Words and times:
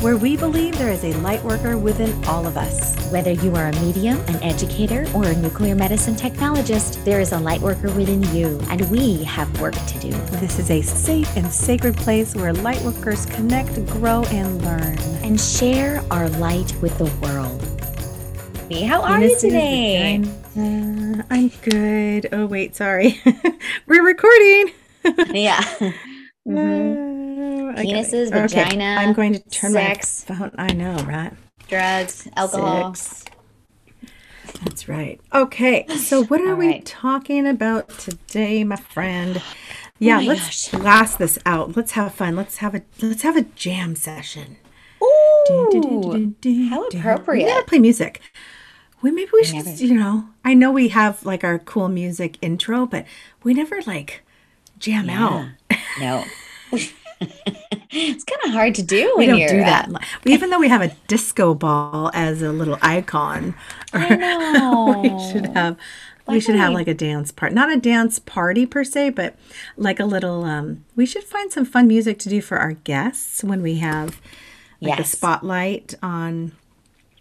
where 0.00 0.16
we 0.16 0.34
believe 0.34 0.78
there 0.78 0.90
is 0.90 1.04
a 1.04 1.12
light 1.18 1.44
worker 1.44 1.76
within 1.76 2.24
all 2.24 2.46
of 2.46 2.56
us. 2.56 2.96
Whether 3.12 3.32
you 3.32 3.54
are 3.54 3.68
a 3.68 3.72
medium, 3.80 4.18
an 4.28 4.42
educator, 4.42 5.06
or 5.14 5.24
a 5.24 5.36
nuclear 5.36 5.74
medicine 5.74 6.14
technologist, 6.14 7.04
there 7.04 7.20
is 7.20 7.32
a 7.32 7.38
light 7.38 7.60
worker 7.60 7.90
within 7.92 8.22
you, 8.34 8.58
and 8.70 8.90
we 8.90 9.22
have 9.24 9.60
work 9.60 9.74
to 9.74 9.98
do. 9.98 10.10
This 10.38 10.58
is 10.58 10.70
a 10.70 10.80
safe 10.80 11.36
and 11.36 11.46
sacred 11.52 11.96
place 11.98 12.34
where 12.34 12.54
light 12.54 12.80
workers 12.80 13.26
connect, 13.26 13.74
grow, 13.88 14.24
and 14.30 14.64
learn. 14.64 14.96
And 15.22 15.38
share 15.38 16.02
our 16.10 16.30
light 16.30 16.74
with 16.80 16.96
the 16.96 17.04
world. 17.20 17.62
How 18.88 19.02
are 19.02 19.20
you 19.20 19.38
today? 19.38 20.24
Uh, 20.56 21.22
I'm 21.28 21.48
good. 21.62 22.28
Oh, 22.32 22.46
wait, 22.46 22.74
sorry. 22.74 23.20
We're 23.86 24.04
recording. 24.04 24.72
yeah. 25.34 25.60
Mm-hmm. 26.48 27.09
Penises, 27.76 28.30
vagina. 28.30 28.96
I'm 28.98 29.12
going 29.12 29.32
to 29.34 29.40
turn 29.50 29.72
sex, 29.72 30.24
my 30.28 30.36
phone. 30.36 30.52
I 30.58 30.72
know, 30.72 30.96
right? 31.04 31.32
Drugs, 31.68 32.28
alcohol. 32.36 32.94
Six. 32.94 33.24
That's 34.64 34.88
right. 34.88 35.20
Okay, 35.32 35.86
so 35.96 36.24
what 36.24 36.40
are 36.40 36.50
All 36.50 36.56
we 36.56 36.66
right. 36.68 36.84
talking 36.84 37.46
about 37.46 37.88
today, 37.98 38.64
my 38.64 38.76
friend? 38.76 39.42
Yeah, 40.02 40.16
oh 40.16 40.20
my 40.22 40.26
let's 40.28 40.70
gosh. 40.70 40.80
blast 40.80 41.18
this 41.18 41.38
out. 41.44 41.76
Let's 41.76 41.92
have 41.92 42.14
fun. 42.14 42.34
Let's 42.34 42.56
have 42.56 42.74
a 42.74 42.80
let's 43.02 43.20
have 43.20 43.36
a 43.36 43.42
jam 43.42 43.94
session. 43.94 44.56
Ooh, 45.02 46.32
how 46.70 46.88
We 46.88 46.98
appropriate. 46.98 47.44
gotta 47.46 47.66
play 47.66 47.80
music. 47.80 48.22
We 49.02 49.10
maybe 49.10 49.28
we 49.30 49.44
should, 49.44 49.56
never- 49.56 49.70
you 49.72 49.92
know. 49.92 50.30
I 50.42 50.54
know 50.54 50.70
we 50.72 50.88
have 50.88 51.22
like 51.26 51.44
our 51.44 51.58
cool 51.58 51.90
music 51.90 52.38
intro, 52.40 52.86
but 52.86 53.04
we 53.42 53.52
never 53.52 53.82
like 53.86 54.22
jam 54.78 55.10
out. 55.10 55.48
no. 56.00 56.24
it's 57.92 58.24
kind 58.24 58.40
of 58.44 58.50
hard 58.52 58.74
to 58.76 58.82
do 58.82 59.14
We 59.16 59.26
when 59.26 59.38
don't 59.38 59.48
do 59.48 59.58
that. 59.58 59.88
Even 60.24 60.50
though 60.50 60.58
we 60.60 60.68
have 60.68 60.82
a 60.82 60.94
disco 61.08 61.54
ball 61.54 62.10
as 62.14 62.42
a 62.42 62.52
little 62.52 62.78
icon, 62.82 63.54
I 63.92 64.14
know. 64.16 65.00
we 65.02 65.32
should 65.32 65.46
have 65.46 65.76
we 66.28 66.38
should 66.40 66.54
have 66.54 66.72
like 66.72 66.86
a 66.88 66.94
dance 66.94 67.32
part. 67.32 67.52
Not 67.52 67.72
a 67.72 67.76
dance 67.76 68.18
party 68.18 68.64
per 68.66 68.84
se, 68.84 69.10
but 69.10 69.34
like 69.76 69.98
a 69.98 70.04
little 70.04 70.44
um 70.44 70.84
we 70.96 71.06
should 71.06 71.24
find 71.24 71.52
some 71.52 71.64
fun 71.64 71.88
music 71.88 72.18
to 72.20 72.28
do 72.28 72.40
for 72.40 72.58
our 72.58 72.72
guests 72.72 73.42
when 73.42 73.62
we 73.62 73.76
have 73.76 74.20
like 74.80 75.00
a 75.00 75.04
spotlight 75.04 75.94
on 76.02 76.52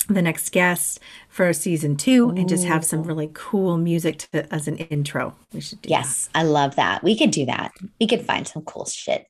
the 0.07 0.21
next 0.21 0.51
guest 0.51 0.99
for 1.27 1.51
season 1.53 1.95
2 1.95 2.29
and 2.31 2.49
just 2.49 2.65
have 2.65 2.83
some 2.83 3.03
really 3.03 3.29
cool 3.33 3.77
music 3.77 4.17
to 4.17 4.51
as 4.53 4.67
an 4.67 4.77
intro. 4.77 5.35
We 5.53 5.61
should 5.61 5.81
do 5.81 5.89
Yes, 5.89 6.29
I 6.33 6.43
love 6.43 6.75
that. 6.77 7.03
We 7.03 7.17
could 7.17 7.31
do 7.31 7.45
that. 7.45 7.71
We 7.99 8.07
could 8.07 8.25
find 8.25 8.47
some 8.47 8.63
cool 8.63 8.85
shit. 8.85 9.27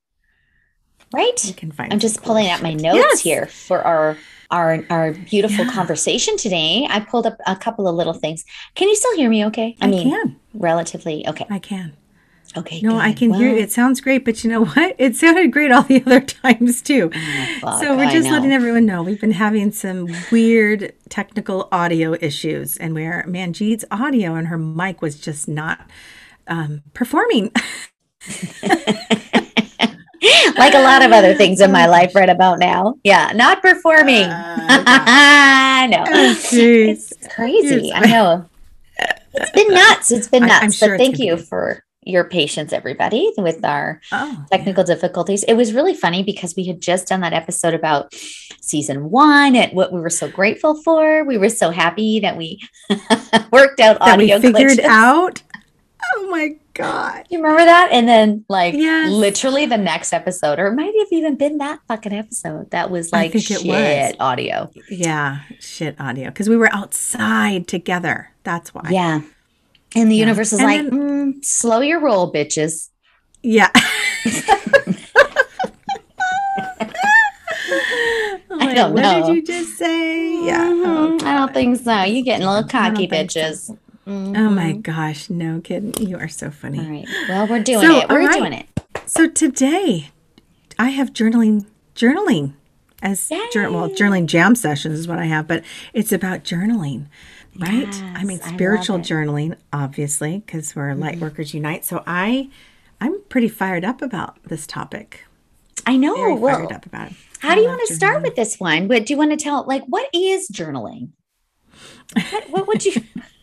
Right? 1.14 1.42
We 1.46 1.54
can 1.54 1.72
find 1.72 1.92
I'm 1.92 2.00
just 2.00 2.22
pulling 2.22 2.50
out 2.50 2.62
my 2.62 2.74
notes 2.74 2.96
Yes! 2.98 3.20
here 3.22 3.46
for 3.48 3.82
our 3.82 4.18
our 4.52 4.84
our 4.90 5.14
beautiful 5.14 5.66
Yeah. 5.66 5.72
conversation 5.72 6.38
today. 6.38 6.88
I 6.90 7.00
pulled 7.00 7.26
up 7.26 7.38
a 7.48 7.56
couple 7.56 7.88
of 7.88 7.96
little 7.96 8.14
things. 8.14 8.46
Can 8.76 8.88
you 8.90 8.96
still 8.96 9.16
hear 9.16 9.30
me 9.30 9.46
okay? 9.48 9.76
I 9.82 9.86
I 9.86 9.90
mean 9.90 10.10
can. 10.10 10.36
relatively 10.54 11.28
okay. 11.28 11.46
I 11.50 11.60
can. 11.60 11.94
Okay. 12.58 12.82
No, 12.82 12.98
I 12.98 13.10
good. 13.10 13.18
can 13.20 13.34
hear 13.36 13.50
you. 13.52 13.58
It 13.58 13.72
sounds 13.72 14.02
great, 14.02 14.26
but 14.26 14.44
you 14.44 14.50
know 14.50 14.66
what? 14.66 14.96
It 14.98 15.16
sounded 15.16 15.52
great 15.54 15.72
all 15.72 15.84
the 15.84 16.02
other 16.06 16.20
times 16.22 16.82
too. 16.82 17.12
oh, 17.14 17.58
fuck, 17.62 17.80
So 17.84 17.96
we're 17.96 18.10
just 18.10 18.28
letting 18.30 18.52
everyone 18.52 18.88
know 18.88 19.04
we've 19.04 19.22
been 19.22 19.32
having 19.34 19.72
some 19.72 20.08
weird 20.32 20.94
technical 21.10 21.68
audio 21.72 22.14
issues, 22.20 22.76
and 22.78 22.96
where 22.96 23.24
Manjeet's 23.28 23.86
audio 23.92 24.34
and 24.34 24.48
her 24.48 24.58
mic 24.58 25.00
was 25.00 25.20
just 25.20 25.48
not 25.48 25.88
um, 26.48 26.82
performing. 26.96 27.52
like 30.58 30.74
a 30.74 30.82
lot 30.82 31.02
of 31.04 31.12
other 31.12 31.34
things 31.36 31.62
in 31.62 31.72
my 31.72 31.86
life 31.86 32.14
right 32.16 32.30
about 32.30 32.60
now. 32.60 32.96
Yeah, 33.04 33.32
not 33.36 33.62
performing. 33.62 34.26
Uh, 34.26 35.88
no. 35.90 36.04
Oh. 36.12 36.36
It's 36.52 37.14
crazy. 37.34 37.92
I 37.94 38.06
know. 38.08 38.46
It's 39.34 39.52
been 39.52 39.74
nuts. 39.74 40.12
It's 40.12 40.28
been 40.28 40.44
nuts. 40.44 40.64
I'm 40.64 40.72
sure 40.72 40.98
but 40.98 40.98
thank 40.98 41.20
you 41.20 41.36
be. 41.38 41.42
for 41.44 41.84
your 42.04 42.24
patience, 42.26 42.74
everybody, 42.74 43.32
with 43.38 43.64
our 43.64 44.02
Oh, 44.12 44.46
technical 44.52 44.84
difficulties. 44.84 45.44
It 45.44 45.54
was 45.54 45.74
really 45.74 45.94
funny 45.94 46.24
because 46.24 46.56
we 46.56 46.66
had 46.66 46.82
just 46.82 47.08
done 47.08 47.22
that 47.22 47.34
episode 47.34 47.74
about 47.74 48.14
season 48.62 49.10
one 49.10 49.56
and 49.56 49.72
what 49.74 49.92
we 49.94 50.00
were 50.02 50.10
so 50.10 50.28
grateful 50.30 50.76
for. 50.84 51.24
We 51.24 51.38
were 51.38 51.50
so 51.50 51.70
happy 51.72 52.20
that 52.22 52.36
we 52.36 52.60
worked 53.52 53.80
out 53.80 54.00
that 54.00 54.18
we 54.18 54.28
figured 54.40 54.80
glitches. 54.80 54.84
out. 54.84 55.42
Oh 56.16 56.28
my 56.30 56.56
god! 56.82 57.26
You 57.30 57.38
remember 57.42 57.66
that? 57.66 57.90
And 57.92 58.08
then, 58.08 58.46
like, 58.50 58.74
Yes. 58.74 59.10
literally 59.12 59.66
the 59.66 59.78
next 59.78 60.14
episode, 60.14 60.60
or 60.60 60.68
it 60.68 60.76
might 60.76 60.94
have 61.00 61.08
even 61.12 61.36
been 61.36 61.58
that 61.60 61.80
fucking 61.88 62.14
episode 62.14 62.72
that 62.72 62.90
was 62.92 63.12
like 63.12 63.34
shit 63.40 63.64
was. 63.66 64.14
audio. 64.20 64.70
Yeah, 64.90 65.40
shit 65.60 65.96
audio 66.00 66.28
because 66.28 66.48
we 66.50 66.58
were 66.58 66.74
outside 66.74 67.68
together. 67.68 68.32
That's 68.44 68.74
why. 68.74 68.90
Yeah. 68.92 69.22
And 69.96 70.12
the 70.12 70.16
Yeah. 70.16 70.26
universe 70.26 70.54
is 70.54 70.60
And 70.60 70.68
like, 70.68 70.82
then- 70.90 71.34
mm, 71.34 71.46
slow 71.46 71.82
your 71.82 72.00
roll, 72.00 72.32
bitches. 72.32 72.90
Yeah. 73.44 73.70
I 78.62 78.74
don't 78.74 78.94
what 78.94 79.02
know. 79.02 79.26
did 79.28 79.36
you 79.36 79.44
just 79.44 79.78
say? 79.78 80.46
Yeah. 80.46 80.66
Mhm. 80.66 81.24
I 81.24 81.38
don't 81.38 81.54
think 81.54 81.78
so. 81.80 82.04
You're 82.04 82.24
getting 82.24 82.46
a 82.46 82.52
little 82.54 82.70
cocky, 82.70 83.08
bitches. 83.08 83.68
so. 83.68 83.78
Bitches. 84.10 84.38
Oh 84.38 84.50
my 84.50 84.74
gosh, 84.74 85.30
no 85.30 85.62
kidding. 85.62 85.94
You 86.08 86.18
are 86.18 86.28
so 86.28 86.50
funny. 86.52 86.80
All 86.80 86.86
right. 86.86 87.08
Well, 87.28 87.48
we're 87.48 87.64
doing 87.64 87.82
So, 87.88 87.98
it. 88.00 88.10
We're 88.10 88.26
right. 88.26 88.34
doing 88.38 88.54
it. 88.54 88.68
So 89.06 89.28
today 89.28 90.10
I 90.78 90.90
have 90.90 91.14
journaling 91.14 91.66
journaling 91.96 92.54
as 93.02 93.28
well 93.30 93.90
journaling 93.90 94.26
jam 94.26 94.56
sessions 94.56 95.00
is 95.00 95.08
what 95.08 95.20
I 95.20 95.26
have, 95.26 95.48
but 95.48 95.64
it's 95.94 96.12
about 96.12 96.44
journaling. 96.44 97.06
Right? 97.60 97.94
I 98.16 98.24
mean 98.24 98.38
Yes, 98.38 98.48
I 98.48 98.50
love 98.50 98.56
spiritual 98.56 98.96
it. 98.98 99.02
Mm-hmm. 99.04 99.14
journaling 99.14 99.56
obviously 99.74 100.40
because 100.46 100.76
we're 100.76 100.94
light 100.94 101.20
workers 101.20 101.54
unite. 101.54 101.86
So 101.86 102.04
I 102.06 102.50
I'm 103.02 103.22
pretty 103.30 103.48
fired 103.50 103.84
up 103.86 104.02
about 104.02 104.42
this 104.44 104.68
topic. 104.68 105.26
I 105.86 105.96
know. 105.98 106.16
Very 106.16 106.36
well, 106.36 106.58
fired 106.58 106.72
up 106.72 106.86
about 106.86 107.12
it. 107.12 107.18
how 107.40 107.52
I 107.52 107.56
do 107.56 107.62
you 107.62 107.68
want 107.68 107.88
to 107.88 107.96
start 107.96 108.22
with 108.22 108.36
this 108.36 108.60
one? 108.60 108.88
But 108.88 109.06
do 109.06 109.14
you 109.14 109.18
want 109.18 109.32
to 109.32 109.38
tell, 109.38 109.66
like, 109.66 109.84
what 109.88 110.08
is 110.14 110.50
journaling? 110.52 111.10
What, 112.14 112.50
what 112.50 112.68
would 112.68 112.86
you 112.86 113.02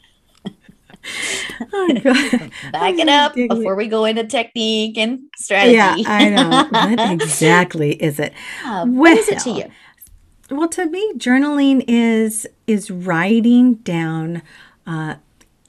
Oh, 1.73 2.01
God. 2.03 2.53
back 2.73 2.99
it 2.99 3.09
up 3.09 3.35
before 3.49 3.75
we 3.75 3.87
go 3.87 4.05
into 4.05 4.25
technique 4.25 4.99
and 4.99 5.21
strategy? 5.37 5.75
Yeah, 5.75 5.95
I 6.07 6.29
know. 6.29 6.69
What 6.71 7.13
exactly 7.13 7.93
is 8.03 8.19
it? 8.19 8.33
Uh, 8.65 8.87
what 8.87 9.17
is 9.17 9.29
it 9.29 9.39
to 9.41 9.51
you? 9.51 9.65
Well, 10.51 10.69
to 10.69 10.87
me, 10.87 11.13
journaling 11.15 11.85
is 11.89 12.47
is 12.67 12.91
writing 12.91 13.75
down 13.77 14.43
uh, 14.87 15.17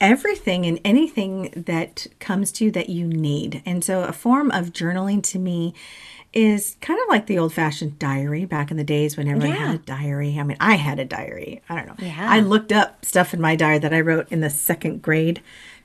everything 0.00 0.66
and 0.66 0.80
anything 0.84 1.52
that 1.56 2.06
comes 2.20 2.52
to 2.52 2.66
you 2.66 2.70
that 2.72 2.88
you 2.88 3.06
need. 3.06 3.62
And 3.66 3.84
so, 3.84 4.04
a 4.04 4.12
form 4.12 4.50
of 4.52 4.72
journaling 4.72 5.22
to 5.24 5.38
me 5.38 5.74
is 6.38 6.76
kind 6.80 6.98
of 7.00 7.08
like 7.08 7.26
the 7.26 7.38
old 7.38 7.52
fashioned 7.52 7.98
diary 7.98 8.44
back 8.44 8.70
in 8.70 8.76
the 8.76 8.84
days 8.84 9.16
when 9.16 9.26
everyone 9.28 9.56
Yeah. 9.56 9.66
had 9.66 9.74
a 9.76 9.78
diary. 9.78 10.36
I 10.38 10.42
mean, 10.44 10.56
I 10.60 10.74
had 10.76 10.98
a 10.98 11.04
diary. 11.04 11.60
I 11.68 11.76
don't 11.76 11.86
know. 11.88 11.94
Yeah. 12.06 12.16
I 12.30 12.40
looked 12.40 12.72
up 12.72 13.04
stuff 13.04 13.34
in 13.34 13.40
my 13.40 13.56
diary 13.56 13.78
that 13.78 13.92
I 13.92 14.00
wrote 14.00 14.30
in 14.30 14.40
the 14.40 14.50
second 14.50 15.02
grade. 15.02 15.40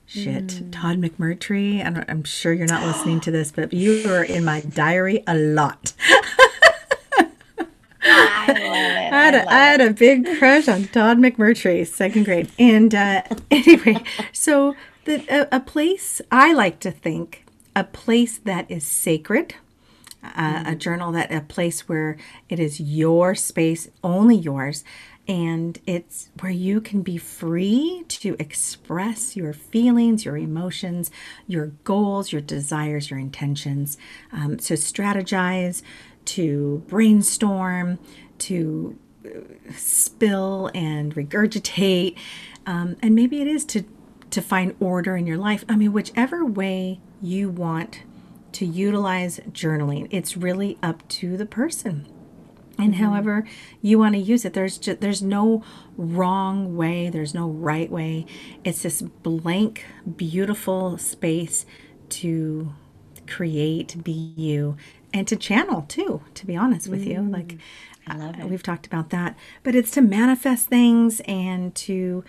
Shit, 0.05 0.47
Mm. 0.47 0.71
Todd 0.71 0.97
McMurtry. 1.01 1.83
I'm, 1.83 2.03
I'm 2.07 2.23
sure 2.23 2.51
you're 2.53 2.67
not 2.67 2.85
listening 2.85 3.19
to 3.21 3.31
this, 3.31 3.51
but 3.51 3.73
you 3.73 4.03
were 4.07 4.23
in 4.23 4.43
my 4.45 4.59
diary 4.61 5.23
a 5.25 5.35
lot. 5.35 5.93
I 8.05 8.47
love 8.47 8.57
it. 8.57 9.13
I 9.13 9.23
had, 9.25 9.35
a, 9.35 9.49
I 9.51 9.57
had 9.57 9.81
a 9.81 9.91
big 9.91 10.27
crush 10.37 10.67
on 10.67 10.85
Todd 10.85 11.17
McMurtry, 11.19 11.87
second 11.87 12.25
grade. 12.25 12.49
And 12.59 12.93
uh, 12.93 13.21
anyway, 13.51 14.03
so 14.33 14.75
the, 15.05 15.25
a, 15.29 15.57
a 15.57 15.59
place 15.61 16.21
I 16.31 16.53
like 16.53 16.79
to 16.81 16.91
think, 16.91 17.45
a 17.75 17.83
place 17.85 18.37
that 18.39 18.69
is 18.69 18.83
sacred, 18.83 19.55
uh, 20.23 20.63
a 20.65 20.75
journal 20.75 21.11
that 21.11 21.31
a 21.31 21.41
place 21.41 21.87
where 21.87 22.17
it 22.49 22.59
is 22.59 22.79
your 22.79 23.35
space, 23.35 23.89
only 24.03 24.35
yours, 24.35 24.83
and 25.27 25.79
it's 25.85 26.29
where 26.39 26.51
you 26.51 26.81
can 26.81 27.01
be 27.01 27.17
free 27.17 28.03
to 28.09 28.35
express 28.39 29.37
your 29.37 29.53
feelings, 29.53 30.25
your 30.25 30.37
emotions, 30.37 31.11
your 31.47 31.67
goals, 31.83 32.31
your 32.31 32.41
desires, 32.41 33.09
your 33.09 33.19
intentions. 33.19 33.97
Um, 34.31 34.57
to 34.57 34.73
strategize, 34.73 35.81
to 36.25 36.83
brainstorm, 36.87 37.99
to 38.39 38.97
spill 39.75 40.69
and 40.73 41.15
regurgitate, 41.15 42.17
um, 42.65 42.97
and 43.01 43.15
maybe 43.15 43.41
it 43.41 43.47
is 43.47 43.65
to 43.65 43.83
to 44.29 44.41
find 44.41 44.75
order 44.79 45.15
in 45.15 45.27
your 45.27 45.37
life. 45.37 45.63
I 45.69 45.75
mean, 45.75 45.93
whichever 45.93 46.43
way 46.43 46.99
you 47.21 47.49
want 47.49 48.01
to 48.53 48.65
utilize 48.65 49.39
journaling, 49.51 50.07
it's 50.11 50.37
really 50.37 50.77
up 50.81 51.07
to 51.09 51.37
the 51.37 51.45
person. 51.45 52.07
and 52.77 52.93
mm-hmm. 52.93 53.03
however 53.03 53.47
you 53.81 53.99
want 53.99 54.15
to 54.15 54.19
use 54.19 54.45
it 54.45 54.53
there's 54.53 54.77
just 54.79 54.99
there's 54.99 55.21
no 55.21 55.63
wrong 55.95 56.75
way 56.75 57.09
there's 57.09 57.33
no 57.33 57.47
right 57.47 57.91
way. 57.91 58.25
It's 58.63 58.81
this 58.83 59.01
blank 59.01 59.85
beautiful 60.17 60.97
space 60.97 61.65
to 62.09 62.73
create 63.27 64.03
be 64.03 64.33
you 64.35 64.75
and 65.13 65.27
to 65.27 65.35
channel 65.35 65.83
too 65.87 66.21
to 66.33 66.45
be 66.45 66.55
honest 66.55 66.87
with 66.87 67.05
you. 67.05 67.19
Mm. 67.19 67.31
Like 67.33 67.57
I 68.07 68.17
love 68.17 68.39
it. 68.39 68.49
we've 68.49 68.63
talked 68.63 68.85
about 68.85 69.09
that 69.11 69.37
but 69.63 69.75
it's 69.75 69.91
to 69.91 70.01
manifest 70.01 70.67
things 70.67 71.21
and 71.25 71.73
to 71.75 72.23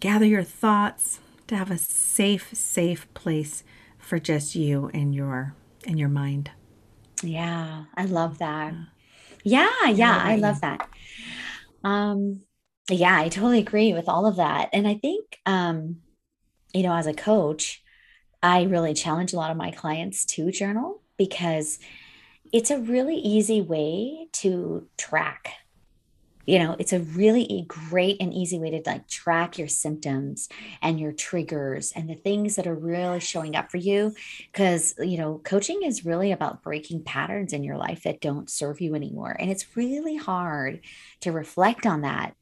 gather 0.00 0.24
your 0.24 0.42
thoughts 0.42 1.20
to 1.46 1.56
have 1.56 1.70
a 1.70 1.78
safe 1.78 2.48
safe 2.54 3.12
place 3.14 3.64
for 4.04 4.18
just 4.18 4.54
you 4.54 4.90
and 4.94 5.14
your 5.14 5.54
and 5.86 5.98
your 5.98 6.08
mind 6.08 6.50
Yeah, 7.22 7.84
I 7.96 8.04
love 8.04 8.38
that. 8.38 8.74
Yeah, 9.44 9.88
yeah, 9.88 10.18
I 10.22 10.36
love 10.36 10.60
that. 10.60 10.88
Um, 11.82 12.40
yeah, 12.90 13.18
I 13.18 13.28
totally 13.28 13.58
agree 13.58 13.92
with 13.92 14.08
all 14.08 14.26
of 14.26 14.36
that. 14.36 14.70
And 14.72 14.86
I 14.86 14.94
think, 14.94 15.38
um, 15.46 15.96
you 16.72 16.82
know, 16.82 16.94
as 16.94 17.06
a 17.06 17.14
coach, 17.14 17.82
I 18.42 18.62
really 18.64 18.94
challenge 18.94 19.32
a 19.32 19.36
lot 19.36 19.50
of 19.50 19.56
my 19.56 19.70
clients 19.70 20.24
to 20.26 20.50
journal 20.50 21.02
because 21.16 21.78
it's 22.52 22.70
a 22.70 22.78
really 22.78 23.16
easy 23.16 23.60
way 23.60 24.28
to 24.32 24.86
track 24.98 25.52
you 26.46 26.58
know 26.58 26.76
it's 26.78 26.92
a 26.92 27.00
really 27.00 27.42
e- 27.44 27.64
great 27.66 28.16
and 28.20 28.32
easy 28.32 28.58
way 28.58 28.70
to 28.70 28.82
like 28.86 29.06
track 29.08 29.58
your 29.58 29.68
symptoms 29.68 30.48
and 30.82 31.00
your 31.00 31.12
triggers 31.12 31.92
and 31.92 32.08
the 32.08 32.14
things 32.14 32.56
that 32.56 32.66
are 32.66 32.74
really 32.74 33.20
showing 33.20 33.56
up 33.56 33.70
for 33.70 33.78
you 33.78 34.14
because 34.52 34.94
you 34.98 35.18
know 35.18 35.40
coaching 35.44 35.82
is 35.82 36.04
really 36.04 36.32
about 36.32 36.62
breaking 36.62 37.02
patterns 37.02 37.52
in 37.52 37.64
your 37.64 37.76
life 37.76 38.02
that 38.02 38.20
don't 38.20 38.50
serve 38.50 38.80
you 38.80 38.94
anymore 38.94 39.36
and 39.38 39.50
it's 39.50 39.76
really 39.76 40.16
hard 40.16 40.80
to 41.20 41.32
reflect 41.32 41.86
on 41.86 42.02
that 42.02 42.34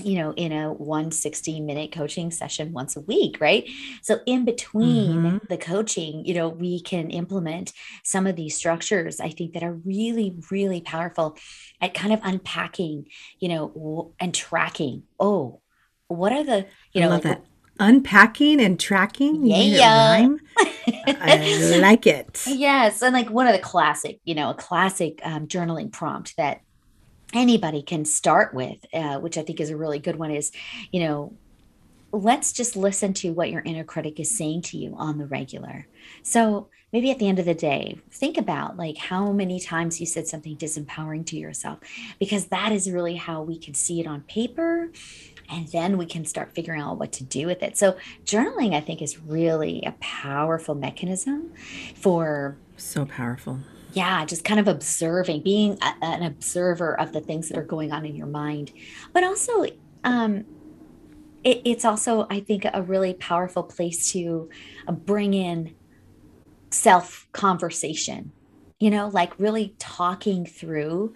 you 0.00 0.18
know 0.18 0.32
in 0.36 0.52
a 0.52 0.72
160 0.72 1.60
minute 1.60 1.92
coaching 1.92 2.30
session 2.30 2.72
once 2.72 2.96
a 2.96 3.00
week 3.00 3.38
right? 3.40 3.68
So 4.02 4.20
in 4.26 4.44
between 4.44 5.22
Mhm. 5.22 5.48
the 5.48 5.56
coaching 5.58 6.24
you 6.24 6.34
know 6.34 6.48
we 6.48 6.80
can 6.80 7.10
implement 7.10 7.72
some 8.04 8.26
of 8.26 8.36
these 8.36 8.54
structures 8.56 9.20
i 9.20 9.28
think 9.30 9.54
that 9.54 9.62
are 9.62 9.74
really 9.74 10.34
really 10.50 10.80
powerful 10.80 11.36
at 11.80 11.94
kind 11.94 12.12
of 12.12 12.20
unpacking 12.22 13.06
you 13.40 13.48
know 13.48 13.68
w- 13.68 14.12
and 14.20 14.34
tracking. 14.34 15.04
Oh 15.18 15.60
what 16.08 16.32
are 16.32 16.44
the 16.44 16.66
you 16.92 17.00
know 17.02 17.10
like 17.10 17.22
that. 17.22 17.44
Unpacking 17.80 18.60
and 18.60 18.78
tracking? 18.80 19.36
You 19.46 19.52
made 19.52 19.72
it 19.74 19.78
Yeah. 19.78 19.96
rhyme? 19.96 20.40
I 21.06 21.78
like 21.80 22.06
it. 22.08 22.42
Yes, 22.48 23.02
and 23.02 23.14
like 23.14 23.30
one 23.30 23.46
of 23.46 23.52
the 23.52 23.60
classic, 23.60 24.18
you 24.24 24.34
know, 24.34 24.50
a 24.50 24.54
classic 24.54 25.20
um, 25.22 25.46
journaling 25.46 25.92
prompt 25.92 26.34
that 26.38 26.60
anybody 27.32 27.82
can 27.82 28.04
start 28.04 28.54
with, 28.54 28.78
uh, 28.92 29.18
which 29.18 29.38
I 29.38 29.42
think 29.42 29.60
is 29.60 29.70
a 29.70 29.76
really 29.76 29.98
good 29.98 30.16
one, 30.16 30.30
is, 30.30 30.52
you 30.92 31.00
know, 31.00 31.34
let's 32.12 32.52
just 32.52 32.76
listen 32.76 33.12
to 33.12 33.30
what 33.30 33.50
your 33.50 33.62
inner 33.62 33.84
critic 33.84 34.18
is 34.18 34.36
saying 34.36 34.62
to 34.62 34.78
you 34.78 34.94
on 34.96 35.18
the 35.18 35.26
regular. 35.26 35.86
So 36.22 36.68
maybe 36.92 37.10
at 37.10 37.18
the 37.18 37.28
end 37.28 37.38
of 37.38 37.44
the 37.44 37.54
day, 37.54 37.98
think 38.10 38.38
about 38.38 38.76
like 38.76 38.96
how 38.96 39.32
many 39.32 39.60
times 39.60 40.00
you 40.00 40.06
said 40.06 40.26
something 40.26 40.56
disempowering 40.56 41.26
to 41.26 41.36
yourself, 41.36 41.80
because 42.18 42.46
that 42.46 42.72
is 42.72 42.90
really 42.90 43.16
how 43.16 43.42
we 43.42 43.58
can 43.58 43.74
see 43.74 44.00
it 44.00 44.06
on 44.06 44.22
paper. 44.22 44.90
And 45.50 45.66
then 45.68 45.96
we 45.96 46.04
can 46.04 46.26
start 46.26 46.54
figuring 46.54 46.80
out 46.80 46.98
what 46.98 47.12
to 47.12 47.24
do 47.24 47.46
with 47.46 47.62
it. 47.62 47.78
So, 47.78 47.96
journaling, 48.24 48.74
I 48.74 48.82
think, 48.82 49.00
is 49.00 49.18
really 49.18 49.82
a 49.86 49.92
powerful 49.92 50.74
mechanism 50.74 51.54
for 51.94 52.58
so 52.76 53.06
powerful 53.06 53.60
yeah 53.92 54.24
just 54.24 54.44
kind 54.44 54.60
of 54.60 54.68
observing 54.68 55.42
being 55.42 55.78
a, 55.82 56.04
an 56.04 56.22
observer 56.22 56.98
of 57.00 57.12
the 57.12 57.20
things 57.20 57.48
that 57.48 57.58
are 57.58 57.64
going 57.64 57.92
on 57.92 58.04
in 58.04 58.14
your 58.14 58.26
mind. 58.26 58.72
But 59.12 59.24
also 59.24 59.64
um 60.04 60.44
it, 61.44 61.62
it's 61.64 61.84
also 61.84 62.26
i 62.30 62.40
think 62.40 62.66
a 62.72 62.82
really 62.82 63.14
powerful 63.14 63.62
place 63.62 64.12
to 64.12 64.50
uh, 64.86 64.92
bring 64.92 65.34
in 65.34 65.74
self 66.70 67.26
conversation 67.32 68.32
you 68.78 68.90
know 68.90 69.08
like 69.08 69.38
really 69.38 69.74
talking 69.78 70.44
through 70.44 71.14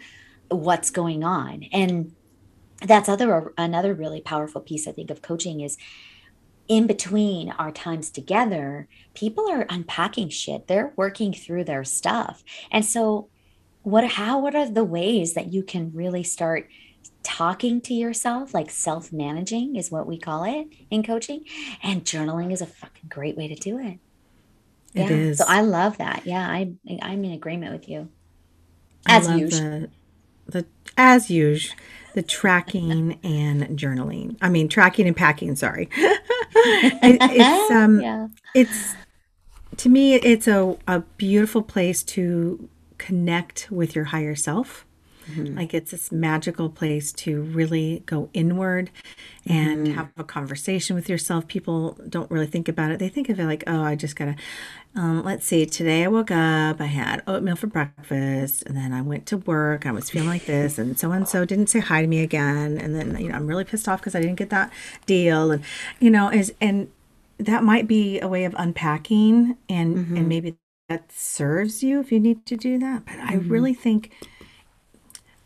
what's 0.52 0.90
going 0.90 1.24
on. 1.24 1.64
And 1.72 2.14
that's 2.80 3.08
other 3.08 3.52
another 3.56 3.94
really 3.94 4.20
powerful 4.20 4.60
piece 4.60 4.88
i 4.88 4.92
think 4.92 5.08
of 5.10 5.22
coaching 5.22 5.60
is 5.60 5.78
in 6.68 6.86
between 6.86 7.50
our 7.52 7.72
times 7.72 8.10
together 8.10 8.88
people 9.14 9.50
are 9.50 9.66
unpacking 9.68 10.28
shit. 10.28 10.66
They're 10.66 10.92
working 10.96 11.32
through 11.32 11.64
their 11.64 11.84
stuff. 11.84 12.42
And 12.70 12.84
so 12.84 13.28
what 13.82 14.04
how 14.12 14.38
what 14.38 14.54
are 14.54 14.68
the 14.68 14.84
ways 14.84 15.34
that 15.34 15.52
you 15.52 15.62
can 15.62 15.92
really 15.92 16.22
start 16.22 16.68
talking 17.22 17.80
to 17.82 17.94
yourself? 17.94 18.54
Like 18.54 18.70
self-managing 18.70 19.76
is 19.76 19.90
what 19.90 20.06
we 20.06 20.18
call 20.18 20.44
it 20.44 20.68
in 20.90 21.02
coaching 21.02 21.44
and 21.82 22.04
journaling 22.04 22.52
is 22.52 22.60
a 22.60 22.66
fucking 22.66 23.08
great 23.08 23.36
way 23.36 23.48
to 23.48 23.54
do 23.54 23.78
it. 23.78 23.98
It 24.94 25.10
yeah. 25.10 25.16
Is. 25.16 25.38
so 25.38 25.44
i 25.48 25.62
love 25.62 25.98
that. 25.98 26.26
Yeah 26.26 26.46
i'm 26.48 26.78
i'm 27.02 27.24
in 27.24 27.32
agreement 27.32 27.72
with 27.72 27.88
you. 27.88 28.08
As 29.06 29.28
usual. 29.28 29.60
the, 29.70 29.90
the 30.46 30.66
as 30.96 31.30
usual 31.30 31.76
the 32.14 32.22
tracking 32.22 33.18
and 33.22 33.62
journaling. 33.78 34.36
I 34.42 34.48
mean 34.48 34.68
tracking 34.68 35.06
and 35.06 35.16
packing 35.16 35.56
sorry 35.56 35.88
It- 37.02 37.18
it's 37.20 37.70
um 37.70 38.00
yeah. 38.08 38.28
it's 38.54 38.94
to 39.78 39.88
me 39.88 40.14
it's 40.14 40.46
a, 40.48 40.76
a 40.86 41.00
beautiful 41.16 41.62
place 41.62 42.02
to 42.02 42.68
connect 42.98 43.68
with 43.70 43.94
your 43.96 44.04
higher 44.06 44.34
self 44.34 44.84
Mm-hmm. 45.30 45.56
like 45.56 45.72
it's 45.72 45.92
this 45.92 46.10
magical 46.10 46.68
place 46.68 47.12
to 47.12 47.42
really 47.42 48.02
go 48.06 48.28
inward 48.32 48.90
and 49.46 49.86
mm-hmm. 49.86 49.94
have 49.94 50.10
a 50.16 50.24
conversation 50.24 50.96
with 50.96 51.08
yourself. 51.08 51.46
People 51.46 51.96
don't 52.08 52.30
really 52.30 52.46
think 52.46 52.68
about 52.68 52.90
it. 52.90 52.98
They 52.98 53.08
think 53.08 53.28
of 53.28 53.38
it 53.38 53.46
like 53.52 53.64
oh 53.66 53.82
i 53.82 53.94
just 53.94 54.16
gotta 54.16 54.36
um, 54.94 55.24
let's 55.24 55.46
see 55.46 55.64
today 55.64 56.04
i 56.04 56.08
woke 56.08 56.30
up 56.30 56.80
i 56.80 56.86
had 56.86 57.22
oatmeal 57.26 57.56
for 57.56 57.66
breakfast 57.66 58.62
and 58.66 58.76
then 58.76 58.92
i 58.92 59.00
went 59.00 59.26
to 59.26 59.38
work 59.38 59.86
i 59.86 59.92
was 59.92 60.10
feeling 60.10 60.28
like 60.28 60.46
this 60.46 60.78
and 60.78 60.98
so 60.98 61.12
and 61.12 61.28
so 61.28 61.44
didn't 61.44 61.68
say 61.68 61.80
hi 61.80 62.02
to 62.02 62.08
me 62.08 62.20
again 62.20 62.78
and 62.78 62.94
then 62.94 63.16
you 63.20 63.28
know 63.28 63.34
i'm 63.34 63.46
really 63.46 63.64
pissed 63.64 63.88
off 63.88 64.00
because 64.00 64.14
i 64.14 64.20
didn't 64.20 64.36
get 64.36 64.50
that 64.50 64.72
deal 65.06 65.50
and 65.50 65.64
you 66.00 66.10
know 66.10 66.28
is 66.28 66.52
and 66.60 66.90
that 67.38 67.64
might 67.64 67.86
be 67.86 68.20
a 68.20 68.28
way 68.28 68.44
of 68.44 68.54
unpacking 68.58 69.56
and 69.68 69.96
and 69.96 70.06
mm-hmm. 70.06 70.28
maybe 70.28 70.56
that 70.88 71.10
serves 71.10 71.82
you 71.82 72.00
if 72.00 72.12
you 72.12 72.20
need 72.20 72.44
to 72.44 72.56
do 72.56 72.78
that 72.78 73.04
but 73.06 73.16
i 73.18 73.34
really 73.34 73.72
think 73.72 74.12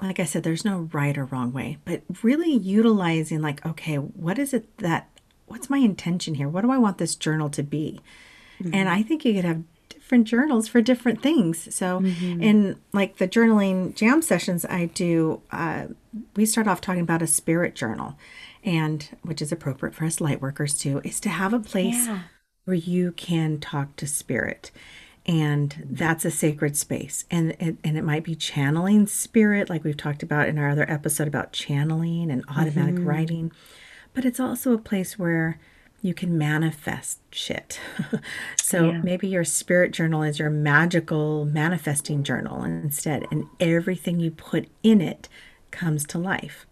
like 0.01 0.21
i 0.21 0.25
said 0.25 0.43
there's 0.43 0.65
no 0.65 0.89
right 0.93 1.17
or 1.17 1.25
wrong 1.27 1.53
way 1.53 1.79
but 1.85 2.03
really 2.23 2.53
utilizing 2.53 3.41
like 3.41 3.65
okay 3.65 3.97
what 3.97 4.39
is 4.39 4.53
it 4.55 4.77
that 4.79 5.09
what's 5.47 5.71
my 5.71 5.79
intention 5.79 6.35
here? 6.35 6.49
What 6.49 6.63
do 6.63 6.71
i 6.73 6.79
want 6.79 6.99
this 6.99 7.15
journal 7.15 7.49
to 7.51 7.63
be? 7.63 8.01
And 8.73 8.89
i 8.89 9.03
think 9.03 9.25
you 9.25 9.33
could 9.35 9.45
have 9.45 9.63
different 9.89 10.27
journals 10.27 10.67
for 10.69 10.81
different 10.81 11.23
things. 11.23 11.75
So 11.75 11.99
in 12.43 12.79
like 12.93 13.17
the 13.19 13.29
journaling 13.29 13.95
jam 13.95 14.23
sessions 14.23 14.65
i 14.65 14.87
do 14.87 15.41
uh, 15.51 15.87
we 16.35 16.47
start 16.47 16.67
off 16.69 16.81
talking 16.81 17.03
about 17.03 17.23
a 17.23 17.27
spirit 17.27 17.75
journal 17.75 18.17
and 18.65 19.09
which 19.23 19.41
is 19.41 19.53
appropriate 19.53 19.95
for 19.95 20.05
us 20.05 20.21
light 20.21 20.41
workers 20.43 20.77
too 20.79 21.01
is 21.05 21.21
to 21.21 21.29
have 21.29 21.53
a 21.53 21.61
place 21.61 22.07
Yeah. 22.07 22.21
where 22.65 22.77
you 22.77 23.13
can 23.13 23.59
talk 23.61 23.95
to 23.97 24.07
spirit 24.07 24.71
and 25.27 25.85
that's 25.91 26.25
a 26.25 26.31
sacred 26.31 26.77
space. 26.77 27.25
And 27.31 27.51
it, 27.59 27.77
and 27.83 27.99
it 27.99 28.05
might 28.05 28.25
be 28.25 28.35
channeling 28.35 29.07
spirit 29.07 29.69
like 29.69 29.83
we've 29.85 29.97
talked 29.97 30.23
about 30.23 30.49
in 30.49 30.57
our 30.57 30.71
other 30.71 30.89
episode 30.91 31.27
about 31.29 31.53
channeling 31.53 32.31
and 32.31 32.45
automatic 32.49 32.95
mm-hmm. 32.95 33.09
writing. 33.09 33.53
But 34.15 34.25
it's 34.25 34.41
also 34.41 34.73
a 34.73 34.79
place 34.79 35.19
where 35.19 35.59
you 36.01 36.15
can 36.15 36.39
manifest 36.39 37.19
shit. 37.33 37.81
So 38.63 38.91
Yeah. 38.91 39.01
maybe 39.01 39.29
your 39.29 39.45
spirit 39.45 39.93
journal 39.93 40.25
is 40.25 40.41
your 40.41 40.51
magical 40.51 41.45
manifesting 41.45 42.25
journal 42.25 42.65
instead 42.65 43.27
and 43.31 43.47
everything 43.61 44.19
you 44.19 44.33
put 44.33 44.67
in 44.83 45.01
it 45.01 45.29
comes 45.71 46.05
to 46.09 46.19
life 46.19 46.67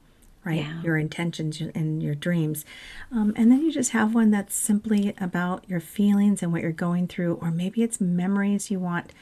right? 0.45 0.61
Yeah. 0.61 0.83
Your 0.83 0.97
intentions 0.97 1.61
and 1.61 2.03
your 2.03 2.15
dreams. 2.15 2.65
Um, 3.11 3.33
and 3.37 3.51
then 3.51 3.63
you 3.63 3.73
just 3.73 3.93
have 3.93 4.15
one 4.15 4.31
that's 4.31 4.55
simply 4.55 5.15
about 5.21 5.69
your 5.69 5.81
feelings 5.81 6.43
and 6.43 6.53
what 6.53 6.63
you're 6.63 6.73
going 6.73 7.09
through, 7.09 7.39
or 7.41 7.51
maybe 7.51 7.83
it's 7.83 8.01
memories 8.01 8.71
you 8.71 8.79
want 8.79 9.13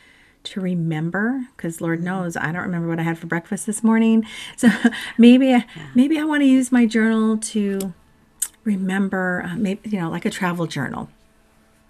to 0.44 0.60
remember 0.60 1.46
because 1.56 1.80
lord 1.80 2.00
mm-hmm. 2.00 2.06
knows 2.06 2.36
i 2.36 2.50
don't 2.50 2.62
remember 2.62 2.88
what 2.88 2.98
i 2.98 3.04
had 3.04 3.16
for 3.16 3.28
breakfast 3.28 3.64
this 3.64 3.84
morning. 3.84 4.26
So 4.56 4.68
maybe 5.16 5.52
uh, 5.52 5.60
maybe 5.94 6.18
i 6.18 6.24
want 6.24 6.42
to 6.42 6.46
use 6.46 6.72
my 6.72 6.84
journal 6.84 7.38
to 7.38 7.94
remember 8.64 9.44
uh, 9.46 9.54
maybe 9.54 9.88
you 9.88 10.00
know 10.00 10.10
like 10.10 10.24
a 10.24 10.30
travel 10.30 10.66
journal 10.66 11.08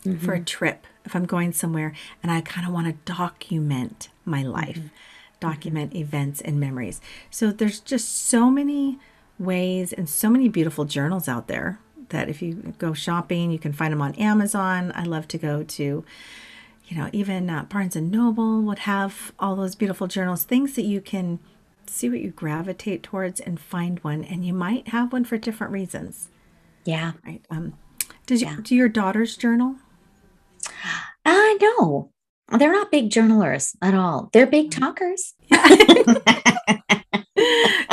for 0.02 0.08
a 0.08 0.12
mm-hmm. 0.16 0.44
trip 0.44 0.86
if 1.06 1.16
i'm 1.16 1.24
going 1.24 1.52
somewhere 1.52 1.94
and 2.22 2.30
i 2.30 2.42
kind 2.42 2.66
of 2.66 2.74
want 2.74 2.86
to 2.86 3.10
document 3.10 4.10
my 4.24 4.42
life 4.42 4.76
mm-hmm. 4.76 4.88
document 5.40 5.94
events 5.94 6.40
and 6.40 6.58
memories. 6.60 7.00
So 7.30 7.50
there's 7.50 7.80
just 7.80 8.26
so 8.26 8.50
many 8.50 8.98
ways 9.42 9.92
and 9.92 10.08
so 10.08 10.30
many 10.30 10.48
beautiful 10.48 10.84
journals 10.84 11.28
out 11.28 11.48
there 11.48 11.80
that 12.10 12.28
if 12.28 12.42
you 12.42 12.74
go 12.78 12.92
shopping 12.92 13.50
you 13.50 13.58
can 13.58 13.72
find 13.72 13.92
them 13.92 14.02
on 14.02 14.14
amazon 14.14 14.92
i 14.94 15.02
love 15.02 15.26
to 15.26 15.38
go 15.38 15.62
to 15.62 16.04
you 16.86 16.96
know 16.96 17.08
even 17.12 17.48
uh, 17.48 17.64
barnes 17.64 17.96
and 17.96 18.10
noble 18.10 18.62
would 18.62 18.80
have 18.80 19.32
all 19.38 19.56
those 19.56 19.74
beautiful 19.74 20.06
journals 20.06 20.44
things 20.44 20.74
that 20.74 20.84
you 20.84 21.00
can 21.00 21.38
see 21.92 22.08
what 22.08 22.20
you 22.20 22.30
gravitate 22.30 23.02
towards 23.02 23.40
and 23.40 23.60
find 23.60 23.98
one. 24.00 24.24
And 24.24 24.44
you 24.44 24.52
might 24.52 24.88
have 24.88 25.12
one 25.12 25.24
for 25.24 25.36
different 25.36 25.72
reasons. 25.72 26.28
Yeah. 26.84 27.12
Right. 27.24 27.44
Um, 27.50 27.74
does 28.26 28.42
yeah. 28.42 28.56
do 28.62 28.74
your 28.74 28.88
daughters 28.88 29.36
journal? 29.36 29.76
Uh 31.24 31.54
no. 31.60 32.10
They're 32.58 32.72
not 32.72 32.90
big 32.90 33.10
journalers 33.10 33.76
at 33.80 33.94
all. 33.94 34.28
They're 34.32 34.46
big 34.46 34.70
mm. 34.70 34.78
talkers. 34.78 35.34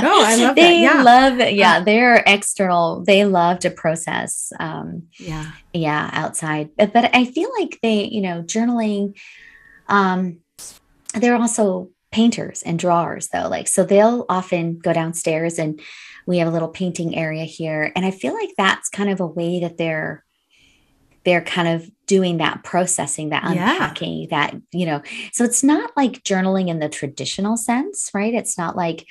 oh, 0.04 0.24
I 0.26 0.36
love 0.36 0.56
they 0.56 0.62
that. 0.62 0.96
Yeah. 0.96 1.04
love 1.04 1.40
yeah, 1.52 1.84
they're 1.84 2.24
external. 2.26 3.04
They 3.04 3.26
love 3.26 3.60
to 3.60 3.70
process 3.70 4.52
um 4.60 5.04
yeah. 5.18 5.52
Yeah, 5.74 6.10
outside. 6.14 6.70
But, 6.78 6.94
but 6.94 7.16
I 7.16 7.26
feel 7.26 7.50
like 7.60 7.80
they, 7.82 8.06
you 8.06 8.22
know, 8.22 8.44
journaling 8.44 9.18
um 9.88 10.40
they're 11.14 11.36
also 11.36 11.90
painters 12.12 12.64
and 12.64 12.80
drawers 12.80 13.30
though. 13.30 13.48
Like 13.48 13.68
so 13.68 13.84
they'll 13.84 14.26
often 14.30 14.80
go 14.80 14.94
downstairs 14.94 15.60
and 15.60 15.80
we 16.26 16.38
have 16.38 16.48
a 16.48 16.52
little 16.52 16.68
painting 16.68 17.16
area 17.16 17.44
here 17.44 17.92
and 17.96 18.06
I 18.06 18.12
feel 18.12 18.34
like 18.34 18.52
that's 18.58 18.90
kind 18.90 19.10
of 19.10 19.20
a 19.20 19.28
way 19.28 19.62
that 19.62 19.78
they're 19.78 20.24
they're 21.26 21.42
kind 21.42 21.68
of 21.68 21.90
doing 22.06 22.38
that 22.38 22.64
processing 22.64 23.30
that 23.30 23.44
unpacking 23.44 24.22
yeah. 24.22 24.28
that 24.32 24.56
you 24.72 24.86
know 24.86 25.02
so 25.32 25.44
it's 25.44 25.64
not 25.64 25.92
like 25.96 26.24
journaling 26.24 26.70
in 26.70 26.80
the 26.80 26.90
traditional 26.90 27.58
sense 27.58 28.10
right 28.14 28.34
it's 28.34 28.58
not 28.58 28.76
like 28.76 29.06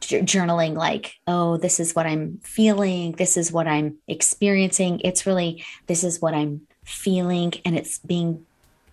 j- 0.00 0.22
journaling 0.22 0.74
like 0.74 1.14
oh 1.26 1.56
this 1.56 1.80
is 1.80 1.94
what 1.94 2.06
i'm 2.06 2.38
feeling. 2.42 3.12
This 3.12 3.36
is 3.36 3.52
what 3.52 3.66
i'm 3.66 3.98
experiencing. 4.08 5.00
It's 5.04 5.26
really 5.26 5.64
this 5.86 6.04
is 6.04 6.20
what 6.20 6.34
i'm 6.34 6.62
feeling 6.84 7.52
and 7.64 7.76
it's 7.76 7.98
being 7.98 8.46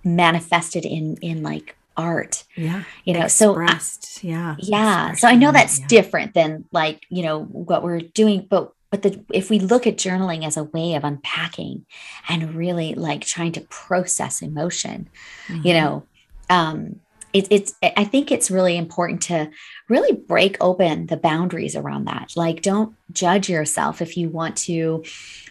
manifested 0.04 0.86
in 0.86 1.18
in 1.18 1.44
like 1.44 1.76
art. 1.96 2.44
Yeah. 2.56 2.84
You 3.06 3.14
know 3.14 3.26
Expressed. 3.26 4.06
so 4.06 4.28
yeah. 4.28 4.56
Yeah. 4.60 5.14
So 5.14 5.28
i 5.28 5.36
know 5.36 5.52
that's 5.52 5.80
yeah. 5.80 5.88
different 5.88 6.34
than 6.34 6.66
like 6.72 7.06
you 7.10 7.24
know 7.24 7.44
what 7.44 7.84
we're 7.84 8.02
doing 8.02 8.48
but 8.50 8.72
but 8.90 9.02
the, 9.02 9.24
if 9.34 9.50
we 9.50 9.60
look 9.60 9.86
at 9.86 9.98
journaling 9.98 10.46
as 10.46 10.56
a 10.56 10.64
way 10.64 10.94
of 10.94 11.04
unpacking 11.04 11.86
and 12.30 12.56
really 12.56 12.94
like 12.96 13.22
trying 13.26 13.52
to 13.54 13.62
process 13.62 14.42
emotion 14.42 15.10
mm-hmm. 15.48 15.68
you 15.68 15.74
know 15.74 16.04
um 16.50 17.00
it, 17.38 17.48
it's 17.52 17.76
i 17.84 18.04
think 18.04 18.32
it's 18.32 18.50
really 18.50 18.78
important 18.78 19.22
to 19.22 19.50
really 19.90 20.14
break 20.14 20.58
open 20.60 21.08
the 21.08 21.18
boundaries 21.18 21.76
around 21.76 22.06
that 22.06 22.32
like 22.36 22.62
don't 22.62 22.96
judge 23.12 23.50
yourself 23.50 24.02
if 24.02 24.18
you 24.18 24.30
want 24.30 24.58
to 24.58 25.04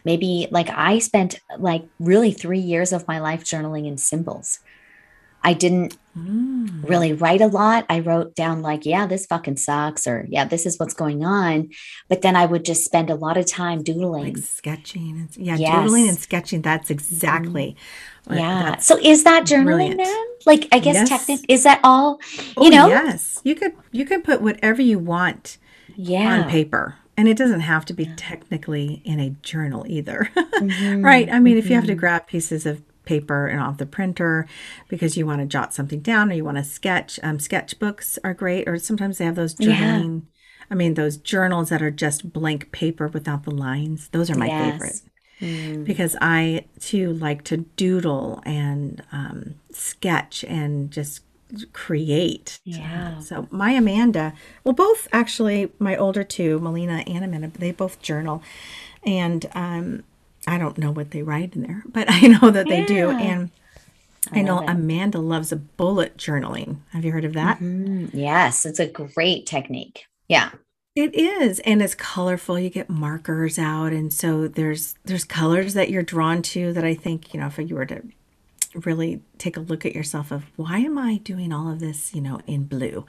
maybe 0.04 0.48
like 0.50 0.68
i 0.70 0.98
spent 0.98 1.40
like 1.58 1.84
really 1.98 2.32
three 2.32 2.58
years 2.58 2.92
of 2.92 3.06
my 3.06 3.18
life 3.18 3.44
journaling 3.44 3.86
in 3.86 3.96
symbols 3.96 4.60
I 5.46 5.52
didn't 5.52 5.96
mm. 6.18 6.88
really 6.88 7.12
write 7.12 7.40
a 7.40 7.46
lot. 7.46 7.86
I 7.88 8.00
wrote 8.00 8.34
down, 8.34 8.62
like, 8.62 8.84
yeah, 8.84 9.06
this 9.06 9.26
fucking 9.26 9.58
sucks, 9.58 10.04
or 10.08 10.26
yeah, 10.28 10.44
this 10.44 10.66
is 10.66 10.76
what's 10.76 10.92
going 10.92 11.24
on. 11.24 11.70
But 12.08 12.22
then 12.22 12.34
I 12.34 12.46
would 12.46 12.64
just 12.64 12.84
spend 12.84 13.10
a 13.10 13.14
lot 13.14 13.36
of 13.36 13.46
time 13.46 13.84
doodling, 13.84 14.34
like 14.34 14.38
sketching. 14.38 15.28
Yeah, 15.36 15.54
yes. 15.54 15.84
doodling 15.84 16.08
and 16.08 16.18
sketching. 16.18 16.62
That's 16.62 16.90
exactly. 16.90 17.76
Mm. 17.78 18.15
Yeah. 18.30 18.76
So 18.78 18.99
is 18.99 19.25
that 19.25 19.45
journaling 19.45 19.64
brilliant. 19.64 19.99
then? 19.99 20.26
Like, 20.47 20.68
I 20.73 20.78
guess 20.78 20.95
yes. 20.95 21.09
technically, 21.09 21.47
is 21.49 21.62
that 21.64 21.80
all? 21.85 22.21
You 22.38 22.52
oh, 22.56 22.68
know? 22.68 22.88
Yes. 22.88 23.40
You 23.45 23.54
could 23.54 23.73
you 23.92 24.04
could 24.04 24.25
put 24.25 24.40
whatever 24.40 24.83
you 24.83 24.99
want. 24.99 25.59
Yeah. 25.95 26.42
On 26.42 26.50
paper. 26.50 26.97
And 27.16 27.28
it 27.28 27.38
doesn't 27.38 27.61
have 27.61 27.87
to 27.87 27.95
be 27.95 28.06
technically 28.16 29.00
in 29.04 29.18
a 29.21 29.30
journal 29.30 29.85
either. 29.88 30.30
Mm-hmm. 30.56 31.04
right. 31.04 31.28
I 31.30 31.38
mean, 31.38 31.52
mm-hmm. 31.52 31.59
if 31.59 31.68
you 31.68 31.75
have 31.75 31.85
to 31.85 31.92
mm-hmm. 31.92 32.00
grab 32.00 32.26
pieces 32.26 32.64
of 32.64 32.83
paper 33.06 33.47
and 33.47 33.61
off 33.61 33.78
the 33.78 33.87
printer 33.87 34.47
because 34.88 35.16
you 35.16 35.25
want 35.25 35.40
to 35.40 35.47
jot 35.47 35.73
something 35.73 36.00
down 36.00 36.30
or 36.30 36.35
you 36.35 36.45
want 36.45 36.59
to 36.59 36.64
sketch. 36.64 37.18
Um, 37.23 37.38
sketchbooks 37.38 38.18
are 38.23 38.35
great, 38.35 38.68
or 38.68 38.78
sometimes 38.78 39.18
they 39.18 39.25
have 39.25 39.37
those 39.37 39.54
journaling. 39.54 40.23
Yeah. 40.23 40.66
I 40.71 40.75
mean, 40.75 40.95
those 40.95 41.16
journals 41.16 41.71
that 41.71 41.80
are 41.80 41.90
just 41.90 42.33
blank 42.33 42.73
paper 42.73 43.09
without 43.09 43.45
the 43.45 43.52
lines. 43.52 44.09
Those 44.09 44.30
are 44.30 44.35
my 44.35 44.47
yes. 44.47 44.73
favorite. 44.73 45.00
Mm. 45.40 45.84
Because 45.84 46.16
I 46.20 46.64
too 46.80 47.12
like 47.12 47.44
to 47.44 47.58
doodle 47.58 48.42
and 48.46 49.02
um, 49.12 49.56
sketch 49.70 50.44
and 50.44 50.90
just 50.90 51.22
create. 51.72 52.58
Yeah. 52.64 53.20
So 53.20 53.46
my 53.50 53.72
Amanda, 53.72 54.32
well, 54.64 54.74
both 54.74 55.08
actually, 55.12 55.72
my 55.78 55.96
older 55.96 56.24
two, 56.24 56.58
Melina 56.58 57.04
and 57.06 57.24
Amanda, 57.24 57.50
they 57.58 57.72
both 57.72 58.00
journal, 58.02 58.42
and 59.04 59.46
um, 59.54 60.02
I 60.46 60.58
don't 60.58 60.78
know 60.78 60.90
what 60.90 61.10
they 61.10 61.22
write 61.22 61.54
in 61.54 61.62
there, 61.62 61.82
but 61.86 62.06
I 62.10 62.20
know 62.22 62.50
that 62.50 62.66
they 62.66 62.84
do. 62.84 63.10
And 63.10 63.50
I, 64.32 64.40
I 64.40 64.42
know 64.42 64.60
it. 64.60 64.68
Amanda 64.68 65.18
loves 65.18 65.52
a 65.52 65.56
bullet 65.56 66.16
journaling. 66.16 66.78
Have 66.90 67.04
you 67.04 67.12
heard 67.12 67.24
of 67.24 67.34
that? 67.34 67.58
Mm-hmm. 67.58 68.16
Yes, 68.16 68.66
it's 68.66 68.80
a 68.80 68.86
great 68.86 69.46
technique. 69.46 70.06
Yeah. 70.28 70.50
It 70.96 71.14
is, 71.14 71.60
and 71.60 71.82
it's 71.82 71.94
colorful. 71.94 72.58
You 72.58 72.70
get 72.70 72.88
markers 72.88 73.58
out, 73.58 73.92
and 73.92 74.10
so 74.10 74.48
there's 74.48 74.94
there's 75.04 75.24
colors 75.24 75.74
that 75.74 75.90
you're 75.90 76.02
drawn 76.02 76.40
to 76.42 76.72
that 76.72 76.84
I 76.84 76.94
think 76.94 77.34
you 77.34 77.40
know 77.40 77.46
if 77.46 77.58
you 77.58 77.74
were 77.74 77.86
to 77.86 78.02
really 78.84 79.22
take 79.38 79.56
a 79.56 79.60
look 79.60 79.86
at 79.86 79.94
yourself 79.94 80.30
of 80.30 80.44
why 80.56 80.78
am 80.78 80.98
I 80.98 81.18
doing 81.18 81.52
all 81.52 81.70
of 81.70 81.80
this, 81.80 82.14
you 82.14 82.20
know, 82.20 82.40
in 82.46 82.64
blue? 82.64 83.06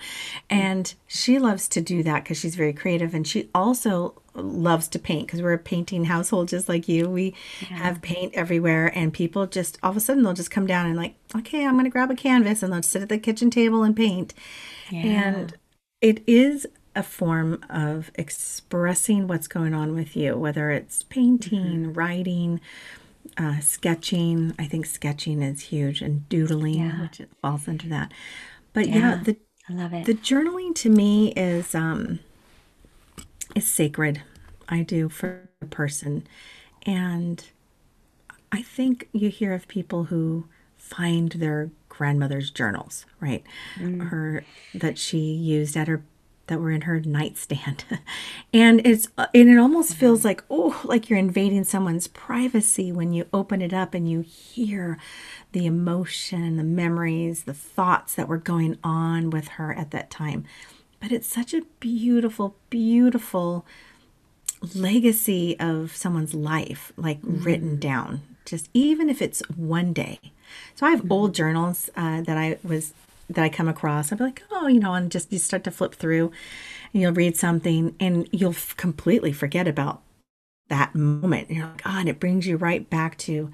And 0.49 0.93
she 1.07 1.39
loves 1.39 1.67
to 1.69 1.81
do 1.81 2.03
that 2.03 2.23
because 2.23 2.37
she's 2.37 2.55
very 2.55 2.73
creative 2.73 3.13
and 3.13 3.27
she 3.27 3.49
also 3.53 4.21
loves 4.33 4.87
to 4.89 4.99
paint 4.99 5.27
because 5.27 5.41
we're 5.41 5.53
a 5.53 5.57
painting 5.57 6.05
household 6.05 6.49
just 6.49 6.69
like 6.69 6.87
you. 6.87 7.09
We 7.09 7.33
yeah. 7.61 7.77
have 7.77 8.01
paint 8.01 8.33
everywhere 8.35 8.91
and 8.95 9.13
people 9.13 9.47
just 9.47 9.77
all 9.83 9.91
of 9.91 9.97
a 9.97 9.99
sudden 9.99 10.23
they'll 10.23 10.33
just 10.33 10.51
come 10.51 10.67
down 10.67 10.85
and 10.85 10.95
like, 10.95 11.15
okay, 11.35 11.65
I'm 11.65 11.73
going 11.73 11.85
to 11.85 11.89
grab 11.89 12.11
a 12.11 12.15
canvas 12.15 12.63
and 12.63 12.71
they'll 12.71 12.83
sit 12.83 13.01
at 13.01 13.09
the 13.09 13.17
kitchen 13.17 13.49
table 13.49 13.83
and 13.83 13.95
paint. 13.95 14.33
Yeah. 14.89 15.01
And 15.01 15.57
it 16.01 16.23
is 16.27 16.67
a 16.97 17.03
form 17.03 17.63
of 17.69 18.11
expressing 18.15 19.27
what's 19.27 19.47
going 19.47 19.73
on 19.73 19.93
with 19.93 20.17
you, 20.17 20.35
whether 20.35 20.71
it's 20.71 21.03
painting, 21.03 21.83
mm-hmm. 21.83 21.93
writing, 21.93 22.59
uh, 23.37 23.59
sketching. 23.59 24.55
I 24.57 24.65
think 24.65 24.87
sketching 24.87 25.43
is 25.43 25.61
huge, 25.61 26.01
and 26.01 26.27
doodling, 26.27 26.79
yeah. 26.79 27.01
which 27.03 27.19
it 27.19 27.29
falls 27.39 27.67
into 27.67 27.87
that. 27.89 28.11
But 28.73 28.89
yeah, 28.89 28.95
yeah, 28.95 29.23
the 29.23 29.37
I 29.69 29.73
love 29.73 29.93
it. 29.93 30.05
The 30.05 30.15
journaling 30.15 30.73
to 30.75 30.89
me 30.89 31.33
is 31.33 31.75
um 31.75 32.19
is 33.55 33.67
sacred. 33.67 34.23
I 34.67 34.81
do 34.81 35.07
for 35.07 35.47
a 35.61 35.67
person, 35.67 36.27
and 36.83 37.45
I 38.51 38.63
think 38.63 39.07
you 39.13 39.29
hear 39.29 39.53
of 39.53 39.67
people 39.67 40.05
who 40.05 40.47
find 40.77 41.33
their 41.33 41.69
grandmother's 41.89 42.49
journals, 42.49 43.05
right? 43.19 43.43
Mm. 43.75 44.09
Her 44.09 44.43
that 44.73 44.97
she 44.97 45.19
used 45.19 45.77
at 45.77 45.87
her 45.87 46.01
that 46.47 46.59
were 46.59 46.71
in 46.71 46.81
her 46.81 46.99
nightstand. 46.99 47.85
and 48.53 48.85
it's 48.85 49.07
and 49.33 49.49
it 49.49 49.57
almost 49.57 49.91
mm-hmm. 49.91 49.99
feels 49.99 50.25
like 50.25 50.43
oh, 50.49 50.81
like 50.83 51.09
you're 51.09 51.19
invading 51.19 51.63
someone's 51.63 52.07
privacy 52.07 52.91
when 52.91 53.13
you 53.13 53.27
open 53.33 53.61
it 53.61 53.73
up 53.73 53.93
and 53.93 54.09
you 54.09 54.21
hear 54.21 54.97
the 55.51 55.65
emotion, 55.65 56.57
the 56.57 56.63
memories, 56.63 57.43
the 57.43 57.53
thoughts 57.53 58.15
that 58.15 58.27
were 58.27 58.37
going 58.37 58.77
on 58.83 59.29
with 59.29 59.49
her 59.49 59.73
at 59.73 59.91
that 59.91 60.09
time. 60.09 60.45
But 60.99 61.11
it's 61.11 61.27
such 61.27 61.53
a 61.53 61.61
beautiful, 61.79 62.55
beautiful 62.69 63.65
legacy 64.73 65.57
of 65.59 65.95
someone's 65.95 66.33
life, 66.33 66.91
like 66.97 67.21
mm-hmm. 67.21 67.43
written 67.43 67.79
down, 67.79 68.21
just 68.45 68.69
even 68.73 69.09
if 69.09 69.21
it's 69.21 69.41
one 69.55 69.93
day. 69.93 70.19
So 70.75 70.85
I 70.85 70.91
have 70.91 71.01
mm-hmm. 71.01 71.11
old 71.11 71.35
journals 71.35 71.89
uh, 71.95 72.21
that 72.21 72.37
I 72.37 72.57
was 72.63 72.93
that 73.29 73.43
I 73.43 73.49
come 73.49 73.67
across. 73.67 74.11
I'll 74.11 74.17
be 74.17 74.23
like, 74.25 74.43
oh, 74.51 74.67
you 74.67 74.79
know, 74.79 74.93
and 74.93 75.11
just 75.11 75.31
you 75.31 75.39
start 75.39 75.63
to 75.65 75.71
flip 75.71 75.95
through 75.95 76.31
and 76.93 77.01
you'll 77.01 77.13
read 77.13 77.35
something 77.35 77.95
and 77.99 78.27
you'll 78.31 78.51
f- 78.51 78.75
completely 78.77 79.33
forget 79.33 79.67
about 79.67 80.01
that 80.69 80.95
moment. 80.95 81.49
And 81.49 81.57
you're 81.57 81.67
like, 81.67 81.81
oh, 81.85 81.99
and 81.99 82.09
it 82.09 82.19
brings 82.19 82.47
you 82.47 82.57
right 82.57 82.89
back 82.89 83.17
to, 83.19 83.51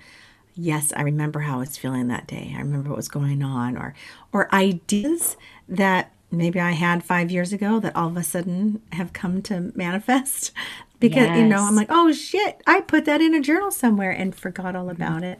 yes, 0.55 0.93
I 0.95 1.01
remember 1.01 1.41
how 1.41 1.55
I 1.55 1.59
was 1.59 1.77
feeling 1.77 2.07
that 2.07 2.27
day. 2.27 2.53
I 2.55 2.59
remember 2.59 2.89
what 2.89 2.97
was 2.97 3.07
going 3.07 3.43
on 3.43 3.77
or, 3.77 3.95
or 4.31 4.53
ideas 4.53 5.37
that 5.67 6.11
maybe 6.31 6.59
I 6.59 6.71
had 6.71 7.03
five 7.03 7.31
years 7.31 7.53
ago 7.53 7.79
that 7.79 7.95
all 7.95 8.07
of 8.07 8.17
a 8.17 8.23
sudden 8.23 8.81
have 8.91 9.13
come 9.13 9.41
to 9.43 9.71
manifest 9.75 10.51
because, 10.99 11.27
yes. 11.27 11.37
you 11.39 11.47
know, 11.47 11.63
I'm 11.63 11.75
like, 11.75 11.89
oh 11.89 12.11
shit, 12.11 12.61
I 12.67 12.81
put 12.81 13.05
that 13.05 13.21
in 13.21 13.33
a 13.33 13.41
journal 13.41 13.71
somewhere 13.71 14.11
and 14.11 14.35
forgot 14.35 14.75
all 14.75 14.89
about 14.89 15.23
it. 15.23 15.39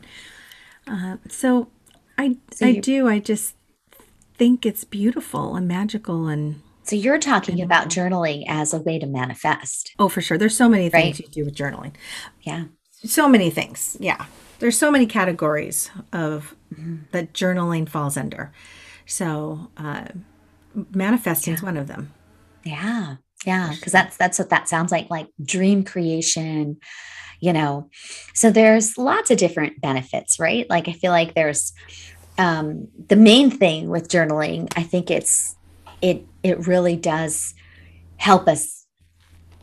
Uh, 0.88 1.18
so 1.30 1.70
I, 2.18 2.38
so 2.52 2.68
I 2.68 2.74
do, 2.74 3.08
I 3.08 3.20
just, 3.20 3.56
think 4.44 4.66
it's 4.66 4.84
beautiful 4.84 5.56
and 5.56 5.70
magical 5.70 6.28
and 6.28 6.62
so 6.84 6.98
you're 6.98 7.18
talking 7.18 7.62
about 7.62 7.88
journaling 7.88 8.44
as 8.46 8.74
a 8.74 8.78
way 8.78 9.00
to 9.00 9.06
manifest. 9.06 9.94
Oh, 9.98 10.10
for 10.10 10.20
sure. 10.20 10.38
There's 10.38 10.58
so 10.58 10.68
many 10.68 10.90
things 10.90 11.18
right? 11.18 11.26
you 11.26 11.32
do 11.32 11.46
with 11.46 11.56
journaling. 11.56 11.94
Yeah. 12.42 12.66
So 13.06 13.30
many 13.30 13.50
things. 13.50 13.96
Yeah. 14.02 14.26
There's 14.60 14.78
so 14.78 14.92
many 14.92 15.06
categories 15.06 15.90
of 16.12 16.56
mm-hmm. 16.74 17.04
that 17.14 17.32
journaling 17.32 17.88
falls 17.88 18.18
under. 18.18 18.52
So 19.06 19.72
uh, 19.78 20.08
manifesting 20.94 21.54
yeah. 21.54 21.56
is 21.56 21.64
one 21.64 21.78
of 21.78 21.88
them. 21.88 22.12
Yeah. 22.66 23.16
Yeah. 23.46 23.72
Because 23.74 23.94
that's 23.94 24.18
that's 24.18 24.38
what 24.38 24.50
that 24.50 24.68
sounds 24.68 24.92
like, 24.92 25.10
like 25.10 25.30
dream 25.42 25.86
creation, 25.86 26.82
you 27.40 27.54
know. 27.54 27.90
So 28.34 28.52
there's 28.52 28.98
lots 28.98 29.32
of 29.32 29.38
different 29.38 29.80
benefits, 29.80 30.38
right? 30.38 30.70
Like 30.70 30.90
I 30.90 30.92
feel 30.92 31.12
like 31.12 31.34
there's 31.34 31.72
um, 32.38 32.88
the 33.08 33.16
main 33.16 33.52
thing 33.52 33.90
with 33.90 34.08
journaling, 34.10 34.72
I 34.76 34.84
think 34.84 35.12
it's 35.12 35.56
it 36.02 36.26
it 36.42 36.68
really 36.68 36.96
does 36.96 37.54
help 38.18 38.48
us 38.48 38.86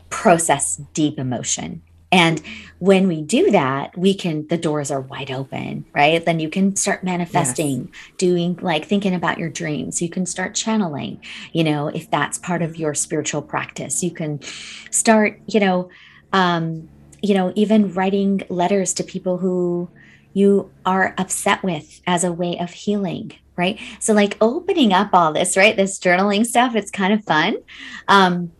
process 0.09 0.75
deep 0.93 1.17
emotion 1.17 1.81
and 2.11 2.41
when 2.79 3.07
we 3.07 3.21
do 3.21 3.51
that, 3.51 3.97
we 3.97 4.13
can, 4.13 4.45
the 4.47 4.57
doors 4.57 4.91
are 4.91 4.99
wide 4.99 5.31
open, 5.31 5.85
right? 5.93 6.23
Then 6.23 6.41
you 6.41 6.49
can 6.49 6.75
start 6.75 7.05
manifesting, 7.05 7.89
yes. 7.91 8.11
doing 8.17 8.59
like 8.61 8.85
thinking 8.85 9.15
about 9.15 9.37
your 9.37 9.49
dreams. 9.49 10.01
You 10.01 10.09
can 10.09 10.25
start 10.25 10.53
channeling, 10.53 11.21
you 11.53 11.63
know, 11.63 11.87
if 11.87 12.11
that's 12.11 12.37
part 12.37 12.61
of 12.61 12.75
your 12.75 12.93
spiritual 12.93 13.41
practice. 13.41 14.03
You 14.03 14.11
can 14.11 14.41
start, 14.91 15.39
you 15.47 15.61
know, 15.61 15.89
um, 16.33 16.89
you 17.21 17.33
know, 17.33 17.53
even 17.55 17.93
writing 17.93 18.41
letters 18.49 18.93
to 18.95 19.03
people 19.03 19.37
who 19.37 19.89
you 20.33 20.71
are 20.85 21.13
upset 21.17 21.63
with 21.63 22.01
as 22.07 22.23
a 22.23 22.31
way 22.31 22.57
of 22.59 22.71
healing, 22.71 23.33
right? 23.55 23.79
So, 23.99 24.13
like 24.13 24.37
opening 24.41 24.93
up 24.93 25.09
all 25.13 25.33
this, 25.33 25.57
right? 25.57 25.75
This 25.75 25.99
journaling 25.99 26.45
stuff, 26.45 26.75
it's 26.75 26.91
kind 26.91 27.13
of 27.13 27.23
fun. 27.23 27.57
Um, 28.07 28.51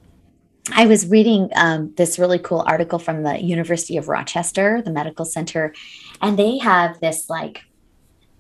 I 0.72 0.86
was 0.86 1.08
reading 1.08 1.50
um, 1.56 1.94
this 1.98 2.20
really 2.20 2.40
cool 2.40 2.64
article 2.68 3.00
from 3.00 3.24
the 3.24 3.42
University 3.42 3.98
of 3.98 4.08
Rochester, 4.08 4.82
the 4.84 4.92
medical 4.92 5.26
center, 5.26 5.74
and 6.22 6.38
they 6.38 6.60
have 6.60 7.00
this 7.00 7.30
like 7.30 7.64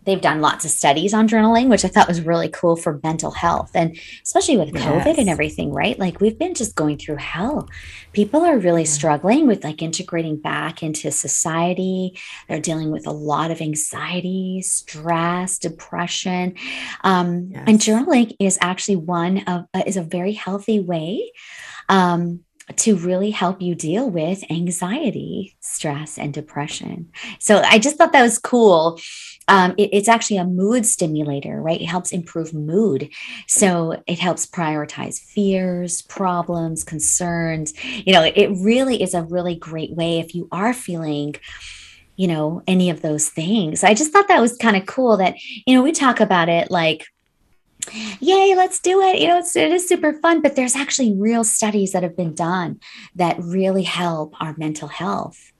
they've 0.05 0.21
done 0.21 0.41
lots 0.41 0.65
of 0.65 0.71
studies 0.71 1.13
on 1.13 1.27
journaling, 1.27 1.67
which 1.67 1.85
I 1.85 1.87
thought 1.87 2.07
was 2.07 2.21
really 2.21 2.49
cool 2.49 2.75
for 2.75 2.99
mental 3.03 3.31
health 3.31 3.71
and 3.75 3.97
especially 4.23 4.57
with 4.57 4.73
COVID 4.73 5.05
yes. 5.05 5.17
and 5.17 5.29
everything, 5.29 5.71
right? 5.71 5.97
Like 5.97 6.19
we've 6.19 6.37
been 6.37 6.55
just 6.55 6.75
going 6.75 6.97
through 6.97 7.17
hell. 7.17 7.69
People 8.13 8.41
are 8.41 8.57
really 8.57 8.85
struggling 8.85 9.47
with 9.47 9.63
like 9.63 9.81
integrating 9.81 10.37
back 10.37 10.81
into 10.81 11.11
society. 11.11 12.19
They're 12.47 12.59
dealing 12.59 12.91
with 12.91 13.05
a 13.05 13.11
lot 13.11 13.51
of 13.51 13.61
anxiety, 13.61 14.61
stress, 14.63 15.59
depression. 15.59 16.55
Um, 17.03 17.49
yes. 17.51 17.63
And 17.67 17.79
journaling 17.79 18.35
is 18.39 18.57
actually 18.61 18.97
one 18.97 19.39
of, 19.39 19.65
uh, 19.73 19.83
is 19.85 19.97
a 19.97 20.03
very 20.03 20.33
healthy 20.33 20.79
way 20.79 21.31
um, 21.89 22.41
to 22.77 22.95
really 22.95 23.31
help 23.31 23.61
you 23.61 23.75
deal 23.75 24.09
with 24.09 24.43
anxiety, 24.49 25.55
stress, 25.59 26.17
and 26.17 26.33
depression. 26.33 27.11
So 27.39 27.61
I 27.61 27.79
just 27.79 27.97
thought 27.97 28.13
that 28.13 28.21
was 28.21 28.37
cool. 28.37 28.99
Um, 29.47 29.73
it, 29.77 29.89
it's 29.91 30.07
actually 30.07 30.37
a 30.37 30.45
mood 30.45 30.85
stimulator, 30.85 31.61
right? 31.61 31.81
It 31.81 31.87
helps 31.87 32.11
improve 32.11 32.53
mood. 32.53 33.09
So 33.47 34.01
it 34.07 34.19
helps 34.19 34.45
prioritize 34.45 35.19
fears, 35.19 36.03
problems, 36.03 36.83
concerns. 36.83 37.73
You 37.83 38.13
know, 38.13 38.23
it 38.23 38.49
really 38.61 39.01
is 39.01 39.13
a 39.13 39.23
really 39.23 39.55
great 39.55 39.91
way 39.91 40.19
if 40.19 40.35
you 40.35 40.47
are 40.51 40.73
feeling 40.73 41.35
you 42.17 42.27
know 42.27 42.61
any 42.67 42.89
of 42.89 43.01
those 43.01 43.29
things 43.29 43.83
i 43.83 43.93
just 43.93 44.11
thought 44.11 44.27
that 44.27 44.41
was 44.41 44.57
kind 44.57 44.75
of 44.75 44.85
cool 44.85 45.17
that 45.17 45.33
you 45.65 45.73
know 45.73 45.81
we 45.81 45.91
talk 45.91 46.19
about 46.19 46.49
it 46.49 46.69
like 46.69 47.07
yay 48.19 48.53
let's 48.55 48.79
do 48.79 49.01
it 49.01 49.19
you 49.19 49.27
know 49.27 49.39
it's, 49.39 49.55
it 49.55 49.71
is 49.71 49.87
super 49.87 50.13
fun 50.13 50.41
but 50.41 50.55
there's 50.55 50.75
actually 50.75 51.13
real 51.13 51.43
studies 51.43 51.93
that 51.93 52.03
have 52.03 52.15
been 52.15 52.35
done 52.35 52.79
that 53.15 53.39
really 53.39 53.83
help 53.83 54.35
our 54.39 54.55
mental 54.57 54.87
health 54.87 55.51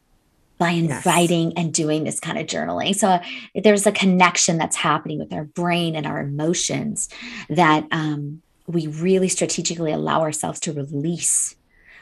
by 0.62 0.70
inviting 0.70 1.50
yes. 1.50 1.54
and 1.58 1.74
doing 1.74 2.04
this 2.04 2.20
kind 2.20 2.38
of 2.38 2.46
journaling 2.46 2.94
so 2.94 3.10
uh, 3.10 3.24
there's 3.64 3.88
a 3.88 3.92
connection 3.92 4.60
that's 4.60 4.76
happening 4.76 5.18
with 5.18 5.34
our 5.34 5.44
brain 5.44 5.96
and 5.96 6.06
our 6.06 6.22
emotions 6.22 7.10
that 7.50 7.84
um, 7.90 8.44
we 8.68 8.86
really 8.86 9.28
strategically 9.28 9.92
allow 9.92 10.22
ourselves 10.22 10.60
to 10.60 10.72
release 10.72 11.56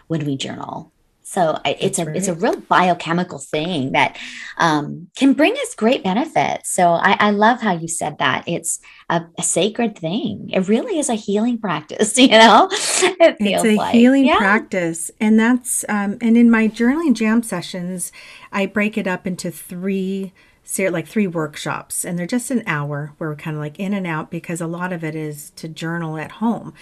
when 0.07 0.25
we 0.25 0.35
journal 0.35 0.91
so 1.29 1.59
it's 1.63 1.99
a 1.99 2.05
right. 2.05 2.15
it's 2.15 2.27
a 2.27 2.33
real 2.33 2.59
biochemical 2.61 3.37
thing 3.37 3.91
that 3.91 4.17
um, 4.57 5.09
can 5.15 5.33
bring 5.33 5.53
us 5.53 5.75
great 5.75 6.03
benefits. 6.03 6.71
So 6.71 6.93
I, 6.93 7.17
I 7.19 7.29
love 7.29 7.61
how 7.61 7.73
you 7.73 7.87
said 7.87 8.17
that. 8.17 8.45
It's 8.47 8.79
a, 9.11 9.21
a, 9.37 9.43
sacred 9.43 9.95
thing. 9.95 10.49
It 10.51 10.67
really 10.67 10.97
is 10.97 11.07
a 11.07 11.13
healing 11.13 11.59
practice. 11.59 12.17
You 12.19 12.29
know, 12.29 12.67
it 12.71 13.37
it's 13.39 13.63
a 13.63 13.75
like. 13.75 13.93
healing 13.93 14.25
yeah. 14.25 14.37
practice, 14.37 15.11
and 15.19 15.39
that's 15.39 15.85
um, 15.87 16.17
and 16.19 16.35
in 16.35 16.49
my 16.49 16.67
journaling 16.67 17.13
jam 17.13 17.43
sessions, 17.43 18.11
I 18.51 18.65
break 18.65 18.97
it 18.97 19.05
up 19.05 19.27
into 19.27 19.51
three 19.51 20.33
like 20.77 21.07
three 21.07 21.27
workshops 21.27 22.05
and 22.05 22.17
they're 22.17 22.27
just 22.27 22.51
an 22.51 22.61
hour 22.67 23.13
where 23.17 23.29
we're 23.29 23.35
kind 23.35 23.57
of 23.57 23.61
like 23.61 23.79
in 23.79 23.91
and 23.91 24.05
out 24.05 24.29
because 24.29 24.61
a 24.61 24.67
lot 24.67 24.93
of 24.93 25.03
it 25.03 25.15
is 25.15 25.49
to 25.51 25.67
journal 25.67 26.15
at 26.17 26.33
home 26.33 26.75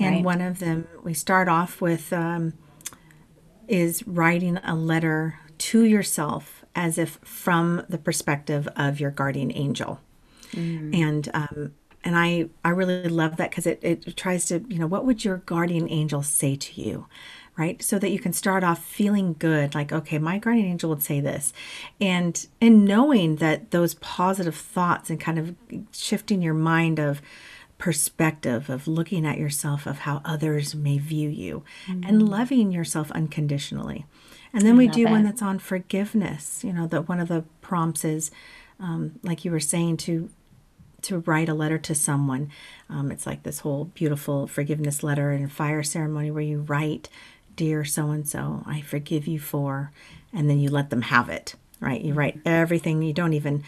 and 0.00 0.16
right. 0.16 0.24
one 0.24 0.40
of 0.40 0.58
them 0.58 0.88
we 1.02 1.12
start 1.12 1.46
off 1.46 1.82
with 1.82 2.14
um, 2.14 2.54
is 3.68 4.06
writing 4.06 4.58
a 4.58 4.74
letter 4.74 5.38
to 5.58 5.84
yourself 5.84 6.64
as 6.74 6.98
if 6.98 7.18
from 7.22 7.84
the 7.88 7.98
perspective 7.98 8.68
of 8.76 9.00
your 9.00 9.10
guardian 9.10 9.50
angel. 9.54 10.00
Mm. 10.52 10.94
And 10.94 11.30
um, 11.34 11.72
and 12.04 12.16
I 12.16 12.48
I 12.64 12.70
really 12.70 13.08
love 13.08 13.36
that 13.36 13.50
because 13.50 13.66
it 13.66 13.80
it 13.82 14.16
tries 14.16 14.46
to 14.46 14.64
you 14.68 14.78
know 14.78 14.86
what 14.86 15.04
would 15.04 15.24
your 15.24 15.38
guardian 15.38 15.88
angel 15.90 16.22
say 16.22 16.54
to 16.54 16.80
you, 16.80 17.06
right? 17.56 17.82
So 17.82 17.98
that 17.98 18.10
you 18.10 18.20
can 18.20 18.32
start 18.32 18.62
off 18.62 18.84
feeling 18.84 19.34
good, 19.38 19.74
like 19.74 19.92
okay, 19.92 20.18
my 20.18 20.38
guardian 20.38 20.66
angel 20.66 20.90
would 20.90 21.02
say 21.02 21.20
this, 21.20 21.52
and 22.00 22.46
and 22.60 22.84
knowing 22.84 23.36
that 23.36 23.72
those 23.72 23.94
positive 23.94 24.54
thoughts 24.54 25.10
and 25.10 25.18
kind 25.20 25.38
of 25.38 25.54
shifting 25.92 26.42
your 26.42 26.54
mind 26.54 26.98
of 27.00 27.20
perspective 27.78 28.70
of 28.70 28.88
looking 28.88 29.26
at 29.26 29.38
yourself 29.38 29.86
of 29.86 30.00
how 30.00 30.22
others 30.24 30.74
may 30.74 30.98
view 30.98 31.28
you 31.28 31.62
mm-hmm. 31.86 32.08
and 32.08 32.28
loving 32.28 32.72
yourself 32.72 33.10
unconditionally. 33.12 34.06
And 34.52 34.62
then 34.62 34.74
I 34.74 34.78
we 34.78 34.88
do 34.88 35.06
it. 35.06 35.10
one 35.10 35.24
that's 35.24 35.42
on 35.42 35.58
forgiveness 35.58 36.64
you 36.64 36.72
know 36.72 36.86
that 36.86 37.08
one 37.08 37.20
of 37.20 37.28
the 37.28 37.44
prompts 37.60 38.04
is 38.04 38.30
um, 38.80 39.18
like 39.22 39.44
you 39.44 39.50
were 39.50 39.60
saying 39.60 39.98
to 39.98 40.30
to 41.02 41.18
write 41.20 41.48
a 41.48 41.54
letter 41.54 41.78
to 41.78 41.94
someone. 41.94 42.50
Um, 42.88 43.12
it's 43.12 43.26
like 43.26 43.42
this 43.42 43.60
whole 43.60 43.84
beautiful 43.84 44.46
forgiveness 44.46 45.02
letter 45.02 45.30
and 45.30 45.52
fire 45.52 45.82
ceremony 45.82 46.30
where 46.30 46.42
you 46.42 46.60
write 46.60 47.08
dear 47.54 47.86
so 47.86 48.10
and 48.10 48.28
so 48.28 48.62
i 48.66 48.82
forgive 48.82 49.26
you 49.26 49.38
for 49.38 49.90
and 50.30 50.50
then 50.50 50.58
you 50.58 50.68
let 50.68 50.90
them 50.90 51.00
have 51.00 51.30
it 51.30 51.54
right? 51.80 52.00
You 52.00 52.14
write 52.14 52.40
everything. 52.44 53.02
You 53.02 53.12
don't 53.12 53.32
even 53.32 53.64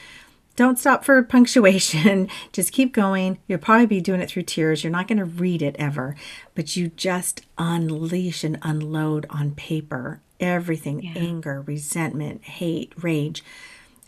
don't 0.58 0.76
stop 0.76 1.04
for 1.04 1.22
punctuation. 1.22 2.28
Just 2.52 2.72
keep 2.72 2.92
going. 2.92 3.38
You'll 3.46 3.60
probably 3.60 3.86
be 3.86 4.00
doing 4.00 4.20
it 4.20 4.28
through 4.28 4.42
tears. 4.42 4.82
You're 4.82 4.90
not 4.90 5.06
going 5.06 5.18
to 5.18 5.24
read 5.24 5.62
it 5.62 5.76
ever, 5.78 6.16
but 6.56 6.76
you 6.76 6.88
just 6.88 7.42
unleash 7.56 8.42
and 8.42 8.58
unload 8.62 9.24
on 9.30 9.52
paper 9.52 10.20
everything 10.40 11.02
yeah. 11.02 11.12
anger, 11.16 11.62
resentment, 11.62 12.42
hate, 12.44 12.92
rage. 13.00 13.44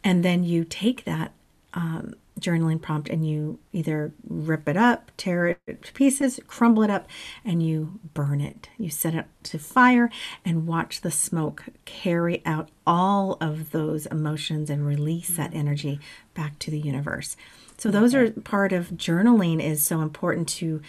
And 0.02 0.24
then 0.24 0.42
you 0.42 0.64
take 0.64 1.04
that 1.04 1.32
um, 1.72 2.14
journaling 2.40 2.81
prompt 2.81 3.09
and 3.09 3.29
you 3.29 3.59
either 3.72 4.12
rip 4.26 4.68
it 4.68 4.76
up, 4.76 5.11
tear 5.16 5.59
it 5.66 5.83
to 5.83 5.92
pieces, 5.92 6.40
crumble 6.46 6.83
it 6.83 6.90
up, 6.90 7.07
and 7.44 7.62
you 7.62 8.00
burn 8.14 8.40
it. 8.40 8.68
You 8.79 8.90
set 8.90 9.14
it 9.14 9.26
to 9.44 9.59
fire 9.59 10.11
and 10.44 10.66
watch 10.66 11.00
the 11.00 11.11
smoke 11.11 11.64
carry 11.85 12.42
out 12.44 12.70
all 12.87 13.37
of 13.40 13.70
those 13.70 14.07
emotions 14.07 14.70
and 14.70 14.87
release 14.87 15.37
that 15.37 15.55
energy 15.55 16.00
back 16.35 16.59
to 16.61 16.70
the 16.70 16.79
universe. 16.79 17.37
So 17.79 17.90
those 17.90 18.14
are 18.14 18.31
part 18.31 18.72
of 18.72 18.90
journaling 18.90 19.62
is 19.62 19.87
so 19.87 20.00
important 20.00 20.48
to 20.50 20.83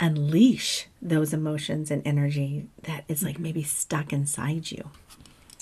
unleash 0.00 0.86
those 1.00 1.32
emotions 1.32 1.90
and 1.90 2.02
energy 2.06 2.66
that 2.82 3.04
is 3.06 3.22
like 3.22 3.34
mm-hmm. 3.34 3.44
maybe 3.44 3.62
stuck 3.62 4.12
inside 4.12 4.70
you. 4.70 4.90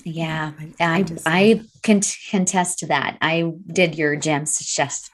Yeah, 0.03 0.51
I 0.79 0.85
I, 0.85 1.05
I 1.25 1.61
can 1.83 2.01
contest 2.29 2.79
to 2.79 2.87
that. 2.87 3.17
I 3.21 3.51
did 3.67 3.95
your 3.95 4.15
jam 4.15 4.45
sessions. 4.45 5.09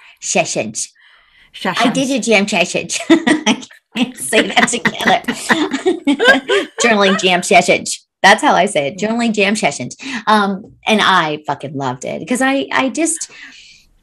I 1.63 1.89
did 1.89 2.10
your 2.10 2.21
jam 2.21 2.48
sessions. 2.48 3.00
I 3.10 3.63
can't 3.95 4.17
say 4.17 4.48
that 4.48 4.67
together. 4.67 5.21
Journaling 6.84 7.19
jam 7.19 7.43
sessions. 7.43 8.06
That's 8.21 8.41
how 8.41 8.54
I 8.54 8.65
say 8.65 8.88
it. 8.88 8.98
Journaling 8.98 9.34
jam 9.34 9.56
sessions. 9.56 9.95
Um, 10.28 10.74
and 10.86 11.00
I 11.02 11.43
fucking 11.48 11.76
loved 11.76 12.06
it 12.06 12.19
because 12.19 12.41
I 12.41 12.67
I 12.71 12.89
just 12.89 13.32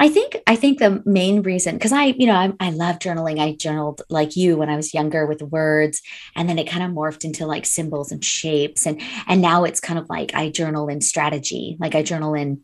I 0.03 0.09
think 0.09 0.37
I 0.49 0.57
think 0.57 0.81
the 0.81 1.01
main 1.07 1.43
reason 1.43 1.77
because 1.77 1.93
I 1.93 2.07
you 2.07 2.27
know 2.27 2.35
I, 2.35 2.53
I 2.59 2.71
love 2.71 2.99
journaling. 2.99 3.38
I 3.38 3.53
journaled 3.53 4.03
like 4.11 4.35
you 4.35 4.57
when 4.57 4.69
I 4.69 4.75
was 4.75 4.93
younger 4.93 5.27
with 5.27 5.43
words, 5.43 6.03
and 6.35 6.49
then 6.49 6.59
it 6.59 6.69
kind 6.69 6.83
of 6.83 6.91
morphed 6.91 7.25
into 7.25 7.47
like 7.47 7.65
symbols 7.65 8.11
and 8.11 8.25
shapes, 8.25 8.85
and 8.85 9.01
and 9.29 9.41
now 9.41 9.62
it's 9.62 9.79
kind 9.79 10.01
of 10.01 10.11
like 10.11 10.35
I 10.35 10.51
journal 10.51 10.88
in 10.88 11.03
strategy. 11.03 11.77
Like 11.79 11.95
I 11.95 12.03
journal 12.03 12.35
in 12.35 12.62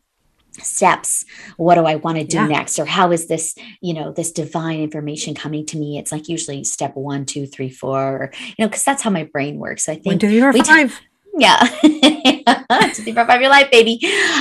steps 0.60 1.24
what 1.56 1.76
do 1.76 1.84
i 1.84 1.94
want 1.94 2.18
to 2.18 2.24
do 2.24 2.38
yeah. 2.38 2.46
next 2.46 2.80
or 2.80 2.84
how 2.84 3.12
is 3.12 3.28
this 3.28 3.54
you 3.80 3.94
know 3.94 4.10
this 4.10 4.32
divine 4.32 4.80
information 4.80 5.32
coming 5.32 5.64
to 5.64 5.76
me 5.76 5.98
it's 5.98 6.10
like 6.10 6.28
usually 6.28 6.64
step 6.64 6.96
one 6.96 7.24
two 7.24 7.46
three 7.46 7.70
four 7.70 8.00
or, 8.00 8.32
you 8.34 8.54
know 8.58 8.66
because 8.66 8.82
that's 8.82 9.02
how 9.02 9.10
my 9.10 9.22
brain 9.22 9.58
works 9.58 9.84
so 9.84 9.92
i 9.92 9.94
think 9.94 10.06
one, 10.06 10.18
two, 10.18 10.28
three, 10.28 10.40
four, 10.40 10.64
five. 10.64 11.00
Yeah. 11.38 11.58
to 11.82 13.02
deep 13.04 13.16
your 13.16 13.48
life, 13.48 13.70
baby. 13.70 14.00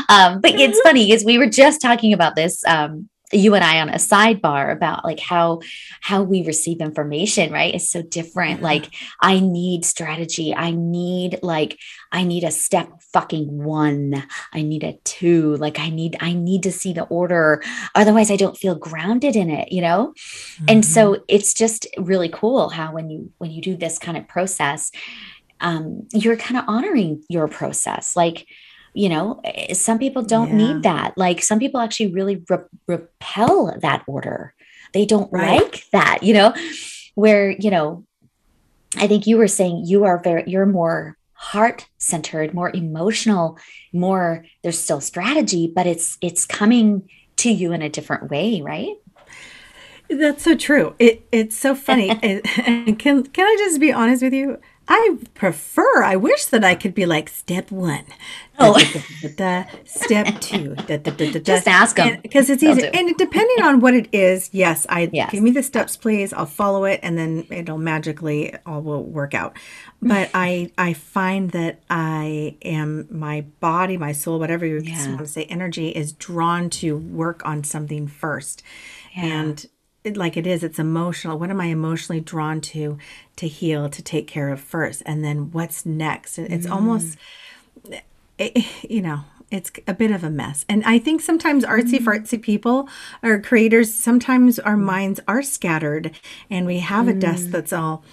Um, 0.09 0.41
but 0.41 0.51
it's 0.55 0.79
funny 0.81 1.05
because 1.07 1.23
we 1.23 1.37
were 1.37 1.49
just 1.49 1.81
talking 1.81 2.13
about 2.13 2.35
this 2.35 2.65
um, 2.65 3.09
you 3.33 3.55
and 3.55 3.63
I 3.63 3.81
on 3.81 3.89
a 3.89 3.95
sidebar 3.95 4.71
about 4.71 5.03
like 5.03 5.19
how 5.19 5.59
how 6.01 6.23
we 6.23 6.45
receive 6.45 6.79
information, 6.79 7.51
right? 7.51 7.75
Is 7.75 7.91
so 7.91 8.01
different. 8.01 8.61
Like 8.61 8.89
I 9.21 9.39
need 9.39 9.83
strategy. 9.83 10.55
I 10.55 10.71
need 10.71 11.39
like 11.43 11.77
I 12.11 12.23
need 12.23 12.45
a 12.45 12.51
step 12.51 12.89
fucking 13.11 13.63
1. 13.63 14.23
I 14.53 14.61
need 14.61 14.83
a 14.83 14.97
2. 15.03 15.57
Like 15.57 15.77
I 15.79 15.89
need 15.89 16.15
I 16.21 16.33
need 16.33 16.63
to 16.63 16.71
see 16.71 16.93
the 16.93 17.03
order. 17.03 17.61
Otherwise 17.95 18.31
I 18.31 18.37
don't 18.37 18.57
feel 18.57 18.75
grounded 18.75 19.35
in 19.35 19.49
it, 19.49 19.73
you 19.73 19.81
know? 19.81 20.13
Mm-hmm. 20.15 20.65
And 20.69 20.85
so 20.85 21.13
mm-hmm. 21.13 21.23
it's 21.27 21.53
just 21.53 21.85
really 21.97 22.29
cool 22.29 22.69
how 22.69 22.93
when 22.93 23.09
you 23.09 23.31
when 23.39 23.51
you 23.51 23.61
do 23.61 23.75
this 23.75 23.99
kind 23.99 24.17
of 24.17 24.27
process 24.27 24.89
um 25.61 26.07
you're 26.13 26.37
kind 26.37 26.57
of 26.57 26.65
honoring 26.67 27.23
your 27.29 27.47
process. 27.47 28.15
Like 28.15 28.47
you 28.97 29.09
know 29.09 29.39
eh, 29.43 29.73
some 29.73 29.99
people 29.99 30.23
don't 30.23 30.49
yeah. 30.49 30.55
need 30.73 30.83
that 30.83 31.15
like 31.17 31.41
some 31.43 31.59
people 31.59 31.79
actually 31.79 32.11
really 32.11 32.43
re- 32.49 32.57
repel 32.87 33.77
that 33.79 34.03
order 34.07 34.53
they 34.93 35.05
don't 35.05 35.31
right. 35.31 35.61
like 35.61 35.89
that 35.91 36.19
you 36.23 36.33
know 36.33 36.53
where 37.13 37.51
you 37.51 37.69
know 37.69 38.03
i 38.95 39.07
think 39.07 39.27
you 39.27 39.37
were 39.37 39.47
saying 39.47 39.83
you 39.85 40.03
are 40.03 40.17
very 40.23 40.43
you're 40.47 40.65
more 40.65 41.15
heart 41.33 41.87
centered 41.99 42.55
more 42.55 42.71
emotional 42.71 43.57
more 43.93 44.43
there's 44.63 44.79
still 44.79 44.99
strategy 44.99 45.71
but 45.73 45.85
it's 45.85 46.17
it's 46.21 46.45
coming 46.45 47.07
to 47.35 47.51
you 47.51 47.73
in 47.73 47.83
a 47.83 47.89
different 47.89 48.31
way 48.31 48.61
right 48.61 48.95
that's 50.09 50.43
so 50.43 50.55
true 50.55 50.95
it 50.97 51.21
it's 51.31 51.55
so 51.55 51.75
funny 51.75 52.09
it, 52.23 52.43
can 52.97 53.23
can 53.23 53.45
i 53.45 53.55
just 53.59 53.79
be 53.79 53.93
honest 53.93 54.23
with 54.23 54.33
you 54.33 54.57
I 54.87 55.17
prefer, 55.33 56.03
I 56.03 56.15
wish 56.15 56.45
that 56.45 56.63
I 56.63 56.75
could 56.75 56.93
be 56.93 57.05
like 57.05 57.27
step 57.27 57.71
one, 57.71 58.05
oh. 58.57 58.77
step 59.85 60.39
two, 60.39 60.75
just 61.43 61.67
ask 61.67 61.97
them 61.97 62.21
because 62.21 62.49
it's 62.49 62.63
easy. 62.63 62.87
And 62.87 63.17
depending 63.17 63.65
on 63.65 63.81
what 63.81 63.93
it 63.93 64.07
is, 64.13 64.49
yes, 64.53 64.85
I 64.87 65.09
yes. 65.11 65.31
give 65.31 65.43
me 65.43 65.51
the 65.51 65.63
steps, 65.63 65.97
please. 65.97 66.31
I'll 66.31 66.45
follow 66.45 66.85
it, 66.85 67.01
and 67.03 67.17
then 67.17 67.45
it'll 67.49 67.77
magically 67.77 68.55
all 68.65 68.81
will 68.81 69.03
work 69.03 69.33
out. 69.33 69.57
But 70.01 70.29
I 70.33 70.71
I 70.77 70.93
find 70.93 71.51
that 71.51 71.81
I 71.89 72.55
am 72.63 73.07
my 73.11 73.41
body, 73.59 73.97
my 73.97 74.13
soul, 74.13 74.39
whatever 74.39 74.65
you 74.65 74.79
yeah. 74.79 75.07
want 75.07 75.19
to 75.19 75.27
say, 75.27 75.43
energy 75.45 75.89
is 75.89 76.13
drawn 76.13 76.69
to 76.69 76.95
work 76.97 77.45
on 77.45 77.65
something 77.65 78.07
first, 78.07 78.63
yeah. 79.15 79.25
and 79.25 79.65
like 80.15 80.37
it 80.37 80.47
is 80.47 80.63
it's 80.63 80.79
emotional 80.79 81.37
what 81.37 81.49
am 81.49 81.59
i 81.59 81.65
emotionally 81.65 82.21
drawn 82.21 82.61
to 82.61 82.97
to 83.35 83.47
heal 83.47 83.89
to 83.89 84.01
take 84.01 84.27
care 84.27 84.49
of 84.49 84.59
first 84.59 85.03
and 85.05 85.23
then 85.23 85.51
what's 85.51 85.85
next 85.85 86.37
it's 86.37 86.67
mm. 86.67 86.71
almost 86.71 87.17
it, 88.37 88.65
you 88.89 89.01
know 89.01 89.21
it's 89.49 89.71
a 89.87 89.93
bit 89.93 90.11
of 90.11 90.23
a 90.23 90.29
mess 90.29 90.65
and 90.69 90.83
i 90.85 90.99
think 90.99 91.21
sometimes 91.21 91.65
artsy 91.65 91.99
mm. 91.99 92.05
fartsy 92.05 92.41
people 92.41 92.87
or 93.23 93.39
creators 93.39 93.93
sometimes 93.93 94.59
our 94.59 94.77
minds 94.77 95.19
are 95.27 95.41
scattered 95.41 96.11
and 96.49 96.65
we 96.65 96.79
have 96.79 97.07
a 97.07 97.13
desk 97.13 97.47
mm. 97.47 97.51
that's 97.51 97.73
all 97.73 98.03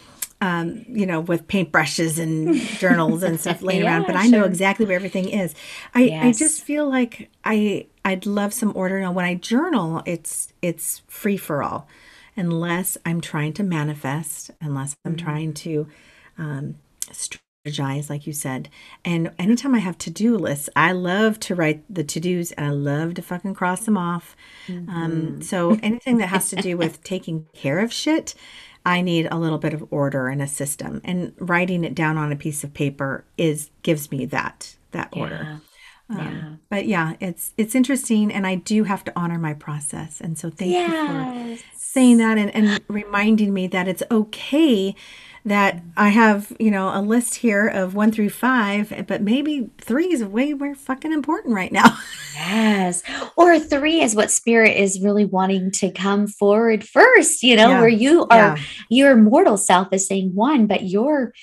um, 0.40 0.84
you 0.88 1.06
know, 1.06 1.20
with 1.20 1.46
paintbrushes 1.46 2.18
and 2.18 2.54
journals 2.54 3.22
and 3.22 3.40
stuff 3.40 3.62
laying 3.62 3.82
yeah, 3.82 3.94
around, 3.94 4.06
but 4.06 4.14
I 4.16 4.26
know 4.26 4.44
exactly 4.44 4.84
where 4.84 4.96
everything 4.96 5.28
is. 5.28 5.54
I, 5.94 6.02
yes. 6.02 6.24
I 6.24 6.38
just 6.38 6.62
feel 6.62 6.86
like 6.86 7.30
I 7.44 7.86
I'd 8.04 8.26
love 8.26 8.52
some 8.52 8.72
order. 8.76 9.00
Now 9.00 9.12
when 9.12 9.24
I 9.24 9.34
journal, 9.34 10.02
it's 10.04 10.52
it's 10.60 11.02
free 11.08 11.36
for 11.36 11.62
all. 11.62 11.88
Unless 12.36 12.98
I'm 13.06 13.20
trying 13.20 13.52
to 13.54 13.62
manifest, 13.62 14.50
unless 14.60 14.96
I'm 15.04 15.14
mm-hmm. 15.14 15.24
trying 15.24 15.54
to 15.54 15.86
um, 16.36 16.74
strategize, 17.12 18.10
like 18.10 18.26
you 18.26 18.32
said. 18.32 18.68
And 19.04 19.30
anytime 19.38 19.72
I 19.72 19.78
have 19.78 19.96
to-do 19.98 20.36
lists, 20.36 20.68
I 20.74 20.90
love 20.90 21.38
to 21.40 21.54
write 21.54 21.84
the 21.88 22.02
to-dos 22.02 22.50
and 22.52 22.66
I 22.66 22.70
love 22.70 23.14
to 23.14 23.22
fucking 23.22 23.54
cross 23.54 23.84
them 23.84 23.96
off. 23.96 24.34
Um, 24.68 24.74
mm-hmm. 24.74 24.90
Um, 24.90 25.42
so 25.42 25.78
anything 25.80 26.18
that 26.18 26.26
has 26.28 26.50
to 26.50 26.56
do 26.56 26.76
with 26.76 27.04
taking 27.04 27.46
care 27.54 27.78
of 27.78 27.92
shit, 27.92 28.34
I 28.84 29.00
need 29.00 29.28
a 29.30 29.38
little 29.38 29.58
bit 29.58 29.72
of 29.72 29.86
order 29.92 30.26
and 30.26 30.42
a 30.42 30.48
system. 30.48 31.00
And 31.04 31.34
writing 31.38 31.84
it 31.84 31.94
down 31.94 32.18
on 32.18 32.32
a 32.32 32.36
piece 32.36 32.64
of 32.64 32.74
paper 32.74 33.24
is 33.38 33.70
gives 33.82 34.10
me 34.10 34.26
that 34.26 34.74
that 34.90 35.10
yeah. 35.14 35.22
order. 35.22 35.60
Um, 36.10 36.18
yeah. 36.18 36.54
But 36.68 36.86
yeah, 36.86 37.14
it's 37.20 37.52
it's 37.56 37.74
interesting, 37.74 38.32
and 38.32 38.46
I 38.46 38.56
do 38.56 38.84
have 38.84 39.04
to 39.04 39.12
honor 39.16 39.38
my 39.38 39.54
process. 39.54 40.20
And 40.20 40.38
so 40.38 40.50
thank 40.50 40.72
yes. 40.72 40.90
you 40.90 41.56
for 41.56 41.62
saying 41.74 42.18
that 42.18 42.38
and, 42.38 42.54
and 42.54 42.82
reminding 42.88 43.54
me 43.54 43.66
that 43.68 43.88
it's 43.88 44.02
okay 44.10 44.94
that 45.46 45.82
I 45.96 46.08
have, 46.08 46.56
you 46.58 46.70
know, 46.70 46.88
a 46.88 47.02
list 47.02 47.36
here 47.36 47.68
of 47.68 47.94
one 47.94 48.10
through 48.10 48.30
five, 48.30 49.04
but 49.06 49.20
maybe 49.20 49.68
three 49.78 50.10
is 50.10 50.24
way 50.24 50.54
more 50.54 50.74
fucking 50.74 51.12
important 51.12 51.54
right 51.54 51.70
now. 51.70 51.98
yes. 52.34 53.02
Or 53.36 53.58
three 53.58 54.00
is 54.00 54.16
what 54.16 54.30
spirit 54.30 54.76
is 54.76 55.02
really 55.02 55.26
wanting 55.26 55.70
to 55.72 55.90
come 55.90 56.26
forward 56.26 56.82
first, 56.82 57.42
you 57.42 57.56
know, 57.56 57.68
yeah. 57.68 57.80
where 57.80 57.88
you 57.88 58.26
are, 58.30 58.56
yeah. 58.56 58.62
your 58.88 59.16
mortal 59.16 59.58
self 59.58 59.92
is 59.92 60.08
saying 60.08 60.34
one, 60.34 60.66
but 60.66 60.84
you're 60.84 61.34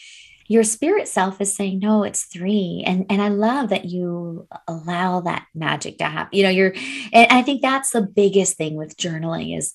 your 0.52 0.64
spirit 0.64 1.08
self 1.08 1.40
is 1.40 1.56
saying 1.56 1.80
no 1.80 2.04
it's 2.04 2.24
three. 2.24 2.84
And 2.86 3.06
and 3.10 3.22
i 3.22 3.28
love 3.30 3.70
that 3.70 3.86
you 3.86 4.48
allow 4.68 5.22
that 5.22 5.46
magic 5.54 5.98
to 6.00 6.06
happen 6.06 6.38
you 6.38 6.44
know 6.44 6.50
you're 6.50 6.74
and 7.14 7.32
i 7.32 7.42
think 7.42 7.62
that's 7.62 7.92
the 7.92 8.02
biggest 8.02 8.58
thing 8.58 8.76
with 8.76 8.98
journaling 8.98 9.58
is 9.58 9.74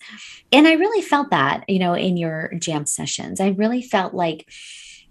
and 0.53 0.67
i 0.67 0.73
really 0.73 1.03
felt 1.03 1.31
that 1.31 1.65
you 1.69 1.79
know 1.79 1.95
in 1.95 2.17
your 2.17 2.53
jam 2.59 2.87
sessions. 2.87 3.41
I 3.41 3.49
really 3.49 3.83
felt 3.83 4.15
like 4.15 4.49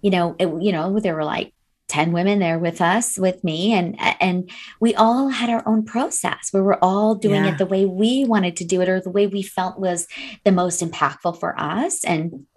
you 0.01 0.11
know 0.11 0.35
it, 0.39 0.47
you 0.61 0.71
know 0.71 0.99
there 0.99 1.15
were 1.15 1.23
like 1.23 1.53
10 1.87 2.11
women 2.11 2.39
there 2.39 2.57
with 2.57 2.81
us 2.81 3.17
with 3.17 3.43
me 3.43 3.73
and 3.73 3.95
and 4.19 4.49
we 4.79 4.95
all 4.95 5.29
had 5.29 5.49
our 5.49 5.67
own 5.67 5.85
process 5.85 6.49
where 6.51 6.63
we're 6.63 6.79
all 6.81 7.13
doing 7.13 7.45
yeah. 7.45 7.53
it 7.53 7.57
the 7.57 7.65
way 7.65 7.85
we 7.85 8.25
wanted 8.25 8.57
to 8.57 8.65
do 8.65 8.81
it 8.81 8.89
or 8.89 8.99
the 8.99 9.11
way 9.11 9.27
we 9.27 9.43
felt 9.43 9.79
was 9.79 10.07
the 10.43 10.51
most 10.51 10.81
impactful 10.81 11.39
for 11.39 11.59
us. 11.59 12.03
And 12.03 12.47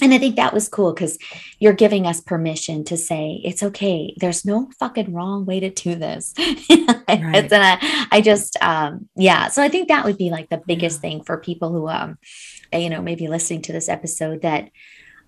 and 0.00 0.12
I 0.12 0.18
think 0.18 0.36
that 0.36 0.52
was 0.52 0.68
cool 0.68 0.92
because 0.92 1.18
you're 1.58 1.72
giving 1.72 2.06
us 2.06 2.20
permission 2.20 2.84
to 2.84 2.96
say 2.96 3.40
it's 3.44 3.62
okay. 3.62 4.14
There's 4.18 4.44
no 4.44 4.70
fucking 4.78 5.12
wrong 5.12 5.46
way 5.46 5.60
to 5.60 5.70
do 5.70 5.94
this. 5.94 6.34
right. 6.38 7.08
and 7.08 7.48
I, 7.52 8.06
I 8.10 8.20
just, 8.20 8.56
um, 8.60 9.08
yeah. 9.14 9.48
So 9.48 9.62
I 9.62 9.68
think 9.68 9.88
that 9.88 10.04
would 10.04 10.18
be 10.18 10.30
like 10.30 10.50
the 10.50 10.62
biggest 10.66 10.98
yeah. 10.98 11.10
thing 11.10 11.24
for 11.24 11.38
people 11.38 11.70
who, 11.72 11.88
um, 11.88 12.18
you 12.72 12.90
know, 12.90 13.02
maybe 13.02 13.28
listening 13.28 13.62
to 13.62 13.72
this 13.72 13.88
episode 13.88 14.42
that 14.42 14.70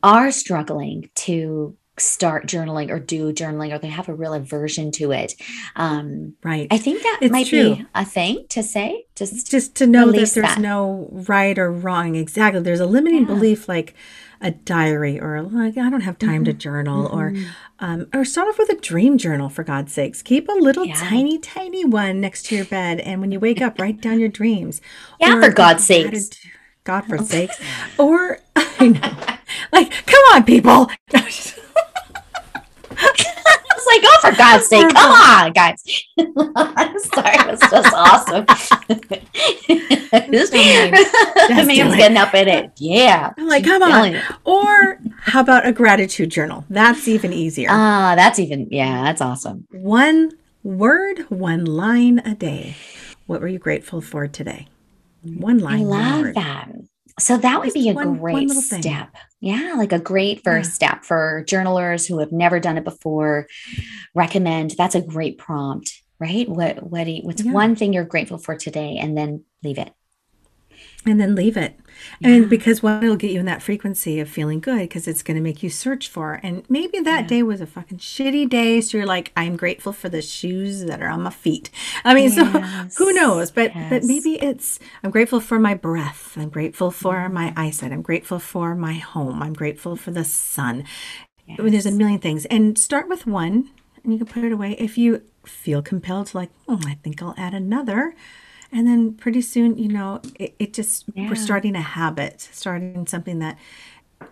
are 0.02 0.31
struggling 0.31 1.11
to 1.14 1.76
start 1.99 2.47
journaling 2.47 2.91
or 2.91 2.99
do 2.99 3.33
journaling 3.33 3.73
or 3.73 3.79
they 3.79 3.89
have 3.89 4.09
a 4.09 4.15
real 4.15 4.35
aversion 4.35 4.91
to 4.91 5.13
it 5.13 5.35
um 5.77 6.35
right 6.43 6.69
i 6.71 6.77
think 6.77 7.03
that 7.03 7.19
it's 7.23 7.33
might 7.33 7.47
true. 7.47 7.77
be 7.77 7.87
a 7.95 8.05
thing 8.05 8.45
to 8.49 8.63
say 8.63 9.07
just 9.15 9.51
just 9.51 9.75
to 9.75 9.87
know 9.87 10.07
that 10.07 10.17
there's 10.17 10.35
that. 10.35 10.59
no 10.59 11.09
right 11.11 11.59
or 11.59 11.73
wrong 11.73 12.15
exactly 12.15 12.61
there's 12.61 12.81
a 12.81 12.87
limiting 12.87 13.23
yeah. 13.23 13.27
belief 13.27 13.69
like 13.69 13.95
a 14.41 14.51
diary 14.51 15.21
or 15.21 15.43
like 15.43 15.77
I 15.79 15.89
don't 15.91 16.03
have 16.03 16.19
time 16.19 16.45
mm-hmm. 16.45 16.45
to 16.45 16.53
journal 16.53 17.09
mm-hmm. 17.09 17.19
or 17.19 17.35
um, 17.79 18.07
or 18.13 18.25
start 18.25 18.49
off 18.49 18.59
with 18.59 18.69
a 18.71 18.77
dream 18.77 19.19
journal 19.19 19.49
for 19.49 19.65
God's 19.65 19.93
sakes. 19.93 20.23
Keep 20.23 20.49
a 20.49 20.53
little 20.53 20.85
yeah. 20.85 20.95
tiny 20.95 21.39
tiny 21.39 21.85
one 21.85 22.21
next 22.21 22.47
to 22.47 22.57
your 22.57 22.65
bed, 22.65 23.01
and 23.01 23.21
when 23.21 23.33
you 23.33 23.41
wake 23.41 23.61
up, 23.61 23.79
write 23.79 24.01
down 24.01 24.21
your 24.21 24.29
dreams. 24.29 24.81
Yeah, 25.21 25.37
or 25.37 25.43
for 25.43 25.51
God's 25.51 25.85
sakes. 25.85 26.31
God 26.85 27.03
for 27.03 27.19
sakes. 27.19 27.61
Or 27.99 28.39
I 28.57 28.89
know, 28.89 29.37
like 29.73 29.91
come 30.07 30.23
on, 30.33 30.45
people. 30.45 30.91
It's 32.99 33.87
like, 33.87 34.01
oh, 34.05 34.19
for 34.23 34.37
God's 34.37 34.67
sake, 34.67 34.89
come 34.95 35.13
on, 35.13 35.53
guys. 35.53 35.83
I'm 36.19 36.99
sorry, 36.99 37.37
it's 37.53 37.71
just 37.71 37.95
awesome. 37.95 38.47
this 40.31 40.51
man's 41.67 41.97
getting 41.97 42.17
up 42.17 42.35
in 42.35 42.49
it. 42.49 42.73
Yeah. 42.79 43.33
I'm 43.37 43.49
like, 43.49 43.65
come 43.65 43.83
on. 43.83 44.17
Or 44.45 44.99
how 45.21 45.41
about 45.41 45.67
a 45.67 45.73
gratitude 45.73 46.31
journal? 46.31 46.65
That's 46.71 47.07
even 47.07 47.33
easier. 47.33 47.69
Ah, 47.71 48.13
uh, 48.13 48.15
that's 48.17 48.39
even, 48.39 48.69
yeah, 48.71 49.03
that's 49.05 49.21
awesome. 49.21 49.67
One 49.71 50.33
word, 50.63 51.21
one 51.29 51.65
line 51.65 52.21
a 52.21 52.35
day. 52.35 52.77
What 53.27 53.41
were 53.41 53.49
you 53.49 53.59
grateful 53.59 54.01
for 54.01 54.27
today? 54.27 54.69
One 55.23 55.59
line. 55.59 55.81
I 55.81 55.85
love 55.85 56.35
that. 56.35 56.69
So 57.18 57.38
that 57.38 57.61
would 57.61 57.72
be 57.72 57.88
a 57.88 57.94
one, 57.94 58.18
great 58.18 58.48
one 58.48 58.50
step. 58.50 59.16
Yeah, 59.40 59.74
like 59.76 59.92
a 59.92 59.98
great 59.98 60.44
first 60.44 60.70
yeah. 60.70 60.74
step 60.74 61.05
for 61.05 61.44
journalers 61.46 62.07
who 62.07 62.18
have 62.18 62.31
never 62.31 62.61
done 62.61 62.76
it 62.76 62.85
before. 62.85 63.46
Recommend 64.14 64.72
that's 64.72 64.94
a 64.94 65.00
great 65.00 65.38
prompt, 65.38 66.02
right? 66.18 66.48
What 66.48 66.83
what 66.83 67.07
you, 67.07 67.22
what's 67.22 67.42
yeah. 67.42 67.52
one 67.52 67.74
thing 67.74 67.92
you're 67.92 68.05
grateful 68.05 68.38
for 68.38 68.55
today 68.55 68.98
and 68.98 69.16
then 69.16 69.44
leave 69.62 69.79
it. 69.79 69.92
And 71.07 71.21
then 71.21 71.35
leave 71.35 71.57
it. 71.57 71.79
Yeah. 72.21 72.29
And 72.29 72.51
because 72.51 72.83
one, 72.83 73.03
it'll 73.03 73.16
get 73.16 73.31
you 73.31 73.40
in 73.40 73.47
that 73.47 73.62
frequency 73.62 74.21
of 74.21 74.29
feeling 74.29 74.61
good 74.61 74.81
because 74.81 75.07
it's 75.07 75.23
going 75.23 75.37
to 75.37 75.42
make 75.42 75.62
you 75.62 75.71
search 75.71 76.09
for. 76.09 76.40
And 76.42 76.69
maybe 76.69 77.01
that 77.01 77.23
yeah. 77.23 77.27
day 77.29 77.42
was 77.42 77.61
a 77.61 77.66
fucking 77.66 77.99
shitty 77.99 78.49
day. 78.49 78.81
So 78.81 78.99
you're 78.99 79.07
like, 79.07 79.33
I'm 79.37 79.57
grateful 79.57 79.92
for 79.92 80.09
the 80.09 80.23
shoes 80.23 80.85
that 80.85 81.01
are 81.03 81.09
on 81.09 81.23
my 81.23 81.31
feet. 81.31 81.71
I 82.05 82.14
mean, 82.14 82.31
yes. 82.33 82.95
so 82.95 83.05
who 83.05 83.12
knows? 83.12 83.51
But 83.51 83.75
yes. 83.75 83.90
but 83.90 84.05
maybe 84.05 84.35
it's 84.42 84.79
I'm 85.03 85.11
grateful 85.11 85.40
for 85.40 85.59
my 85.59 85.75
breath. 85.75 86.35
I'm 86.37 86.49
grateful 86.49 86.90
for 86.90 87.29
my 87.29 87.49
mm-hmm. 87.49 87.59
eyesight. 87.59 87.92
I'm 87.92 88.03
grateful 88.03 88.38
for 88.38 88.75
my 88.75 88.95
home. 88.95 89.42
I'm 89.42 89.55
grateful 89.55 89.97
for 89.97 90.11
the 90.11 90.25
sun. 90.25 90.85
Yes. 91.47 91.59
There's 91.61 91.87
a 91.87 91.92
million 91.92 92.19
things. 92.19 92.45
And 92.47 92.79
start 92.79 93.09
with 93.09 93.27
one 93.27 93.71
and 94.03 94.12
you 94.12 94.19
can 94.19 94.27
put 94.29 94.45
it 94.45 94.53
away. 94.53 94.73
If 94.79 94.97
you 94.97 95.23
feel 95.45 95.83
compelled 95.83 96.29
to 96.29 96.37
like, 96.37 96.51
oh, 96.69 96.81
I 96.87 96.95
think 97.03 97.23
I'll 97.23 97.35
add 97.37 97.55
another 97.55 98.14
And 98.72 98.87
then 98.87 99.14
pretty 99.14 99.42
soon, 99.42 99.79
you 99.79 99.88
know, 99.88 100.20
it, 100.38 100.55
it 100.59 100.72
just, 100.74 101.05
Yeah. 101.14 101.29
we're 101.29 101.35
starting 101.37 101.76
a 101.76 101.81
habit, 101.83 102.40
starting 102.52 103.07
something 103.07 103.38
that 103.38 103.57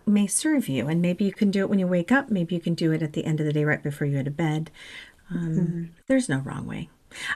may 0.06 0.26
serve 0.26 0.68
you. 0.68 0.88
And 0.88 1.00
maybe 1.00 1.24
you 1.24 1.32
can 1.32 1.50
do 1.50 1.60
it 1.60 1.70
when 1.70 1.78
you 1.78 1.86
wake 1.86 2.10
up. 2.10 2.30
Maybe 2.30 2.54
you 2.54 2.60
can 2.60 2.74
do 2.74 2.92
it 2.92 3.02
at 3.02 3.12
the 3.12 3.24
end 3.24 3.40
of 3.40 3.46
the 3.46 3.52
day, 3.52 3.64
right 3.64 3.82
before 3.82 4.06
you 4.06 4.16
go 4.18 4.22
to 4.24 4.30
bed. 4.30 4.70
Um, 5.30 5.90
There's 6.06 6.28
no 6.28 6.38
wrong 6.38 6.66
way. 6.66 6.88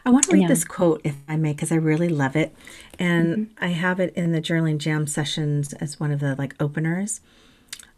I 0.05 0.11
want 0.11 0.25
to 0.25 0.33
read 0.33 0.43
Yeah. 0.43 0.49
this 0.49 0.65
quote, 0.65 1.01
if 1.05 1.15
I 1.29 1.37
may, 1.37 1.53
because 1.53 1.71
I 1.71 1.77
really 1.77 2.09
love 2.09 2.35
it. 2.35 2.55
And 2.99 3.51
I 3.61 3.69
have 3.69 4.01
it 4.01 4.13
in 4.17 4.33
the 4.33 4.41
journaling 4.41 4.79
jam 4.79 5.07
sessions 5.07 5.73
as 5.75 6.01
one 6.01 6.11
of 6.11 6.19
the 6.21 6.35
like 6.37 6.55
openers. 6.61 7.21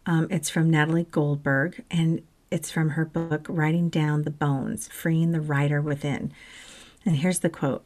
Um, 0.05 0.27
it's 0.29 0.49
from 0.49 0.69
Natalie 0.69 1.07
Goldberg, 1.09 1.83
and 1.89 2.21
it's 2.51 2.69
from 2.69 2.89
her 2.91 3.05
book, 3.05 3.45
Writing 3.49 3.89
Down 3.89 4.23
the 4.23 4.31
Bones 4.31 4.87
Freeing 4.89 5.31
the 5.31 5.41
Writer 5.41 5.81
Within. 5.81 6.31
And 7.05 7.17
here's 7.17 7.39
the 7.39 7.49
quote 7.49 7.83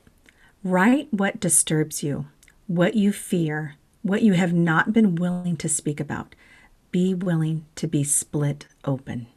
Write 0.66 1.14
what 1.14 1.40
disturbs 1.40 2.02
you, 2.02 2.26
what 2.66 2.96
you 2.96 3.14
fear, 3.14 3.76
what 4.02 4.24
you 4.24 4.34
have 4.34 4.52
not 4.52 4.94
been 4.94 5.14
willing 5.14 5.56
to 5.58 5.70
speak 5.70 6.00
about. 6.00 6.34
Be 6.90 7.14
willing 7.14 7.66
to 7.76 7.88
be 7.88 8.04
split 8.04 8.66
open. 8.84 9.28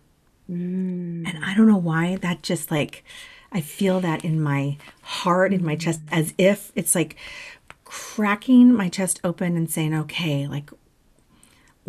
Mm. 0.50 1.28
And 1.28 1.44
I 1.44 1.54
don't 1.54 1.66
know 1.66 1.76
why 1.76 2.16
that 2.16 2.42
just 2.42 2.70
like, 2.70 3.04
I 3.52 3.60
feel 3.60 4.00
that 4.00 4.24
in 4.24 4.40
my 4.40 4.78
heart, 5.02 5.52
in 5.52 5.62
my 5.62 5.76
chest, 5.76 6.00
as 6.10 6.32
if 6.38 6.72
it's 6.74 6.94
like 6.94 7.16
cracking 7.84 8.72
my 8.72 8.88
chest 8.88 9.20
open 9.22 9.54
and 9.54 9.70
saying, 9.70 9.92
okay, 9.92 10.46
like, 10.46 10.70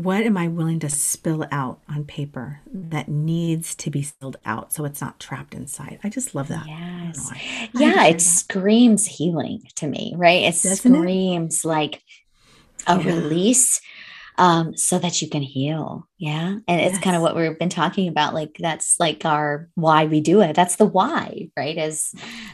what 0.03 0.23
am 0.23 0.37
I 0.37 0.47
willing 0.47 0.79
to 0.81 0.89
spill 0.89 1.45
out 1.51 1.81
on 1.89 2.05
paper 2.05 2.61
that 2.73 3.09
needs 3.09 3.75
to 3.75 3.89
be 3.91 4.01
spilled 4.03 4.37
out 4.45 4.73
so 4.73 4.85
it's 4.85 5.01
not 5.01 5.19
trapped 5.19 5.53
inside? 5.53 5.99
I 6.03 6.09
just 6.09 6.35
love 6.35 6.47
that. 6.49 6.69
I 7.01 7.05
don't 7.05 7.17
know 7.17 7.25
Yes. 7.25 7.31
I 7.31 7.41
Yeah, 7.73 8.05
it 8.05 8.21
that. 8.21 8.21
screams 8.21 9.05
healing 9.05 9.61
to 9.75 9.87
me, 9.87 10.13
right? 10.17 10.43
It 10.43 10.55
Doesn't 10.63 10.95
it? 10.95 11.11
screams 11.11 11.63
like 11.65 12.01
a 12.87 12.99
Yeah. 12.99 13.01
release 13.01 13.81
um 14.39 14.75
so 14.75 14.97
that 14.97 15.21
you 15.21 15.29
can 15.29 15.43
heal. 15.43 16.07
Yeah. 16.17 16.57
And 16.67 16.81
it's 16.81 16.97
kind 16.97 17.15
of 17.15 17.21
what 17.21 17.35
we've 17.35 17.59
been 17.59 17.69
talking 17.69 18.07
about 18.07 18.33
like 18.33 18.57
that's 18.59 18.99
like 18.99 19.25
our 19.25 19.69
why 19.75 20.05
we 20.05 20.21
do 20.21 20.41
it. 20.41 20.55
That's 20.55 20.77
the 20.77 20.85
why, 20.85 21.49
right? 21.55 21.77
Is 21.77 22.13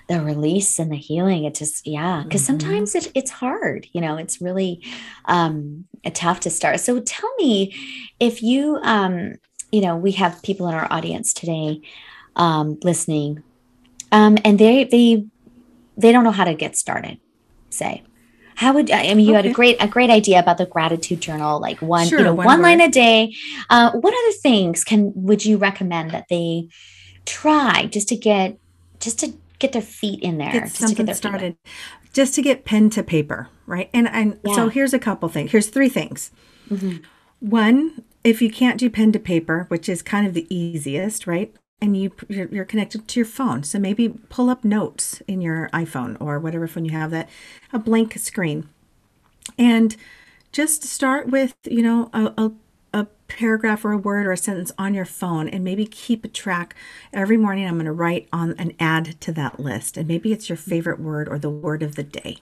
the 0.10 0.22
release 0.22 0.80
and 0.80 0.92
the 0.92 0.98
healing. 0.98 1.46
It 1.46 1.56
just 1.56 1.88
yeah, 1.88 2.24
because 2.24 2.42
Mhm. 2.42 2.46
sometimes 2.46 2.96
it, 2.96 3.12
it's 3.16 3.32
hard, 3.32 3.88
you 3.94 4.02
know, 4.02 4.18
it's 4.18 4.42
really 4.42 4.84
um 5.26 5.86
tough 6.14 6.42
to 6.42 6.50
start. 6.50 6.80
So 6.82 7.00
tell 7.00 7.32
me 7.38 7.74
if 8.20 8.44
you 8.44 8.78
um 8.84 9.36
you 9.72 9.82
know, 9.82 9.96
we 9.98 10.12
have 10.14 10.44
people 10.44 10.68
in 10.68 10.76
our 10.76 10.88
audience 10.92 11.34
today 11.34 11.82
um 12.36 12.78
listening 12.84 13.44
um, 14.12 14.38
and 14.46 14.58
they 14.60 14.86
they 14.86 15.26
they 15.98 16.12
don't 16.12 16.24
know 16.24 16.32
how 16.32 16.46
to 16.46 16.54
get 16.54 16.76
started. 16.78 17.20
Say, 17.70 18.04
how 18.56 18.74
would 18.74 18.90
I 18.92 19.14
mean? 19.14 19.28
You 19.28 19.36
had 19.36 19.46
a 19.46 19.52
great 19.52 19.78
a 19.80 19.88
great 19.88 20.10
idea 20.10 20.40
about 20.40 20.58
the 20.58 20.66
gratitude 20.66 21.22
journal, 21.22 21.60
like 21.60 21.82
one 21.82 22.08
Sure, 22.08 22.20
you 22.20 22.26
know 22.26 22.34
one 22.34 22.46
one, 22.48 22.62
line 22.62 22.82
a 22.82 22.90
day. 22.90 23.34
Uh, 23.70 23.92
what 23.92 24.14
other 24.14 24.38
things 24.38 24.84
can 24.84 25.12
would 25.16 25.46
you 25.46 25.58
recommend 25.58 26.12
that 26.12 26.26
they 26.30 26.70
try 27.26 27.86
just 27.88 28.08
to 28.10 28.16
get 28.16 28.58
just 29.00 29.20
to 29.20 29.34
get 29.60 29.72
their 29.74 29.82
feet 29.82 30.22
in 30.22 30.38
there, 30.38 30.52
get 30.52 30.64
just 30.74 30.88
to 30.88 30.96
get 30.96 31.06
something 31.06 31.06
their 31.06 31.16
feet 31.16 31.20
started. 31.20 31.58
Just 32.14 32.36
to 32.36 32.42
get 32.42 32.66
pen 32.66 32.90
to 32.92 33.04
paper 33.04 33.50
right? 33.66 33.90
And 33.94 34.08
and 34.08 34.40
so 34.54 34.70
here's 34.70 34.94
a 34.94 35.00
couple 35.00 35.28
things 35.30 35.52
here's 35.52 35.68
three 35.68 35.90
things. 35.90 36.32
Mhm. 36.70 37.04
one 37.40 38.04
if 38.24 38.42
you 38.42 38.50
can't 38.50 38.80
do 38.80 38.90
pen 38.90 39.12
to 39.12 39.20
paper 39.20 39.66
which 39.68 39.88
is 39.88 40.02
kind 40.02 40.26
of 40.26 40.34
the 40.34 40.48
easiest 40.56 41.28
right 41.28 41.54
and 41.82 41.98
you 41.98 42.12
you're, 42.30 42.66
connected 42.66 43.08
to 43.08 43.20
your 43.20 43.26
phone. 43.26 43.64
So 43.64 43.80
maybe 43.80 44.10
pull 44.30 44.50
up 44.50 44.64
notes 44.64 45.22
in 45.28 45.42
your 45.42 45.70
iphone 45.74 46.18
or 46.20 46.40
whatever 46.40 46.68
phone 46.68 46.86
you 46.86 46.92
have 46.92 47.12
that 47.12 47.30
a 47.74 47.80
blank 47.80 48.18
screen. 48.18 48.70
And 49.58 49.96
just 50.52 50.84
start 50.84 51.28
with 51.30 51.56
you 51.66 51.82
know 51.82 52.10
a, 52.14 52.34
a, 52.38 52.52
a 52.94 53.06
paragraph 53.28 53.84
or 53.84 53.92
a 53.92 53.98
word 53.98 54.26
or 54.26 54.32
a 54.32 54.38
sentence 54.38 54.72
on 54.78 54.94
your 54.94 55.06
phone 55.06 55.50
and 55.50 55.64
maybe 55.64 55.86
keep 55.86 56.24
a 56.24 56.30
track. 56.30 56.76
Every 57.14 57.38
morning 57.38 57.68
i'm 57.68 57.76
going 57.76 57.86
to 57.86 57.92
write 57.92 58.28
on 58.32 58.56
an 58.58 58.74
add 58.80 59.20
to 59.22 59.32
that 59.34 59.60
list 59.60 59.98
and 59.98 60.08
maybe 60.08 60.32
it's 60.32 60.50
your 60.50 60.58
favorite 60.58 61.00
word 61.00 61.28
or 61.28 61.38
the 61.38 61.50
word 61.50 61.84
of 61.84 61.96
the 61.96 62.04
day 62.04 62.38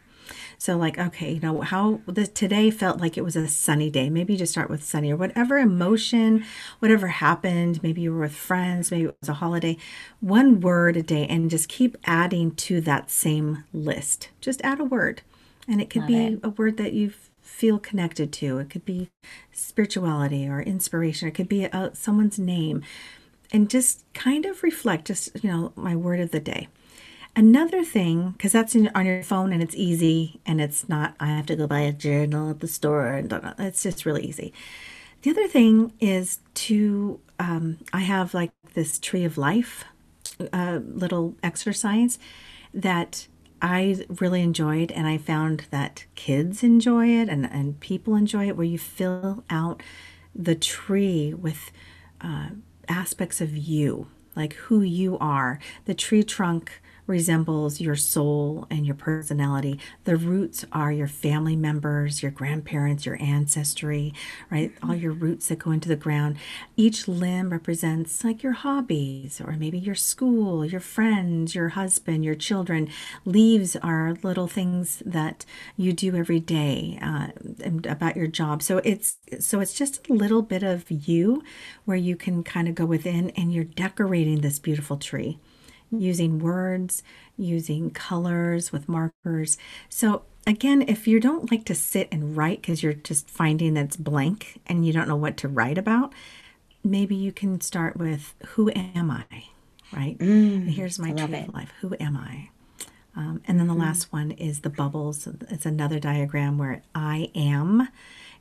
so 0.63 0.77
like 0.77 0.97
okay 0.97 1.33
you 1.33 1.41
know 1.41 1.59
how 1.59 1.99
the 2.05 2.25
today 2.25 2.71
felt 2.71 3.01
like 3.01 3.17
it 3.17 3.23
was 3.23 3.35
a 3.35 3.49
sunny 3.49 3.89
day. 3.89 4.09
Maybe 4.09 4.37
just 4.37 4.53
start 4.53 4.69
with 4.69 4.81
sunny 4.81 5.11
or 5.11 5.17
whatever 5.17 5.57
emotion 5.57 6.45
whatever 6.79 7.07
happened 7.07 7.83
maybe 7.83 7.99
you 7.99 8.13
were 8.13 8.21
with 8.21 8.33
friends 8.33 8.89
maybe 8.89 9.09
it 9.09 9.17
was 9.19 9.27
a 9.27 9.33
holiday 9.33 9.75
one 10.21 10.61
word 10.61 10.95
a 10.95 11.03
day 11.03 11.27
and 11.27 11.49
just 11.49 11.67
keep 11.67 11.97
adding 12.05 12.55
to 12.55 12.79
that 12.79 13.11
same 13.11 13.65
list. 13.73 14.29
Just 14.39 14.61
add 14.61 14.79
a 14.79 14.85
word. 14.85 15.21
And 15.67 15.81
it 15.81 15.89
could 15.89 16.03
Love 16.03 16.07
be 16.07 16.25
it. 16.27 16.39
a 16.43 16.49
word 16.49 16.77
that 16.77 16.93
you 16.93 17.11
feel 17.41 17.77
connected 17.77 18.31
to. 18.31 18.59
It 18.59 18.69
could 18.69 18.85
be 18.85 19.09
spirituality 19.51 20.47
or 20.47 20.61
inspiration. 20.61 21.27
It 21.27 21.35
could 21.35 21.49
be 21.49 21.65
uh 21.65 21.89
someone's 21.91 22.39
name. 22.39 22.83
And 23.51 23.69
just 23.69 24.05
kind 24.13 24.45
of 24.45 24.63
reflect 24.63 25.07
just 25.07 25.43
you 25.43 25.49
know 25.51 25.73
my 25.75 25.93
word 25.93 26.21
of 26.21 26.31
the 26.31 26.39
day 26.39 26.69
another 27.35 27.83
thing 27.83 28.31
because 28.31 28.51
that's 28.51 28.75
in, 28.75 28.89
on 28.93 29.05
your 29.05 29.23
phone 29.23 29.51
and 29.51 29.63
it's 29.63 29.75
easy 29.75 30.39
and 30.45 30.61
it's 30.61 30.87
not 30.87 31.15
i 31.19 31.27
have 31.27 31.45
to 31.45 31.55
go 31.55 31.65
buy 31.65 31.79
a 31.79 31.91
journal 31.91 32.51
at 32.51 32.59
the 32.59 32.67
store 32.67 33.07
and 33.07 33.29
blah, 33.29 33.53
it's 33.59 33.83
just 33.83 34.05
really 34.05 34.23
easy 34.23 34.53
the 35.23 35.31
other 35.31 35.47
thing 35.47 35.93
is 35.99 36.39
to 36.53 37.19
um, 37.39 37.77
i 37.91 37.99
have 37.99 38.33
like 38.33 38.51
this 38.73 38.99
tree 38.99 39.23
of 39.23 39.37
life 39.37 39.85
uh, 40.51 40.79
little 40.83 41.35
exercise 41.43 42.17
that 42.73 43.27
I 43.61 44.05
really 44.19 44.41
enjoyed, 44.41 44.91
and 44.91 45.07
I 45.07 45.17
found 45.17 45.67
that 45.69 46.05
kids 46.15 46.63
enjoy 46.63 47.07
it 47.07 47.29
and, 47.29 47.45
and 47.45 47.79
people 47.79 48.15
enjoy 48.15 48.49
it, 48.49 48.57
where 48.57 48.65
you 48.65 48.77
fill 48.77 49.45
out 49.49 49.81
the 50.35 50.55
tree 50.55 51.33
with 51.33 51.71
uh, 52.19 52.49
aspects 52.89 53.39
of 53.39 53.55
you, 53.55 54.07
like 54.35 54.53
who 54.53 54.81
you 54.81 55.17
are. 55.19 55.59
The 55.85 55.93
tree 55.93 56.23
trunk 56.23 56.81
resembles 57.07 57.81
your 57.81 57.95
soul 57.95 58.65
and 58.69 58.85
your 58.85 58.95
personality. 58.95 59.79
The 60.05 60.15
roots 60.15 60.65
are 60.71 60.91
your 60.91 61.07
family 61.07 61.55
members, 61.55 62.21
your 62.21 62.31
grandparents, 62.31 63.05
your 63.05 63.21
ancestry, 63.21 64.13
right? 64.49 64.71
All 64.81 64.95
your 64.95 65.11
roots 65.11 65.47
that 65.47 65.59
go 65.59 65.71
into 65.71 65.89
the 65.89 65.95
ground. 65.95 66.37
Each 66.77 67.07
limb 67.07 67.51
represents 67.51 68.23
like 68.23 68.43
your 68.43 68.53
hobbies 68.53 69.41
or 69.41 69.53
maybe 69.53 69.77
your 69.77 69.95
school, 69.95 70.65
your 70.65 70.79
friends, 70.79 71.55
your 71.55 71.69
husband, 71.69 72.23
your 72.23 72.35
children. 72.35 72.89
Leaves 73.25 73.75
are 73.77 74.15
little 74.23 74.47
things 74.47 75.01
that 75.05 75.45
you 75.75 75.93
do 75.93 76.15
every 76.15 76.39
day 76.39 76.97
uh, 77.01 77.27
about 77.89 78.15
your 78.15 78.27
job. 78.27 78.63
So 78.63 78.77
it's 78.79 79.17
so 79.39 79.59
it's 79.59 79.73
just 79.73 80.07
a 80.09 80.13
little 80.13 80.41
bit 80.41 80.63
of 80.63 80.89
you 80.89 81.43
where 81.85 81.97
you 81.97 82.15
can 82.15 82.43
kind 82.43 82.67
of 82.67 82.75
go 82.75 82.85
within 82.85 83.29
and 83.31 83.53
you're 83.53 83.63
decorating 83.63 84.41
this 84.41 84.59
beautiful 84.59 84.97
tree 84.97 85.39
using 85.99 86.39
words, 86.39 87.03
using 87.37 87.91
colors 87.91 88.71
with 88.71 88.89
markers. 88.89 89.57
So, 89.89 90.23
again, 90.47 90.83
if 90.87 91.07
you 91.07 91.19
don't 91.19 91.51
like 91.51 91.65
to 91.65 91.75
sit 91.75 92.07
and 92.11 92.35
write 92.37 92.61
because 92.61 92.83
you're 92.83 92.93
just 92.93 93.29
finding 93.29 93.73
that 93.75 93.85
it's 93.85 93.97
blank 93.97 94.61
and 94.67 94.85
you 94.85 94.93
don't 94.93 95.07
know 95.07 95.15
what 95.15 95.37
to 95.37 95.47
write 95.47 95.77
about, 95.77 96.13
maybe 96.83 97.15
you 97.15 97.31
can 97.31 97.61
start 97.61 97.97
with 97.97 98.33
Who 98.49 98.71
am 98.75 99.11
I? 99.11 99.25
Right? 99.91 100.17
And 100.65 100.73
here's 100.73 100.99
my 100.99 101.11
Mm, 101.11 101.17
tree 101.25 101.39
of 101.39 101.53
life. 101.53 101.71
Who 101.81 101.95
am 101.99 102.17
I? 102.17 102.49
Um, 103.15 103.41
and 103.47 103.59
then 103.59 103.67
the 103.67 103.75
last 103.75 104.11
one 104.11 104.31
is 104.31 104.61
the 104.61 104.69
bubbles. 104.69 105.27
It's 105.49 105.65
another 105.65 105.99
diagram 105.99 106.57
where 106.57 106.81
I 106.95 107.29
am 107.35 107.89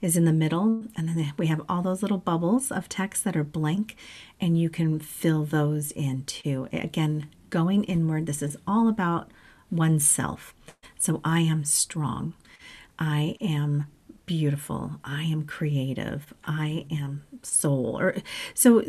is 0.00 0.16
in 0.16 0.24
the 0.24 0.32
middle. 0.32 0.84
And 0.96 1.10
then 1.10 1.32
we 1.36 1.48
have 1.48 1.60
all 1.68 1.82
those 1.82 2.02
little 2.02 2.18
bubbles 2.18 2.72
of 2.72 2.88
text 2.88 3.24
that 3.24 3.36
are 3.36 3.44
blank, 3.44 3.96
and 4.40 4.58
you 4.58 4.70
can 4.70 4.98
fill 4.98 5.44
those 5.44 5.92
in 5.92 6.24
too. 6.24 6.68
Again, 6.72 7.28
going 7.52 7.84
inward, 7.84 8.26
this 8.26 8.42
is 8.42 8.56
all 8.66 8.88
about 8.88 9.30
oneself. 9.70 10.54
So 10.98 11.20
I 11.24 11.40
am 11.40 11.62
strong. 11.64 12.34
I 12.98 13.36
am 13.40 13.86
beautiful. 14.26 14.98
I 15.04 15.22
am 15.22 15.44
creative. 15.46 16.34
I 16.44 16.86
am 16.90 17.22
soul. 17.42 17.98
Or 18.00 18.16
so 18.54 18.82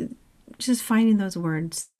just 0.58 0.82
finding 0.82 1.18
those 1.18 1.36
words 1.36 1.90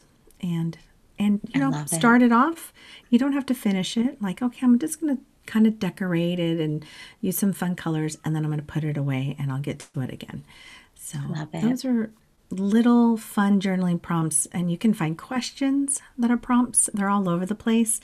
and 0.41 0.79
and 1.19 1.41
you 1.53 1.61
I 1.61 1.65
know 1.65 1.71
love 1.71 1.87
it. 1.87 1.95
start 1.95 2.23
it 2.23 2.33
off 2.33 2.73
you 3.09 3.19
don't 3.19 3.33
have 3.33 3.47
to 3.47 3.55
finish 3.55 3.97
it 3.97 4.21
like 4.21 4.43
okay 4.43 4.61
i'm 4.63 4.79
just 4.79 5.01
gonna 5.01 5.19
kind 5.47 5.67
of 5.67 5.79
decorate 5.79 6.39
it 6.39 6.61
and 6.61 6.85
use 7.21 7.37
some 7.39 7.53
fun 7.53 7.75
colors 7.75 8.19
and 8.25 8.35
then 8.35 8.45
i'm 8.45 8.51
gonna 8.51 8.63
put 8.63 8.85
it 8.85 8.97
away 8.97 9.35
and 9.39 9.51
i'll 9.51 9.61
get 9.61 9.79
to 9.81 10.01
it 10.01 10.13
again 10.13 10.45
so 10.95 11.19
those 11.63 11.85
are 11.85 12.11
little 12.51 13.17
fun 13.17 13.61
journaling 13.61 14.01
prompts 14.01 14.47
and 14.53 14.71
you 14.71 14.79
can 14.79 14.95
find 14.95 15.19
questions 15.19 16.01
that 16.17 16.31
are 16.31 16.37
prompts 16.37 16.89
they're 16.95 17.09
all 17.09 17.29
over 17.29 17.45
the 17.45 17.55
place 17.55 18.01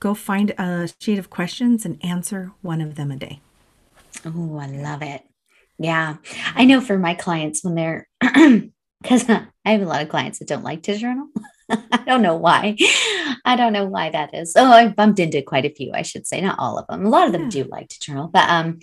go 0.00 0.14
find 0.14 0.50
a 0.58 0.88
sheet 0.98 1.18
of 1.18 1.30
questions 1.30 1.84
and 1.84 2.04
answer 2.04 2.50
one 2.62 2.80
of 2.80 2.96
them 2.96 3.10
a 3.10 3.16
day 3.16 3.40
Oh, 4.24 4.58
I 4.58 4.66
love 4.66 5.02
it. 5.02 5.22
Yeah. 5.78 6.16
I 6.54 6.64
know 6.64 6.80
for 6.80 6.98
my 6.98 7.14
clients 7.14 7.64
when 7.64 7.74
they're 7.74 8.08
because 8.20 9.28
I 9.28 9.46
have 9.64 9.82
a 9.82 9.86
lot 9.86 10.02
of 10.02 10.08
clients 10.08 10.38
that 10.38 10.48
don't 10.48 10.64
like 10.64 10.82
to 10.84 10.96
journal. 10.96 11.28
I 11.70 12.02
don't 12.06 12.22
know 12.22 12.36
why. 12.36 12.76
I 13.44 13.56
don't 13.56 13.72
know 13.72 13.86
why 13.86 14.10
that 14.10 14.34
is. 14.34 14.52
Oh, 14.56 14.70
I 14.70 14.88
bumped 14.88 15.18
into 15.18 15.42
quite 15.42 15.64
a 15.64 15.74
few, 15.74 15.92
I 15.92 16.02
should 16.02 16.26
say, 16.26 16.40
not 16.40 16.58
all 16.58 16.78
of 16.78 16.86
them. 16.86 17.06
A 17.06 17.08
lot 17.08 17.26
of 17.26 17.32
them 17.32 17.44
yeah. 17.44 17.48
do 17.48 17.64
like 17.64 17.88
to 17.88 18.00
journal, 18.00 18.28
but 18.28 18.48
um, 18.48 18.80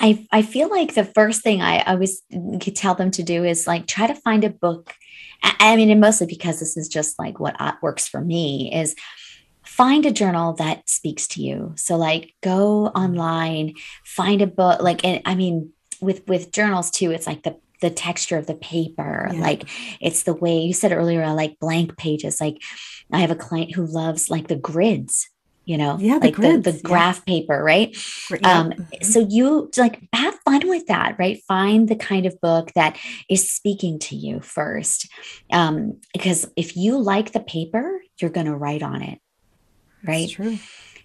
I 0.00 0.26
I 0.30 0.42
feel 0.42 0.68
like 0.68 0.94
the 0.94 1.04
first 1.04 1.42
thing 1.42 1.60
I 1.60 1.82
always 1.82 2.22
mm, 2.32 2.60
could 2.60 2.76
tell 2.76 2.94
them 2.94 3.10
to 3.12 3.22
do 3.22 3.44
is 3.44 3.66
like 3.66 3.86
try 3.86 4.06
to 4.06 4.14
find 4.14 4.44
a 4.44 4.50
book. 4.50 4.94
I 5.42 5.76
mean, 5.76 5.90
and 5.90 6.00
mostly 6.00 6.26
because 6.26 6.58
this 6.58 6.76
is 6.76 6.88
just 6.88 7.18
like 7.18 7.38
what 7.38 7.60
uh, 7.60 7.72
works 7.80 8.08
for 8.08 8.20
me 8.20 8.74
is 8.74 8.96
find 9.64 10.04
a 10.04 10.10
journal 10.10 10.54
that 10.54 10.88
speaks 10.88 11.28
to 11.28 11.42
you. 11.42 11.74
So 11.76 11.96
like 11.96 12.34
go 12.42 12.86
online, 12.88 13.74
find 14.04 14.42
a 14.42 14.46
book. 14.46 14.82
Like, 14.82 15.04
and 15.04 15.22
I 15.24 15.34
mean, 15.34 15.70
with 16.00 16.26
with 16.26 16.52
journals 16.52 16.90
too, 16.90 17.12
it's 17.12 17.26
like 17.26 17.42
the 17.42 17.56
the 17.80 17.90
texture 17.90 18.36
of 18.36 18.46
the 18.46 18.54
paper 18.54 19.28
yeah. 19.32 19.40
like 19.40 19.68
it's 20.00 20.24
the 20.24 20.34
way 20.34 20.58
you 20.58 20.72
said 20.72 20.90
earlier 20.92 21.22
I 21.22 21.30
like 21.30 21.60
blank 21.60 21.96
pages 21.96 22.40
like 22.40 22.60
i 23.12 23.20
have 23.20 23.30
a 23.30 23.36
client 23.36 23.72
who 23.74 23.86
loves 23.86 24.28
like 24.28 24.48
the 24.48 24.56
grids 24.56 25.28
you 25.68 25.76
know, 25.76 25.98
yeah, 26.00 26.14
like 26.14 26.34
the, 26.34 26.40
grids, 26.40 26.64
the, 26.64 26.72
the 26.72 26.82
graph 26.82 27.22
yeah. 27.26 27.34
paper, 27.34 27.62
right? 27.62 27.94
Yeah. 28.30 28.58
Um, 28.58 28.70
mm-hmm. 28.70 29.02
So 29.02 29.26
you 29.28 29.70
like 29.76 30.00
have 30.14 30.34
fun 30.36 30.66
with 30.66 30.86
that, 30.86 31.16
right? 31.18 31.42
Find 31.46 31.86
the 31.86 31.94
kind 31.94 32.24
of 32.24 32.40
book 32.40 32.72
that 32.74 32.98
is 33.28 33.50
speaking 33.50 33.98
to 33.98 34.16
you 34.16 34.40
first. 34.40 35.10
Um, 35.52 36.00
because 36.14 36.50
if 36.56 36.74
you 36.74 36.96
like 36.98 37.32
the 37.32 37.40
paper, 37.40 38.00
you're 38.18 38.30
going 38.30 38.46
to 38.46 38.56
write 38.56 38.82
on 38.82 39.02
it, 39.02 39.18
right? 40.04 40.34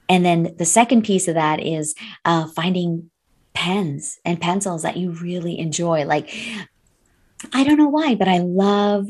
And 0.08 0.26
then 0.26 0.56
the 0.58 0.65
second 0.65 1.04
piece 1.04 1.28
of 1.28 1.36
that 1.36 1.60
is 1.62 1.93
uh, 2.23 2.47
finding 2.47 3.12
pens 3.54 4.17
and 4.23 4.39
pencils 4.39 4.84
that 4.84 4.95
you 4.95 5.12
really 5.12 5.60
enjoy. 5.60 6.06
Like, 6.06 6.34
I 7.52 7.65
don't 7.65 7.78
know 7.78 7.89
why, 7.89 8.15
but 8.15 8.30
I 8.30 8.38
love 8.38 9.10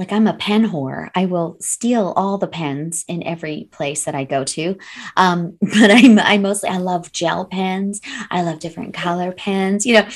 like 0.00 0.12
I'm 0.12 0.26
a 0.26 0.32
pen 0.32 0.70
whore. 0.70 1.10
I 1.14 1.26
will 1.26 1.58
steal 1.60 2.14
all 2.16 2.38
the 2.38 2.48
pens 2.48 3.04
in 3.06 3.22
every 3.22 3.68
place 3.70 4.04
that 4.04 4.14
I 4.14 4.24
go 4.24 4.42
to. 4.44 4.76
Um, 5.16 5.58
but 5.60 5.90
I'm 5.90 6.18
I 6.18 6.38
mostly 6.38 6.70
I 6.70 6.78
love 6.78 7.12
gel 7.12 7.44
pens. 7.44 8.00
I 8.30 8.42
love 8.42 8.58
different 8.58 8.94
color 8.94 9.30
pens. 9.30 9.84
You 9.84 9.94
know, 9.94 10.08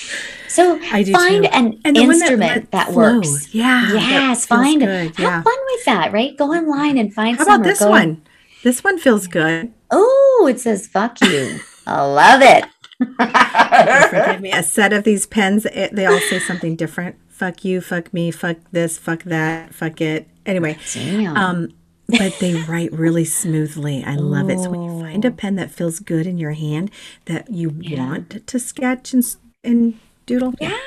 so 0.48 0.78
find 0.80 1.06
too. 1.06 1.48
an 1.52 1.80
and 1.84 1.96
instrument 1.96 2.70
that, 2.70 2.70
that, 2.70 2.86
that 2.88 2.94
works. 2.94 3.54
Yeah. 3.54 3.92
Yes. 3.92 4.46
Find 4.46 4.82
it. 4.82 5.18
Yeah. 5.18 5.30
Have 5.30 5.44
fun 5.44 5.58
with 5.66 5.84
that. 5.84 6.12
Right. 6.12 6.36
Go 6.36 6.52
online 6.52 6.98
and 6.98 7.12
find. 7.12 7.36
How 7.36 7.44
about 7.44 7.62
this 7.62 7.80
one? 7.80 8.22
This 8.64 8.82
one 8.82 8.98
feels 8.98 9.26
good. 9.26 9.70
Oh, 9.90 10.46
it 10.50 10.58
says 10.58 10.86
"fuck 10.86 11.20
you." 11.20 11.60
I 11.86 12.02
love 12.02 12.40
it. 12.42 12.64
forgive 14.08 14.40
me. 14.40 14.50
A 14.50 14.62
set 14.62 14.94
of 14.94 15.04
these 15.04 15.26
pens. 15.26 15.66
It, 15.66 15.94
they 15.94 16.06
all 16.06 16.18
say 16.20 16.38
something 16.38 16.74
different 16.74 17.16
fuck 17.34 17.64
you, 17.64 17.80
fuck 17.80 18.14
me, 18.14 18.30
fuck 18.30 18.58
this, 18.70 18.96
fuck 18.96 19.24
that, 19.24 19.74
fuck 19.74 20.00
it. 20.00 20.28
Anyway, 20.46 20.78
Damn. 20.92 21.36
um, 21.36 21.68
but 22.06 22.38
they 22.38 22.54
write 22.54 22.92
really 22.92 23.24
smoothly. 23.24 24.04
I 24.04 24.14
love 24.14 24.50
it. 24.50 24.60
So 24.60 24.70
when 24.70 24.82
you 24.82 25.00
find 25.00 25.24
a 25.24 25.30
pen 25.30 25.56
that 25.56 25.70
feels 25.70 25.98
good 25.98 26.26
in 26.26 26.38
your 26.38 26.52
hand 26.52 26.90
that 27.24 27.50
you 27.50 27.74
yeah. 27.80 28.06
want 28.06 28.46
to 28.46 28.58
sketch 28.58 29.12
and 29.12 29.24
and 29.64 29.98
doodle, 30.26 30.54
yeah. 30.60 30.78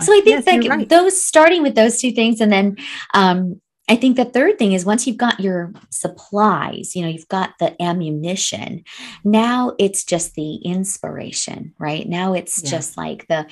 So 0.00 0.12
I 0.12 0.20
think 0.22 0.26
yes, 0.26 0.46
like 0.46 0.68
right. 0.68 0.88
those 0.88 1.20
starting 1.20 1.62
with 1.62 1.74
those 1.74 2.00
two 2.00 2.12
things, 2.12 2.40
and 2.40 2.52
then 2.52 2.76
um, 3.14 3.60
I 3.88 3.96
think 3.96 4.16
the 4.16 4.24
third 4.24 4.58
thing 4.58 4.72
is 4.72 4.84
once 4.84 5.06
you've 5.06 5.16
got 5.16 5.40
your 5.40 5.72
supplies, 5.90 6.94
you 6.94 7.02
know, 7.02 7.08
you've 7.08 7.28
got 7.28 7.54
the 7.58 7.80
ammunition, 7.82 8.84
now 9.24 9.74
it's 9.78 10.04
just 10.04 10.34
the 10.34 10.56
inspiration, 10.56 11.74
right? 11.78 12.08
Now 12.08 12.32
it's 12.32 12.62
yeah. 12.62 12.70
just 12.70 12.96
like 12.96 13.26
the, 13.26 13.46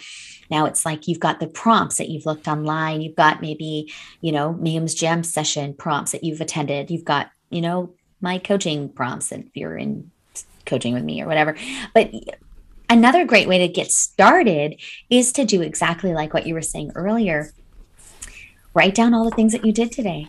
now 0.49 0.67
it's 0.67 0.85
like 0.85 1.09
you've 1.09 1.21
got 1.21 1.41
the 1.41 1.49
prompts 1.49 1.97
that 1.97 2.09
you've 2.09 2.27
looked 2.27 2.47
online. 2.47 3.01
You've 3.01 3.17
got 3.17 3.43
maybe, 3.43 3.93
you 4.21 4.31
know, 4.31 4.55
Mayum's 4.55 4.95
jam 4.95 5.25
session 5.25 5.75
prompts 5.75 6.13
that 6.13 6.23
you've 6.23 6.41
attended. 6.41 6.91
You've 6.91 7.05
got, 7.05 7.31
you 7.51 7.61
know, 7.61 7.93
my 8.21 8.39
coaching 8.39 8.89
prompts 8.89 9.33
if 9.33 9.45
you're 9.55 9.77
in 9.77 10.13
coaching 10.65 10.95
with 10.95 11.05
me 11.05 11.23
or 11.23 11.27
whatever. 11.27 11.57
But 11.93 12.13
another 12.89 13.25
great 13.25 13.49
way 13.49 13.59
to 13.59 13.69
get 13.69 13.91
started 13.91 14.81
is 15.11 15.33
to 15.33 15.45
do 15.45 15.61
exactly 15.61 16.15
like 16.15 16.33
what 16.33 16.47
you 16.47 16.55
were 16.55 16.63
saying 16.63 16.93
earlier 16.95 17.51
write 18.75 18.95
down 18.95 19.15
all 19.15 19.25
the 19.25 19.35
things 19.35 19.53
that 19.53 19.65
you 19.65 19.73
did 19.73 19.93
today. 19.93 20.29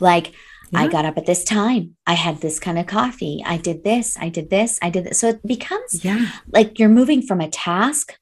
Like, 0.00 0.32
yeah. 0.72 0.80
I 0.80 0.88
got 0.88 1.04
up 1.04 1.18
at 1.18 1.26
this 1.26 1.44
time. 1.44 1.96
I 2.06 2.14
had 2.14 2.40
this 2.40 2.58
kind 2.58 2.78
of 2.78 2.86
coffee. 2.86 3.42
I 3.44 3.58
did 3.58 3.84
this. 3.84 4.16
I 4.18 4.28
did 4.28 4.50
this. 4.50 4.78
I 4.80 4.90
did 4.90 5.04
this. 5.04 5.18
So 5.20 5.28
it 5.28 5.46
becomes 5.46 6.04
yeah. 6.04 6.30
like 6.50 6.78
you're 6.78 6.88
moving 6.88 7.22
from 7.22 7.40
a 7.40 7.48
task 7.48 8.18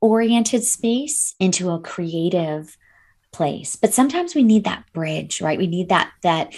oriented 0.00 0.64
space 0.64 1.34
into 1.38 1.70
a 1.70 1.80
creative 1.80 2.76
place. 3.32 3.76
But 3.76 3.94
sometimes 3.94 4.34
we 4.34 4.42
need 4.42 4.64
that 4.64 4.84
bridge, 4.92 5.40
right? 5.40 5.58
We 5.58 5.68
need 5.68 5.88
that, 5.88 6.10
that, 6.22 6.54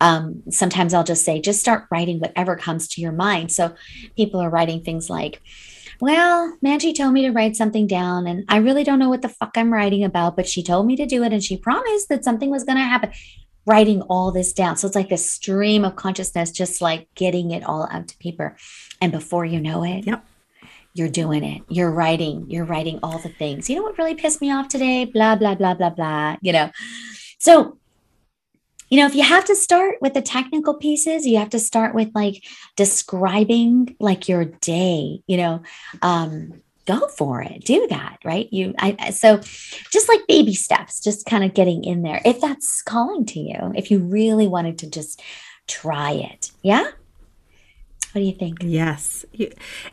um, 0.00 0.42
sometimes 0.50 0.92
I'll 0.92 1.04
just 1.04 1.24
say, 1.24 1.40
just 1.40 1.60
start 1.60 1.86
writing 1.90 2.18
whatever 2.18 2.56
comes 2.56 2.88
to 2.88 3.00
your 3.00 3.12
mind. 3.12 3.52
So 3.52 3.74
people 4.16 4.40
are 4.40 4.50
writing 4.50 4.82
things 4.82 5.08
like, 5.08 5.40
well, 6.00 6.56
Manji 6.64 6.94
told 6.94 7.12
me 7.12 7.22
to 7.22 7.32
write 7.32 7.56
something 7.56 7.86
down, 7.86 8.26
and 8.26 8.44
I 8.48 8.58
really 8.58 8.84
don't 8.84 8.98
know 8.98 9.08
what 9.08 9.22
the 9.22 9.28
fuck 9.28 9.52
I'm 9.56 9.72
writing 9.72 10.04
about, 10.04 10.36
but 10.36 10.48
she 10.48 10.62
told 10.62 10.86
me 10.86 10.96
to 10.96 11.06
do 11.06 11.22
it 11.24 11.32
and 11.32 11.42
she 11.42 11.56
promised 11.56 12.08
that 12.08 12.24
something 12.24 12.50
was 12.50 12.64
going 12.64 12.78
to 12.78 12.84
happen. 12.84 13.10
Writing 13.66 14.02
all 14.02 14.32
this 14.32 14.52
down. 14.52 14.76
So 14.76 14.86
it's 14.86 14.96
like 14.96 15.12
a 15.12 15.18
stream 15.18 15.84
of 15.84 15.96
consciousness, 15.96 16.50
just 16.50 16.80
like 16.80 17.08
getting 17.14 17.50
it 17.50 17.64
all 17.64 17.86
out 17.90 18.08
to 18.08 18.16
paper. 18.18 18.56
And 19.00 19.12
before 19.12 19.44
you 19.44 19.60
know 19.60 19.84
it, 19.84 20.06
yep. 20.06 20.24
you're 20.94 21.10
doing 21.10 21.44
it. 21.44 21.62
You're 21.68 21.90
writing, 21.90 22.46
you're 22.48 22.64
writing 22.64 22.98
all 23.02 23.18
the 23.18 23.28
things. 23.28 23.68
You 23.68 23.76
know 23.76 23.82
what 23.82 23.98
really 23.98 24.14
pissed 24.14 24.40
me 24.40 24.50
off 24.50 24.68
today? 24.68 25.04
Blah, 25.04 25.36
blah, 25.36 25.54
blah, 25.54 25.74
blah, 25.74 25.90
blah. 25.90 26.36
You 26.40 26.52
know, 26.52 26.70
so 27.38 27.78
you 28.90 28.98
know, 28.98 29.06
if 29.06 29.14
you 29.14 29.22
have 29.22 29.44
to 29.46 29.54
start 29.54 29.96
with 30.00 30.14
the 30.14 30.22
technical 30.22 30.74
pieces, 30.74 31.26
you 31.26 31.38
have 31.38 31.50
to 31.50 31.58
start 31.58 31.94
with 31.94 32.10
like 32.14 32.44
describing 32.76 33.96
like 34.00 34.28
your 34.28 34.44
day, 34.44 35.22
you 35.26 35.36
know, 35.36 35.62
um, 36.02 36.62
go 36.86 37.06
for 37.08 37.42
it, 37.42 37.64
do 37.64 37.86
that, 37.88 38.18
right? 38.24 38.48
You, 38.50 38.74
I, 38.78 39.10
so 39.10 39.38
just 39.38 40.08
like 40.08 40.26
baby 40.26 40.54
steps, 40.54 41.00
just 41.00 41.26
kind 41.26 41.44
of 41.44 41.52
getting 41.52 41.84
in 41.84 42.02
there. 42.02 42.22
If 42.24 42.40
that's 42.40 42.80
calling 42.82 43.26
to 43.26 43.40
you, 43.40 43.72
if 43.74 43.90
you 43.90 43.98
really 43.98 44.48
wanted 44.48 44.78
to 44.78 44.90
just 44.90 45.20
try 45.66 46.12
it. 46.12 46.50
Yeah. 46.62 46.90
What 48.18 48.22
do 48.22 48.26
you 48.26 48.34
think? 48.34 48.58
Yes. 48.62 49.24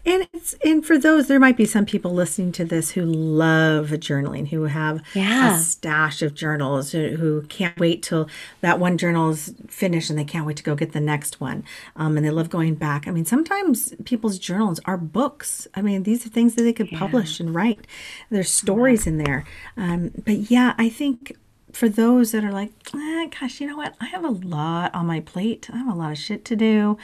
And 0.03 0.27
it's 0.33 0.55
and 0.65 0.83
for 0.83 0.97
those 0.97 1.27
there 1.27 1.39
might 1.39 1.57
be 1.57 1.65
some 1.65 1.85
people 1.85 2.11
listening 2.11 2.51
to 2.53 2.65
this 2.65 2.89
who 2.89 3.03
love 3.03 3.89
journaling, 3.89 4.47
who 4.47 4.63
have 4.63 5.03
yeah. 5.13 5.55
a 5.55 5.59
stash 5.59 6.23
of 6.23 6.33
journals, 6.33 6.91
who 6.91 7.43
can't 7.43 7.79
wait 7.79 8.01
till 8.01 8.27
that 8.61 8.79
one 8.79 8.97
journal 8.97 9.29
is 9.29 9.53
finished 9.67 10.09
and 10.09 10.17
they 10.17 10.23
can't 10.23 10.47
wait 10.47 10.57
to 10.57 10.63
go 10.63 10.73
get 10.73 10.93
the 10.93 10.99
next 10.99 11.39
one. 11.39 11.63
Um, 11.97 12.17
and 12.17 12.25
they 12.25 12.31
love 12.31 12.49
going 12.49 12.73
back. 12.73 13.07
I 13.07 13.11
mean, 13.11 13.25
sometimes 13.25 13.93
people's 14.05 14.39
journals 14.39 14.79
are 14.85 14.97
books. 14.97 15.67
I 15.75 15.83
mean, 15.83 16.01
these 16.01 16.25
are 16.25 16.29
things 16.29 16.55
that 16.55 16.63
they 16.63 16.73
could 16.73 16.91
yeah. 16.91 16.97
publish 16.97 17.39
and 17.39 17.53
write. 17.53 17.85
There's 18.31 18.49
stories 18.49 19.05
yeah. 19.05 19.11
in 19.11 19.17
there. 19.19 19.45
Um, 19.77 20.11
but 20.25 20.49
yeah, 20.49 20.73
I 20.79 20.89
think 20.89 21.38
for 21.75 21.89
those 21.89 22.31
that 22.31 22.43
are 22.45 22.53
like, 22.53 22.71
eh, 22.93 23.27
gosh, 23.39 23.59
you 23.59 23.67
know 23.67 23.75
what? 23.75 23.95
I 23.99 24.05
have 24.05 24.23
a 24.23 24.29
lot 24.29 24.95
on 24.95 25.05
my 25.05 25.19
plate. 25.19 25.69
I 25.73 25.77
have 25.77 25.93
a 25.93 25.97
lot 25.97 26.13
of 26.13 26.17
shit 26.17 26.45
to 26.45 26.55
do. 26.55 26.97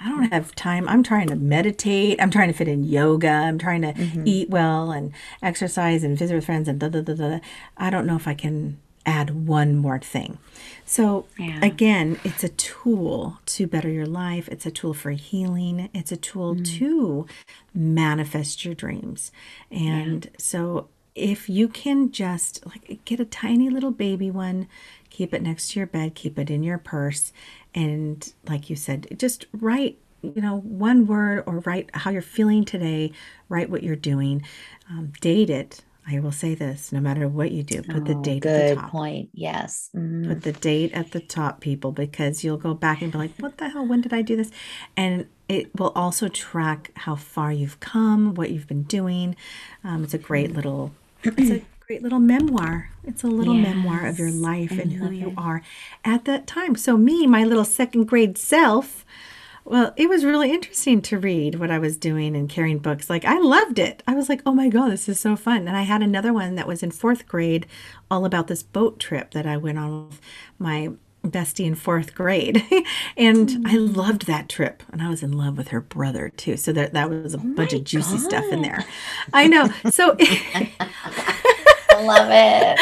I 0.00 0.10
don't 0.10 0.30
have 0.30 0.54
time. 0.54 0.86
I'm 0.86 1.02
trying 1.02 1.28
to 1.28 1.36
meditate. 1.36 2.20
I'm 2.20 2.30
trying 2.30 2.48
to 2.48 2.54
fit 2.54 2.68
in 2.68 2.84
yoga. 2.84 3.30
I'm 3.30 3.58
trying 3.58 3.82
to 3.82 3.94
mm-hmm. 3.94 4.24
eat 4.26 4.50
well 4.50 4.90
and 4.90 5.12
exercise 5.42 6.04
and 6.04 6.18
visit 6.18 6.34
with 6.34 6.44
friends 6.44 6.68
and 6.68 6.78
da 6.78 6.88
da 6.88 7.00
da 7.00 7.14
da. 7.14 7.38
I 7.78 7.88
don't 7.88 8.06
know 8.06 8.16
if 8.16 8.28
I 8.28 8.34
can 8.34 8.78
add 9.06 9.46
one 9.46 9.76
more 9.76 9.98
thing. 9.98 10.36
So, 10.84 11.24
yeah. 11.38 11.60
again, 11.62 12.20
it's 12.22 12.44
a 12.44 12.50
tool 12.50 13.38
to 13.46 13.66
better 13.66 13.88
your 13.88 14.06
life. 14.06 14.48
It's 14.48 14.66
a 14.66 14.70
tool 14.70 14.92
for 14.92 15.12
healing. 15.12 15.88
It's 15.94 16.12
a 16.12 16.16
tool 16.18 16.54
mm. 16.54 16.78
to 16.78 17.26
manifest 17.72 18.66
your 18.66 18.74
dreams. 18.74 19.32
And 19.70 20.26
yeah. 20.26 20.30
so, 20.38 20.88
if 21.18 21.48
you 21.48 21.68
can 21.68 22.10
just 22.10 22.64
like 22.66 23.00
get 23.04 23.20
a 23.20 23.24
tiny 23.24 23.68
little 23.70 23.90
baby 23.90 24.30
one, 24.30 24.68
keep 25.10 25.34
it 25.34 25.42
next 25.42 25.72
to 25.72 25.80
your 25.80 25.86
bed, 25.86 26.14
keep 26.14 26.38
it 26.38 26.50
in 26.50 26.62
your 26.62 26.78
purse, 26.78 27.32
and 27.74 28.32
like 28.48 28.70
you 28.70 28.76
said, 28.76 29.06
just 29.18 29.46
write 29.52 29.98
you 30.22 30.42
know 30.42 30.58
one 30.58 31.06
word 31.06 31.44
or 31.46 31.60
write 31.60 31.90
how 31.94 32.10
you're 32.10 32.20
feeling 32.20 32.64
today 32.64 33.12
write 33.48 33.70
what 33.70 33.82
you're 33.84 33.96
doing 33.96 34.42
um, 34.90 35.12
date 35.20 35.50
it. 35.50 35.82
I 36.10 36.20
will 36.20 36.32
say 36.32 36.54
this 36.54 36.90
no 36.90 37.00
matter 37.00 37.28
what 37.28 37.52
you 37.52 37.62
do 37.62 37.82
put 37.82 38.06
the 38.06 38.14
oh, 38.14 38.22
date 38.22 38.42
good 38.42 38.50
at 38.50 38.68
the 38.76 38.80
top. 38.80 38.90
point 38.90 39.28
yes 39.34 39.90
mm. 39.94 40.26
put 40.26 40.42
the 40.42 40.52
date 40.52 40.92
at 40.94 41.12
the 41.12 41.20
top 41.20 41.60
people 41.60 41.92
because 41.92 42.42
you'll 42.42 42.56
go 42.56 42.72
back 42.72 43.02
and 43.02 43.12
be 43.12 43.18
like 43.18 43.32
what 43.38 43.58
the 43.58 43.68
hell? 43.68 43.86
When 43.86 44.00
did 44.00 44.14
i 44.14 44.22
do 44.22 44.34
this? 44.34 44.50
And 44.96 45.26
it 45.48 45.70
will 45.78 45.92
also 45.94 46.28
track 46.28 46.92
how 46.96 47.14
far 47.14 47.52
you've 47.52 47.80
come 47.80 48.34
what 48.34 48.50
you've 48.50 48.66
been 48.66 48.84
doing. 48.84 49.36
Um, 49.84 50.02
it's 50.02 50.14
a 50.14 50.18
great 50.18 50.52
little 50.52 50.92
it's 51.24 51.50
a 51.50 51.62
great 51.80 52.02
little 52.02 52.18
memoir. 52.20 52.90
It's 53.04 53.22
a 53.22 53.26
little 53.28 53.54
yes, 53.54 53.74
memoir 53.74 54.06
of 54.06 54.18
your 54.18 54.30
life 54.30 54.72
I 54.72 54.82
and 54.82 54.92
who 54.92 55.10
you 55.10 55.28
it. 55.28 55.34
are 55.38 55.62
at 56.04 56.24
that 56.26 56.46
time. 56.46 56.76
So, 56.76 56.96
me, 56.96 57.26
my 57.26 57.44
little 57.44 57.64
second 57.64 58.04
grade 58.04 58.36
self, 58.38 59.04
Well, 59.64 59.92
it 59.96 60.08
was 60.08 60.24
really 60.24 60.50
interesting 60.50 61.02
to 61.02 61.18
read 61.18 61.56
what 61.56 61.70
I 61.70 61.78
was 61.78 61.96
doing 61.98 62.34
and 62.36 62.48
carrying 62.48 62.78
books. 62.78 63.10
Like, 63.10 63.24
I 63.26 63.38
loved 63.38 63.78
it. 63.78 64.02
I 64.06 64.14
was 64.14 64.28
like, 64.30 64.40
oh 64.46 64.52
my 64.54 64.68
God, 64.68 64.90
this 64.92 65.08
is 65.08 65.20
so 65.20 65.36
fun. 65.36 65.68
And 65.68 65.76
I 65.76 65.82
had 65.82 66.02
another 66.02 66.32
one 66.32 66.54
that 66.54 66.66
was 66.66 66.82
in 66.82 66.90
fourth 66.90 67.26
grade, 67.26 67.66
all 68.10 68.24
about 68.24 68.46
this 68.46 68.62
boat 68.62 68.98
trip 68.98 69.32
that 69.32 69.46
I 69.46 69.56
went 69.58 69.78
on 69.78 70.08
with 70.08 70.20
my 70.58 70.92
bestie 71.24 71.66
in 71.66 71.74
fourth 71.74 72.14
grade. 72.14 72.64
and 73.16 73.66
I 73.66 73.76
loved 73.76 74.26
that 74.26 74.48
trip. 74.48 74.82
And 74.92 75.02
I 75.02 75.08
was 75.10 75.22
in 75.22 75.32
love 75.32 75.56
with 75.58 75.68
her 75.68 75.80
brother 75.80 76.28
too. 76.30 76.56
So 76.56 76.72
that, 76.72 76.92
that 76.92 77.10
was 77.10 77.34
a 77.34 77.38
Oh 77.38 77.42
bunch 77.56 77.72
of 77.72 77.84
juicy 77.84 78.18
stuff 78.18 78.44
in 78.52 78.62
there. 78.62 78.84
I 79.32 79.46
know. 79.48 79.68
So 79.90 80.16
I 80.20 80.70
love 82.00 82.28
it. 82.30 82.78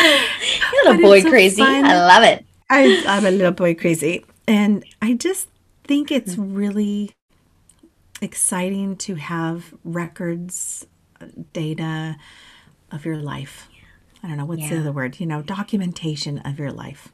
You're 0.72 0.84
But 0.84 0.96
little 0.96 1.02
boy 1.02 1.20
so 1.22 1.30
crazy. 1.30 1.62
fun. 1.62 1.84
I 1.84 1.94
love 2.06 2.22
it. 2.24 2.44
I, 2.70 3.02
I'm 3.06 3.24
a 3.26 3.30
little 3.30 3.52
boy 3.52 3.74
crazy. 3.74 4.24
And 4.46 4.84
I 5.02 5.14
just 5.14 5.48
think 5.84 6.10
it's 6.10 6.36
really 6.36 7.12
exciting 8.20 8.96
to 8.96 9.14
have 9.16 9.74
records, 9.84 10.86
data 11.52 12.16
of 12.90 13.04
your 13.04 13.16
life. 13.18 13.68
I 14.22 14.28
don't 14.28 14.36
know 14.36 14.44
what's 14.44 14.68
the 14.68 14.78
other 14.80 14.92
word, 14.92 15.20
you 15.20 15.26
know, 15.26 15.42
documentation 15.42 16.38
of 16.40 16.58
your 16.58 16.72
life. 16.72 17.12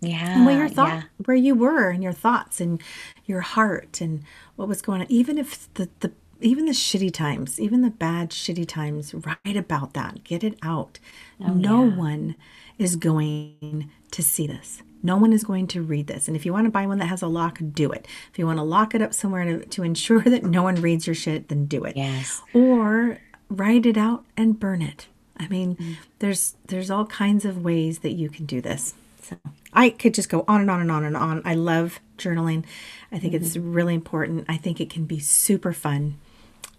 Yeah. 0.00 0.36
and 0.36 0.46
where 0.46 0.58
your 0.58 0.68
thought 0.68 0.88
yeah. 0.88 1.02
where 1.24 1.36
you 1.36 1.54
were 1.54 1.88
and 1.90 2.02
your 2.02 2.12
thoughts 2.12 2.60
and 2.60 2.80
your 3.24 3.40
heart 3.40 4.00
and 4.00 4.22
what 4.56 4.68
was 4.68 4.82
going 4.82 5.00
on 5.00 5.06
even 5.10 5.38
if 5.38 5.72
the, 5.74 5.88
the 6.00 6.12
even 6.40 6.66
the 6.66 6.72
shitty 6.72 7.12
times 7.12 7.58
even 7.58 7.80
the 7.80 7.90
bad 7.90 8.30
shitty 8.30 8.66
times 8.68 9.14
write 9.14 9.56
about 9.56 9.94
that 9.94 10.22
get 10.22 10.44
it 10.44 10.58
out 10.62 10.98
no 11.38 11.82
Oh, 11.82 11.84
yeah. 11.88 11.96
one 11.96 12.36
is 12.78 12.96
going 12.96 13.90
to 14.10 14.22
see 14.22 14.46
this 14.46 14.82
no 15.02 15.16
one 15.16 15.32
is 15.32 15.44
going 15.44 15.66
to 15.68 15.80
read 15.82 16.08
this 16.08 16.28
and 16.28 16.36
if 16.36 16.44
you 16.44 16.52
want 16.52 16.66
to 16.66 16.70
buy 16.70 16.86
one 16.86 16.98
that 16.98 17.06
has 17.06 17.22
a 17.22 17.26
lock 17.26 17.58
do 17.72 17.90
it 17.90 18.06
if 18.30 18.38
you 18.38 18.44
want 18.46 18.58
to 18.58 18.62
lock 18.62 18.94
it 18.94 19.00
up 19.00 19.14
somewhere 19.14 19.44
to, 19.44 19.64
to 19.64 19.82
ensure 19.82 20.20
that 20.34 20.44
no 20.44 20.62
one 20.62 20.74
reads 20.76 21.06
your 21.06 21.14
shit 21.14 21.48
then 21.48 21.64
do 21.66 21.84
it 21.84 21.96
Yes. 21.96 22.42
or 22.52 23.18
write 23.48 23.86
it 23.86 23.96
out 23.96 24.24
and 24.36 24.58
burn 24.60 24.82
it. 24.82 25.06
I 25.38 25.46
mean, 25.48 25.76
Mm. 25.76 25.96
there's 26.18 26.56
there's 26.66 26.90
all 26.90 27.06
kinds 27.06 27.44
of 27.44 27.62
ways 27.62 28.00
that 28.00 28.12
you 28.12 28.28
can 28.28 28.44
do 28.46 28.60
this. 28.60 28.94
So 29.28 29.36
I 29.72 29.90
could 29.90 30.14
just 30.14 30.28
go 30.28 30.44
on 30.46 30.60
and 30.60 30.70
on 30.70 30.80
and 30.80 30.90
on 30.90 31.04
and 31.04 31.16
on. 31.16 31.42
I 31.44 31.54
love 31.54 32.00
journaling. 32.18 32.64
I 33.10 33.18
think 33.18 33.34
it's 33.34 33.56
Mm-hmm. 33.56 33.72
really 33.72 33.94
important. 33.94 34.44
I 34.48 34.56
think 34.56 34.80
it 34.80 34.90
can 34.90 35.04
be 35.04 35.18
super 35.18 35.72
fun, 35.72 36.18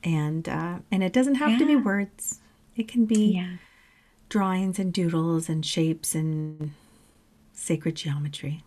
and 0.04 0.48
uh, 0.48 0.80
and 0.92 1.04
it 1.04 1.14
doesn't 1.14 1.36
have 1.36 1.58
to 1.60 1.66
be 1.66 1.76
words. 1.76 2.40
It 2.76 2.88
can 2.88 3.06
be 3.06 3.34
Yeah. 3.36 3.58
drawings 4.30 4.80
and 4.80 4.94
doodles 4.94 5.50
and 5.50 5.66
shapes 5.66 6.16
and 6.16 6.72
sacred 7.54 7.96
geometry. 7.96 8.64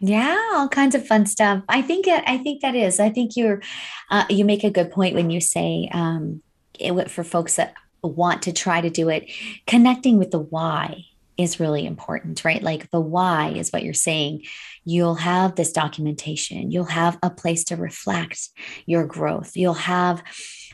Yeah, 0.00 0.36
all 0.54 0.68
kinds 0.68 0.94
of 0.94 1.06
fun 1.06 1.24
stuff. 1.24 1.62
I 1.68 1.80
think 1.80 2.06
it, 2.06 2.22
I 2.26 2.36
think 2.38 2.60
that 2.62 2.74
is. 2.74 3.00
I 3.00 3.08
think 3.10 3.36
you're 3.36 3.62
uh, 4.10 4.24
you 4.28 4.44
make 4.44 4.64
a 4.64 4.70
good 4.70 4.90
point 4.90 5.14
when 5.14 5.30
you 5.30 5.40
say 5.40 5.88
um, 5.92 6.42
it, 6.78 7.10
for 7.10 7.24
folks 7.24 7.56
that 7.56 7.74
want 8.02 8.42
to 8.42 8.52
try 8.52 8.80
to 8.82 8.90
do 8.90 9.08
it, 9.08 9.30
connecting 9.66 10.18
with 10.18 10.30
the 10.30 10.40
why 10.40 11.04
is 11.36 11.60
really 11.60 11.86
important, 11.86 12.44
right? 12.44 12.62
Like 12.62 12.90
the 12.90 13.00
why 13.00 13.50
is 13.50 13.70
what 13.70 13.82
you're 13.82 13.94
saying. 13.94 14.42
You'll 14.84 15.16
have 15.16 15.56
this 15.56 15.72
documentation. 15.72 16.70
You'll 16.70 16.84
have 16.84 17.18
a 17.22 17.30
place 17.30 17.64
to 17.64 17.76
reflect 17.76 18.50
your 18.86 19.06
growth. 19.06 19.56
You'll 19.56 19.74
have 19.74 20.22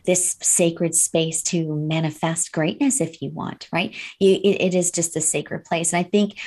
this 0.04 0.36
sacred 0.42 0.94
space 0.94 1.42
to 1.44 1.74
manifest 1.74 2.52
greatness 2.52 3.00
if 3.00 3.20
you 3.22 3.30
want, 3.30 3.68
right? 3.72 3.94
It, 4.18 4.44
it 4.44 4.74
is 4.74 4.90
just 4.90 5.16
a 5.16 5.20
sacred 5.20 5.64
place. 5.64 5.92
And 5.92 6.04
I 6.04 6.08
think 6.08 6.38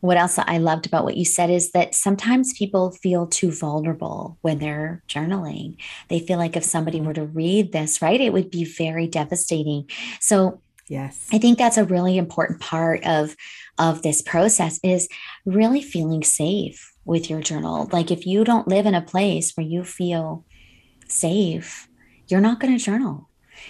what 0.00 0.16
else 0.16 0.38
I 0.38 0.58
loved 0.58 0.86
about 0.86 1.04
what 1.04 1.16
you 1.16 1.24
said 1.24 1.50
is 1.50 1.72
that 1.72 1.94
sometimes 1.94 2.56
people 2.56 2.92
feel 2.92 3.26
too 3.26 3.50
vulnerable 3.50 4.38
when 4.42 4.58
they're 4.58 5.02
journaling. 5.08 5.76
They 6.08 6.20
feel 6.20 6.38
like 6.38 6.56
if 6.56 6.64
somebody 6.64 7.00
were 7.00 7.14
to 7.14 7.26
read 7.26 7.72
this, 7.72 8.00
right, 8.00 8.20
it 8.20 8.32
would 8.32 8.50
be 8.50 8.64
very 8.64 9.08
devastating. 9.08 9.90
So 10.20 10.60
Yes. 10.88 11.28
I 11.32 11.38
think 11.38 11.58
that's 11.58 11.76
a 11.76 11.84
really 11.84 12.16
important 12.18 12.60
part 12.60 13.04
of 13.04 13.36
of 13.78 14.02
this 14.02 14.22
process 14.22 14.80
is 14.82 15.08
really 15.44 15.82
feeling 15.82 16.24
safe 16.24 16.92
with 17.04 17.30
your 17.30 17.40
journal. 17.40 17.88
Like 17.92 18.10
if 18.10 18.26
you 18.26 18.44
don't 18.44 18.68
live 18.68 18.86
in 18.86 18.94
a 18.94 19.02
place 19.02 19.52
where 19.56 19.66
you 19.66 19.84
feel 19.84 20.44
safe, 21.06 21.88
you're 22.28 22.40
not 22.40 22.60
going 22.60 22.76
to 22.76 22.84
journal. 22.84 23.28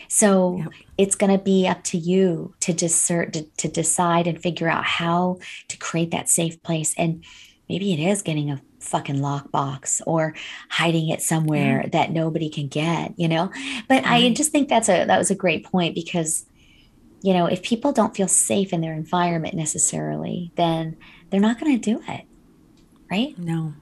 So 0.09 0.59
Yep. 0.59 0.69
it's 0.99 1.15
going 1.15 1.33
to 1.37 1.43
be 1.43 1.67
up 1.67 1.83
to 1.85 1.99
you 1.99 2.55
to 2.61 2.73
discern 2.73 3.31
to, 3.33 3.43
to 3.43 3.69
decide 3.69 4.27
and 4.27 4.41
figure 4.41 4.69
out 4.69 4.85
how 4.85 5.39
to 5.69 5.77
create 5.77 6.11
that 6.11 6.29
safe 6.29 6.63
place 6.63 6.95
and 6.97 7.25
maybe 7.69 7.93
it 7.93 7.99
is 7.99 8.23
getting 8.23 8.51
a 8.51 8.61
fucking 8.81 9.17
lockbox 9.17 10.01
or 10.07 10.35
hiding 10.71 11.09
it 11.09 11.21
somewhere 11.21 11.87
that 11.93 12.11
nobody 12.13 12.49
can 12.49 12.69
get, 12.69 13.13
you 13.19 13.29
know? 13.29 13.51
But 13.89 14.05
I 14.07 14.31
just 14.33 14.53
think 14.53 14.69
that's 14.69 14.89
a 14.89 15.05
that 15.05 15.19
was 15.19 15.31
a 15.31 15.35
great 15.35 15.65
point 15.65 15.95
because 15.95 16.47
you 17.23 17.33
know, 17.35 17.47
if 17.47 17.63
people 17.63 17.93
don't 17.93 18.15
feel 18.17 18.29
safe 18.29 18.73
in 18.73 18.81
their 18.81 18.95
environment 18.95 19.55
necessarily, 19.55 20.53
then 20.57 20.97
they're 21.31 21.41
not 21.41 21.59
going 21.61 21.79
to 21.79 21.91
do 21.95 22.03
it. 22.09 22.25
Right? 23.11 23.37
No. 23.39 23.75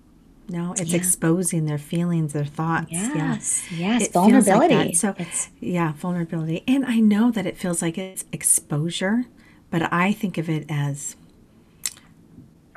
No, 0.49 0.73
it's 0.73 0.93
Yeah. 0.93 0.97
exposing 0.99 1.67
their 1.67 1.79
feelings, 1.79 2.33
their 2.33 2.45
thoughts. 2.45 2.93
Yeah. 2.93 3.13
Yes. 3.15 3.65
Yes. 3.73 4.03
It 4.03 4.05
like 4.05 4.13
Vulnerability. 4.13 4.75
that. 4.75 4.97
So 4.97 5.15
it's 5.19 5.49
yeah, 5.61 5.93
vulnerability. 5.95 6.63
And 6.69 6.85
I 6.87 7.01
know 7.01 7.31
that 7.33 7.47
it 7.47 7.59
feels 7.59 7.83
like 7.83 7.99
it's 7.99 8.25
exposure, 8.33 9.25
but 9.71 9.93
I 9.93 10.13
think 10.13 10.39
of 10.39 10.49
it 10.49 10.65
as 10.69 11.17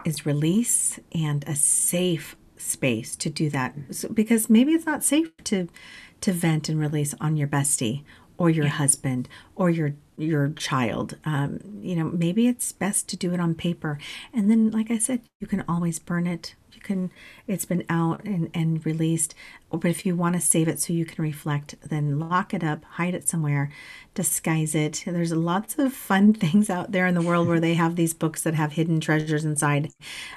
is 0.06 0.26
release 0.26 1.00
and 1.14 1.44
a 1.48 1.56
safe 1.56 2.36
space 2.58 3.16
to 3.18 3.30
do 3.30 3.50
that. 3.52 3.76
So, 3.92 4.10
because 4.10 4.50
maybe 4.50 4.72
it's 4.74 4.86
not 4.86 5.04
safe 5.04 5.30
to 5.46 5.68
to 6.22 6.34
vent 6.34 6.68
and 6.68 6.80
release 6.80 7.14
on 7.22 7.38
your 7.38 7.48
bestie 7.48 8.04
or 8.40 8.50
your 8.50 8.68
husband 8.68 9.30
or 9.56 9.70
your 9.70 9.94
your 10.18 10.50
child. 10.50 11.18
Um, 11.24 11.60
you 11.82 11.96
know, 11.96 12.06
maybe 12.06 12.48
it's 12.48 12.72
best 12.72 13.08
to 13.10 13.18
do 13.18 13.34
it 13.34 13.40
on 13.40 13.54
paper. 13.54 14.00
And 14.34 14.50
then, 14.50 14.72
like 14.72 14.90
I 14.90 14.98
said, 14.98 15.22
you 15.40 15.48
can 15.48 15.64
always 15.68 16.00
burn 16.00 16.26
it. 16.26 16.56
You 16.74 16.82
can. 16.82 17.12
It's 17.48 17.66
been 17.66 17.84
out 17.90 18.24
and 18.24 18.50
and 18.54 18.86
released. 18.86 19.36
But 19.70 19.86
if 19.86 20.06
you 20.06 20.16
want 20.16 20.36
to 20.36 20.42
save 20.42 20.70
it 20.70 20.80
so 20.80 20.94
you 20.94 21.06
can 21.06 21.22
reflect, 21.22 21.76
then 21.88 22.18
lock 22.18 22.54
it 22.54 22.64
up, 22.64 22.86
hide 22.86 23.14
it 23.14 23.28
somewhere, 23.28 23.72
disguise 24.14 24.74
it. 24.74 25.04
There's 25.06 25.34
lots 25.34 25.78
of 25.78 25.94
fun 25.94 26.34
things 26.46 26.70
out 26.70 26.94
there 26.94 27.08
in 27.08 27.16
the 27.16 27.22
world 27.22 27.48
where 27.48 27.60
they 27.60 27.74
have 27.74 27.98
these 27.98 28.14
books 28.14 28.42
that 28.44 28.54
have 28.54 28.74
hidden 28.74 29.02
treasures 29.02 29.44
inside. 29.44 29.92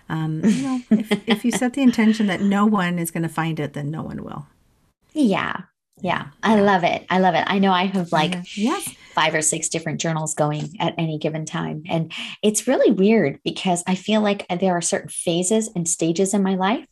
Um, 0.09 0.41
you 0.45 0.63
know, 0.63 0.81
if, 0.91 1.29
if 1.29 1.45
you 1.45 1.53
set 1.53 1.75
the 1.75 1.83
intention 1.83 2.27
that 2.27 2.41
no 2.41 2.67
one 2.67 2.99
is 2.99 3.13
going 3.13 3.23
to 3.23 3.29
find 3.29 3.61
it, 3.61 3.75
then 3.75 3.93
no 3.93 4.03
one 4.03 4.25
will. 4.25 4.47
yeah. 5.13 5.63
Yeah. 6.03 6.27
I 6.43 6.61
love 6.61 6.83
it. 6.85 7.07
I 7.09 7.21
love 7.21 7.35
it. 7.35 7.45
I 7.47 7.59
know 7.61 7.73
I 7.73 7.87
have 7.87 8.11
like 8.11 8.37
yes, 8.57 8.95
five 9.13 9.35
or 9.35 9.43
six 9.43 9.69
different 9.69 10.01
journals 10.01 10.35
going 10.35 10.75
at 10.81 10.95
any 10.99 11.17
given 11.17 11.47
time. 11.47 11.85
And 11.89 12.13
it's 12.43 12.67
really 12.67 12.91
weird 12.93 13.39
because 13.45 13.85
I 13.87 13.95
feel 13.95 14.21
like 14.21 14.47
there 14.49 14.77
are 14.77 14.81
certain 14.81 15.11
phases 15.11 15.71
and 15.77 15.89
stages 15.89 16.35
in 16.35 16.43
my 16.43 16.57
life 16.57 16.87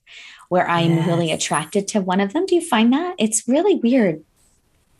where 0.48 0.68
I'm 0.68 1.06
really 1.06 1.32
attracted 1.32 1.88
to 1.88 2.00
one 2.00 2.20
of 2.20 2.32
them. 2.32 2.46
Do 2.46 2.54
you 2.54 2.60
find 2.60 2.92
that? 2.92 3.16
It's 3.18 3.46
really 3.48 3.76
weird. 3.76 4.24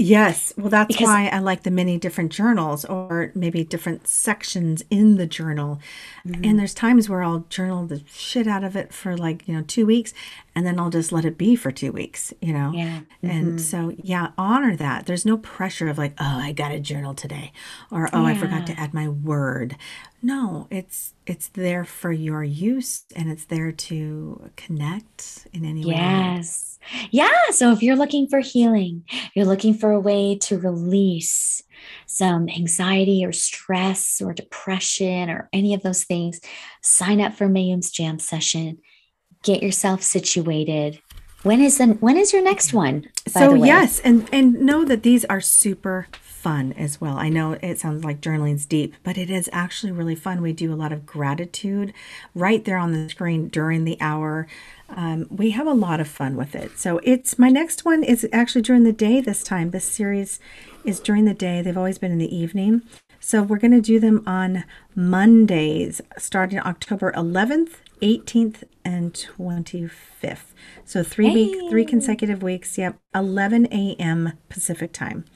Yes, 0.01 0.55
well, 0.57 0.71
that's 0.71 0.89
Because- 0.89 1.07
why 1.07 1.29
I 1.29 1.41
like 1.41 1.63
the 1.63 1.71
many 1.71 1.99
different 1.99 2.33
journals 2.33 2.87
or 2.87 3.33
maybe 3.35 3.65
different 3.65 4.09
sections 4.09 4.83
in 4.89 5.17
the 5.17 5.27
journal. 5.27 5.79
Mm-hmm. 6.27 6.43
And 6.43 6.59
there's 6.59 6.73
times 6.73 7.11
where 7.11 7.23
I'll 7.23 7.45
journal 7.51 7.87
the 7.87 8.03
shit 8.11 8.47
out 8.47 8.65
of 8.65 8.77
it 8.77 8.95
for 8.95 9.15
like, 9.15 9.47
you 9.47 9.55
know, 9.55 9.63
two 9.63 9.85
weeks 9.85 10.15
and 10.55 10.67
then 10.67 10.81
I'll 10.81 10.89
just 10.89 11.13
let 11.13 11.27
it 11.27 11.37
be 11.37 11.55
for 11.55 11.71
two 11.71 11.93
weeks, 11.93 12.33
you 12.41 12.55
know? 12.55 12.73
Yeah. 12.73 13.01
And 13.23 13.61
so, 13.61 13.93
yeah, 14.03 14.31
honor 14.39 14.75
that. 14.75 15.05
There's 15.05 15.27
no 15.27 15.37
pressure 15.37 15.89
of 15.89 15.99
like, 15.99 16.15
oh, 16.19 16.39
I 16.41 16.53
got 16.53 16.71
to 16.71 16.81
journal 16.81 17.13
today 17.13 17.53
or 17.91 18.09
oh, 18.13 18.25
I 18.25 18.35
forgot 18.35 18.67
to 18.69 18.81
add 18.81 18.95
my 18.95 19.07
word. 19.09 19.77
No, 20.23 20.66
it's 20.71 21.14
it's 21.27 21.49
there 21.49 21.85
for 21.85 22.12
your 22.12 22.45
use 22.45 23.05
and 23.16 23.31
it's 23.31 23.47
there 23.47 23.73
to 23.73 24.51
connect 24.57 25.47
in 25.53 25.64
any 25.64 25.85
way. 25.85 25.93
Yes. 25.93 26.79
Yeah. 27.11 27.31
So 27.53 27.73
if 27.73 27.83
you're 27.83 27.97
looking 27.97 28.29
for 28.29 28.41
healing, 28.41 29.05
you're 29.35 29.47
looking 29.47 29.73
for 29.73 29.91
a 29.93 30.01
way 30.01 30.37
to 30.43 30.59
release 30.59 31.62
some 32.07 32.49
anxiety 32.51 33.25
or 33.25 33.33
stress 33.33 34.21
or 34.21 34.35
depression 34.35 35.31
or 35.31 35.49
any 35.53 35.73
of 35.73 35.83
those 35.83 36.05
things, 36.05 36.41
sign 36.83 37.21
up 37.21 37.35
for 37.35 37.49
Mayum's 37.49 37.91
jam 37.91 38.18
session. 38.18 38.79
Get 39.43 39.62
yourself 39.62 40.03
situated. 40.03 41.01
When 41.45 41.62
is 41.62 41.79
the 41.79 41.87
when 41.87 42.18
is 42.18 42.35
your 42.35 42.43
next 42.43 42.68
mm-hmm. 42.68 42.77
one? 42.77 43.09
by 43.33 43.41
so 43.41 43.55
yes 43.55 44.01
and 44.01 44.29
and 44.33 44.61
know 44.61 44.85
that 44.85 45.03
these 45.03 45.25
are 45.27 45.41
super 45.41 46.07
fun 46.41 46.72
as 46.72 47.01
well 47.01 47.16
i 47.18 47.28
know 47.28 47.53
it 47.62 47.78
sounds 47.78 48.03
like 48.05 48.20
journaling's 48.20 48.64
deep 48.64 48.95
but 49.03 49.18
it 49.18 49.28
is 49.28 49.49
actually 49.53 49.93
really 49.93 50.14
fun 50.14 50.41
we 50.41 50.53
do 50.53 50.72
a 50.72 50.74
lot 50.74 50.93
of 50.93 51.05
gratitude 51.05 51.93
right 52.34 52.64
there 52.64 52.78
on 52.78 52.93
the 52.93 53.09
screen 53.09 53.49
during 53.49 53.84
the 53.84 53.99
hour 54.01 54.47
um, 54.88 55.26
we 55.30 55.51
have 55.51 55.66
a 55.66 55.72
lot 55.72 56.01
of 56.01 56.09
fun 56.09 56.36
with 56.36 56.55
it 56.55 56.78
so 56.78 56.99
it's 57.05 57.38
my 57.38 57.51
next 57.51 57.84
one 57.84 58.03
is 58.03 58.26
actually 58.32 58.62
during 58.62 58.84
the 58.84 58.93
day 58.93 59.20
this 59.20 59.43
time 59.43 59.70
this 59.70 59.84
series 59.84 60.41
is 60.84 60.99
during 60.99 61.26
the 61.26 61.34
day 61.34 61.61
they've 61.61 61.76
always 61.76 61.99
been 61.99 62.12
in 62.12 62.18
the 62.18 62.34
evening 62.34 62.82
So 63.22 63.43
we're 63.43 63.59
going 63.59 63.72
to 63.72 63.82
do 63.82 64.01
them 64.01 64.22
on 64.26 64.64
Mondays, 64.95 66.01
starting 66.16 66.59
October 66.59 67.12
11th, 67.12 67.74
18th, 68.01 68.64
and 68.82 69.12
25th. 69.12 70.55
So 70.86 71.03
three 71.05 71.30
week, 71.30 71.70
three 71.70 71.84
consecutive 71.84 72.43
weeks. 72.43 72.78
Yep, 72.78 72.97
11 73.14 73.66
a.m. 73.66 74.32
Pacific 74.49 74.93
time. 74.95 75.26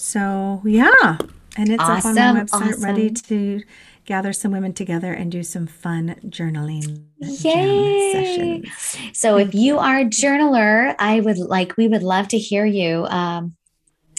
So 0.00 0.62
yeah, 0.64 1.18
and 1.56 1.70
it's 1.70 1.82
up 1.82 2.04
on 2.04 2.14
my 2.14 2.40
Awesome, 2.40 2.46
website, 2.46 2.84
ready 2.84 3.10
to 3.10 3.62
gather 4.04 4.32
some 4.32 4.52
women 4.52 4.72
together 4.72 5.12
and 5.12 5.30
do 5.30 5.42
some 5.42 5.66
fun 5.66 6.14
journaling 6.26 7.06
Yay! 7.18 8.12
sessions. 8.12 9.18
So 9.18 9.38
if 9.38 9.54
you 9.56 9.78
are 9.78 9.98
a 9.98 10.04
journaler, 10.04 10.94
I 11.00 11.18
would 11.18 11.38
like, 11.38 11.76
we 11.76 11.88
would 11.88 12.04
love 12.04 12.28
to 12.28 12.38
hear 12.38 12.64
you. 12.64 13.06
Um, 13.06 13.56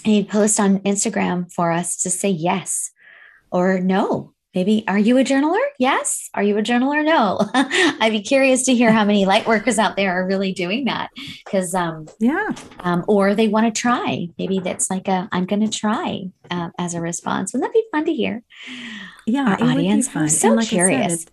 you 0.03 0.25
post 0.25 0.59
on 0.59 0.79
Instagram 0.79 1.51
for 1.51 1.71
us 1.71 1.95
to 2.03 2.09
say 2.09 2.29
yes 2.29 2.91
or 3.49 3.79
no. 3.79 4.33
Maybe, 4.55 4.83
are 4.87 4.97
you 4.97 5.17
a 5.19 5.23
journaler? 5.23 5.61
Yes. 5.77 6.29
Are 6.33 6.41
you 6.41 6.57
a 6.57 6.63
journaler? 6.63 7.05
No. 7.05 7.39
I'd 7.53 8.11
be 8.11 8.21
curious 8.21 8.63
to 8.65 8.73
hear 8.73 8.91
how 8.91 9.05
many 9.05 9.25
light 9.25 9.45
workers 9.45 9.77
out 9.77 9.95
there 9.95 10.11
are 10.11 10.25
really 10.25 10.53
doing 10.53 10.85
that. 10.85 11.09
Because, 11.45 11.75
um, 11.75 12.07
Yeah, 12.19 12.49
um, 12.79 13.05
or 13.07 13.35
they 13.35 13.47
want 13.47 13.73
to 13.73 13.79
try. 13.81 14.27
Maybe 14.39 14.59
that's 14.59 14.89
like 14.89 15.07
a, 15.07 15.29
I'm 15.31 15.45
going 15.45 15.61
to 15.61 15.69
try 15.69 16.23
uh, 16.49 16.69
as 16.79 16.95
a 16.95 17.01
response. 17.01 17.53
Wouldn't 17.53 17.71
that 17.71 17.77
be 17.77 17.85
fun 17.91 18.05
to 18.05 18.13
hear? 18.13 18.41
yeah, 19.27 19.49
Our 19.49 19.53
it 19.53 19.61
would 19.61 19.67
be 19.67 19.71
audience, 19.73 20.15
I'm 20.15 20.27
so 20.29 20.49
like 20.53 20.65
I 20.65 20.69
curious. 20.69 21.23
it- 21.23 21.31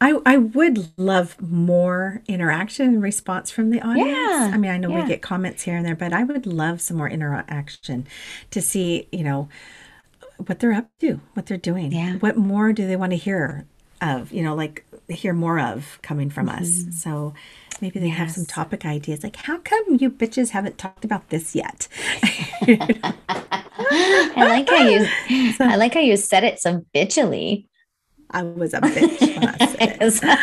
I, 0.00 0.16
I 0.24 0.36
would 0.36 0.96
love 0.96 1.40
more 1.42 2.22
interaction 2.28 2.86
and 2.86 3.02
response 3.02 3.50
from 3.50 3.70
the 3.70 3.80
audience. 3.80 4.10
Yeah, 4.10 4.50
I 4.54 4.56
mean, 4.56 4.70
I 4.70 4.76
know 4.78 4.90
yeah. 4.90 5.02
we 5.02 5.08
get 5.08 5.22
comments 5.22 5.64
here 5.64 5.76
and 5.76 5.84
there, 5.84 5.96
but 5.96 6.12
I 6.12 6.22
would 6.22 6.46
love 6.46 6.80
some 6.80 6.96
more 6.98 7.08
interaction 7.08 8.06
to 8.52 8.62
see, 8.62 9.08
you 9.10 9.24
know, 9.24 9.48
what 10.46 10.60
they're 10.60 10.72
up 10.72 10.88
to, 11.00 11.20
what 11.34 11.46
they're 11.46 11.56
doing. 11.56 11.92
Yeah. 11.92 12.14
What 12.16 12.36
more 12.36 12.72
do 12.72 12.86
they 12.86 12.96
want 12.96 13.12
to 13.12 13.16
hear 13.16 13.66
of, 14.00 14.32
you 14.32 14.42
know, 14.42 14.54
like 14.54 14.84
hear 15.08 15.32
more 15.32 15.58
of 15.58 15.98
coming 16.02 16.30
from 16.30 16.48
us. 16.48 16.84
So 16.90 17.34
maybe 17.80 17.98
they 17.98 18.08
have 18.08 18.30
some 18.30 18.44
Mm-hmm. 18.44 18.60
Topic 18.60 18.86
ideas 18.86 19.22
like, 19.22 19.36
how 19.36 19.58
come 19.58 19.96
you 19.98 20.10
bitches 20.10 20.50
haven't 20.50 20.78
talked 20.78 21.04
about 21.04 21.28
this 21.30 21.54
yet? 21.54 21.88
I 22.62 23.14
like 24.36 24.68
how 24.68 24.88
you, 24.88 25.06
I 25.60 25.76
like 25.76 25.94
how 25.94 26.00
you 26.00 26.16
said 26.16 26.44
it 26.44 26.60
so 26.60 26.84
bitchily. 26.94 27.66
I 28.30 28.42
was 28.42 28.74
a 28.74 28.80
bitch 28.80 29.20
when 29.20 29.48
I 29.48 30.08
said 30.10 30.34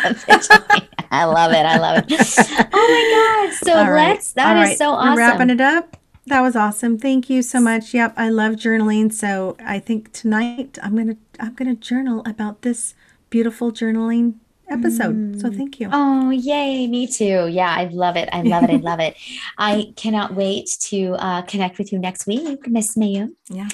it. 0.78 0.88
I 1.10 1.24
love 1.24 1.52
it. 1.52 1.64
I 1.64 1.78
love 1.78 2.04
it. 2.06 2.12
Oh 2.78 2.88
my 2.88 3.46
gosh. 3.50 3.60
So 3.60 3.74
right. 3.74 4.10
let's, 4.10 4.32
That 4.34 4.56
is 4.56 4.60
All 4.60 4.64
right. 4.64 4.78
so 4.78 4.90
awesome. 4.90 5.14
We're 5.14 5.18
wrapping 5.18 5.50
it 5.50 5.60
up. 5.60 5.96
That 6.26 6.40
was 6.40 6.56
awesome. 6.56 6.98
Thank 6.98 7.30
you 7.30 7.40
so 7.42 7.60
much. 7.60 7.94
Yep, 7.94 8.14
I 8.16 8.28
love 8.30 8.54
journaling. 8.54 9.12
So 9.12 9.56
I 9.64 9.78
think 9.78 10.12
tonight 10.12 10.78
I'm 10.82 10.96
gonna 10.96 11.16
I'm 11.38 11.54
gonna 11.54 11.76
journal 11.76 12.22
about 12.26 12.62
this 12.62 12.94
beautiful 13.30 13.70
journaling 13.70 14.34
episode. 14.68 15.40
So 15.40 15.52
thank 15.52 15.78
you. 15.78 15.88
Oh, 15.92 16.30
yay. 16.30 16.88
Me 16.88 17.06
too. 17.06 17.46
Yeah, 17.48 17.72
I 17.72 17.84
love 17.84 18.16
it. 18.16 18.28
I 18.32 18.42
love 18.42 18.64
it. 18.64 18.70
I 18.70 18.76
love 18.76 18.98
it. 18.98 19.16
I 19.58 19.92
cannot 19.94 20.34
wait 20.34 20.68
to 20.88 21.12
uh, 21.12 21.42
connect 21.42 21.78
with 21.78 21.92
you 21.92 21.98
next 22.00 22.26
week, 22.26 22.66
Miss 22.66 22.96
Mayu. 22.96 23.32
Yeah. 23.48 23.68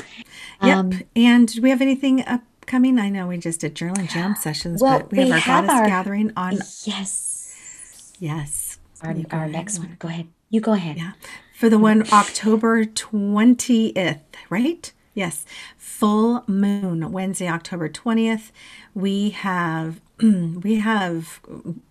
Yep. 0.62 0.76
Um, 0.76 1.02
and 1.16 1.48
do 1.48 1.62
we 1.62 1.70
have 1.70 1.80
anything 1.80 2.22
upcoming? 2.26 2.98
I 2.98 3.08
know 3.08 3.26
we 3.28 3.38
just 3.38 3.60
did 3.60 3.74
journal 3.74 3.98
and 3.98 4.10
jam 4.10 4.36
sessions, 4.36 4.82
Well, 4.82 4.98
but 5.00 5.12
we 5.12 5.30
have 5.30 5.32
our 5.32 5.38
have 5.38 5.64
goddess 5.66 5.80
our- 5.80 5.86
gathering 5.86 6.32
on. 6.36 6.52
Yes. 6.84 8.12
Yes. 8.20 8.78
Our, 9.02 9.10
our 9.10 9.14
ahead. 9.44 9.52
next 9.52 9.78
one. 9.78 9.96
Go 9.98 10.08
ahead. 10.08 10.28
You 10.50 10.60
go 10.60 10.74
ahead. 10.74 10.98
Yeah. 10.98 11.12
For 11.62 11.70
the 11.70 11.78
one 11.78 12.02
October 12.12 12.84
20th, 12.84 14.18
right? 14.50 14.92
Yes. 15.14 15.46
Full 15.78 16.42
moon, 16.48 17.12
Wednesday, 17.12 17.46
October 17.46 17.88
20th. 17.88 18.50
We 18.94 19.30
have 19.30 20.00
we 20.22 20.76
have 20.76 21.40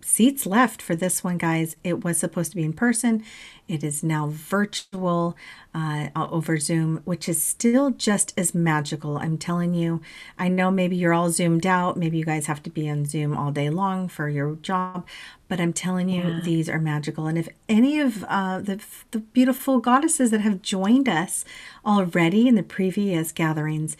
seats 0.00 0.46
left 0.46 0.80
for 0.80 0.94
this 0.94 1.22
one, 1.22 1.38
guys. 1.38 1.76
It 1.84 2.02
was 2.04 2.18
supposed 2.18 2.52
to 2.52 2.56
be 2.56 2.62
in 2.62 2.72
person. 2.72 3.24
It 3.68 3.84
is 3.84 4.02
now 4.02 4.28
virtual 4.28 5.36
uh, 5.74 6.08
over 6.14 6.58
Zoom, 6.58 7.00
which 7.04 7.28
is 7.28 7.42
still 7.42 7.90
just 7.90 8.32
as 8.36 8.54
magical. 8.54 9.18
I'm 9.18 9.38
telling 9.38 9.74
you. 9.74 10.00
I 10.38 10.48
know 10.48 10.70
maybe 10.70 10.96
you're 10.96 11.14
all 11.14 11.30
zoomed 11.30 11.66
out. 11.66 11.96
Maybe 11.96 12.18
you 12.18 12.24
guys 12.24 12.46
have 12.46 12.62
to 12.64 12.70
be 12.70 12.88
on 12.88 13.04
Zoom 13.06 13.36
all 13.36 13.50
day 13.50 13.70
long 13.70 14.08
for 14.08 14.28
your 14.28 14.56
job, 14.56 15.06
but 15.48 15.60
I'm 15.60 15.72
telling 15.72 16.08
you, 16.08 16.40
these 16.42 16.68
are 16.68 16.78
magical. 16.78 17.26
And 17.26 17.38
if 17.38 17.48
any 17.68 17.98
of 18.00 18.24
uh, 18.24 18.60
the 18.60 18.82
the 19.12 19.20
beautiful 19.20 19.78
goddesses 19.78 20.30
that 20.30 20.40
have 20.40 20.62
joined 20.62 21.08
us 21.08 21.44
already 21.84 22.48
in 22.48 22.54
the 22.54 22.62
previous 22.62 23.32
gatherings, 23.32 23.96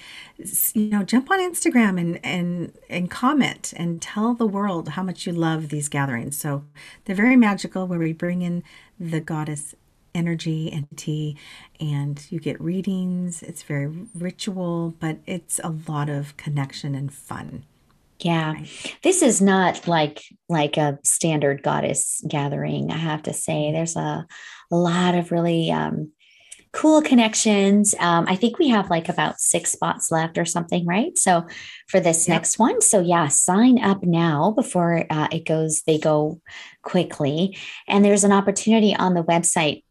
you 0.75 0.89
know, 0.89 1.03
jump 1.03 1.31
on 1.31 1.39
Instagram 1.39 2.01
and 2.01 2.21
and 2.25 2.73
and 2.93 3.11
comment 3.11 3.73
and 3.77 4.01
tell 4.01 4.35
the 4.35 4.47
world 4.47 4.91
how 4.91 5.03
much 5.03 5.27
you 5.27 5.33
love 5.33 5.69
these 5.69 5.89
gatherings. 5.89 6.37
So 6.37 6.65
they're 7.05 7.17
very 7.17 7.37
magical, 7.37 7.87
where 7.87 7.99
we 7.99 8.13
bring 8.13 8.43
in 8.43 8.63
the 9.01 9.21
goddess 9.21 9.75
energy 10.15 10.71
and 10.71 10.87
tea 10.95 11.37
and 11.81 12.27
you 12.31 12.39
get 12.39 12.61
readings 12.61 13.43
it's 13.43 13.63
very 13.63 13.87
ritual 14.15 14.95
but 15.01 15.17
it's 15.27 15.59
a 15.65 15.75
lot 15.89 16.11
of 16.11 16.37
connection 16.37 16.95
and 16.95 17.15
fun 17.15 17.65
Yeah. 18.21 18.55
This 19.03 19.23
is 19.23 19.41
not 19.41 19.89
like 19.89 20.23
like 20.49 20.77
a 20.77 20.99
standard 21.03 21.63
goddess 21.63 22.23
gathering, 22.29 22.91
I 22.93 22.97
have 22.99 23.23
to 23.25 23.33
say. 23.33 23.73
There's 23.73 23.97
a, 23.97 24.27
a 24.71 24.77
lot 24.77 25.15
of 25.15 25.33
really 25.33 25.71
um, 25.73 26.13
cool 26.73 27.03
connections. 27.03 27.95
Um, 27.99 28.25
I 28.29 28.35
think 28.35 28.59
we 28.59 28.69
have 28.69 28.89
like 28.89 29.09
about 29.09 29.41
six 29.41 29.73
spots 29.73 30.11
left 30.11 30.39
or 30.39 30.45
something, 30.45 30.87
right? 30.87 31.17
So 31.19 31.47
for 31.87 32.01
this 32.01 32.27
Yep. 32.27 32.35
next 32.35 32.59
one. 32.59 32.81
So 32.81 33.01
yeah, 33.01 33.29
sign 33.29 33.83
up 33.83 34.03
now 34.03 34.53
before 34.53 35.05
uh, 35.11 35.29
it 35.31 35.45
goes, 35.45 35.83
they 35.83 35.99
go 35.99 36.41
quickly. 36.83 37.57
And 37.87 38.05
there's 38.05 38.25
an 38.25 38.33
opportunity 38.33 38.97
on 38.97 39.15
the 39.15 39.25
website. 39.25 39.85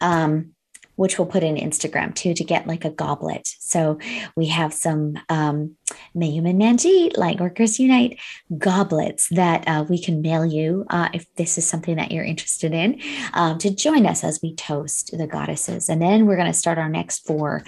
Um, 0.00 0.53
which 0.96 1.18
we'll 1.18 1.26
put 1.26 1.42
in 1.42 1.56
Instagram 1.56 2.14
too 2.14 2.34
to 2.34 2.44
get 2.44 2.66
like 2.66 2.84
a 2.84 2.90
goblet. 2.90 3.48
So 3.58 3.98
we 4.36 4.46
have 4.46 4.72
some 4.72 5.18
um, 5.28 5.76
Mayum 6.14 6.48
and 6.48 6.60
Manjeet, 6.60 7.16
Light 7.16 7.40
Workers 7.40 7.78
Unite 7.80 8.18
goblets 8.58 9.28
that 9.30 9.66
uh, 9.66 9.84
we 9.88 10.00
can 10.00 10.22
mail 10.22 10.44
you 10.44 10.86
uh, 10.90 11.08
if 11.12 11.26
this 11.34 11.58
is 11.58 11.66
something 11.66 11.96
that 11.96 12.12
you're 12.12 12.24
interested 12.24 12.72
in 12.72 13.00
um, 13.32 13.58
to 13.58 13.74
join 13.74 14.06
us 14.06 14.24
as 14.24 14.40
we 14.42 14.54
toast 14.54 15.16
the 15.16 15.26
goddesses. 15.26 15.88
And 15.88 16.00
then 16.00 16.26
we're 16.26 16.36
going 16.36 16.52
to 16.52 16.58
start 16.58 16.78
our 16.78 16.88
next 16.88 17.26
four 17.26 17.62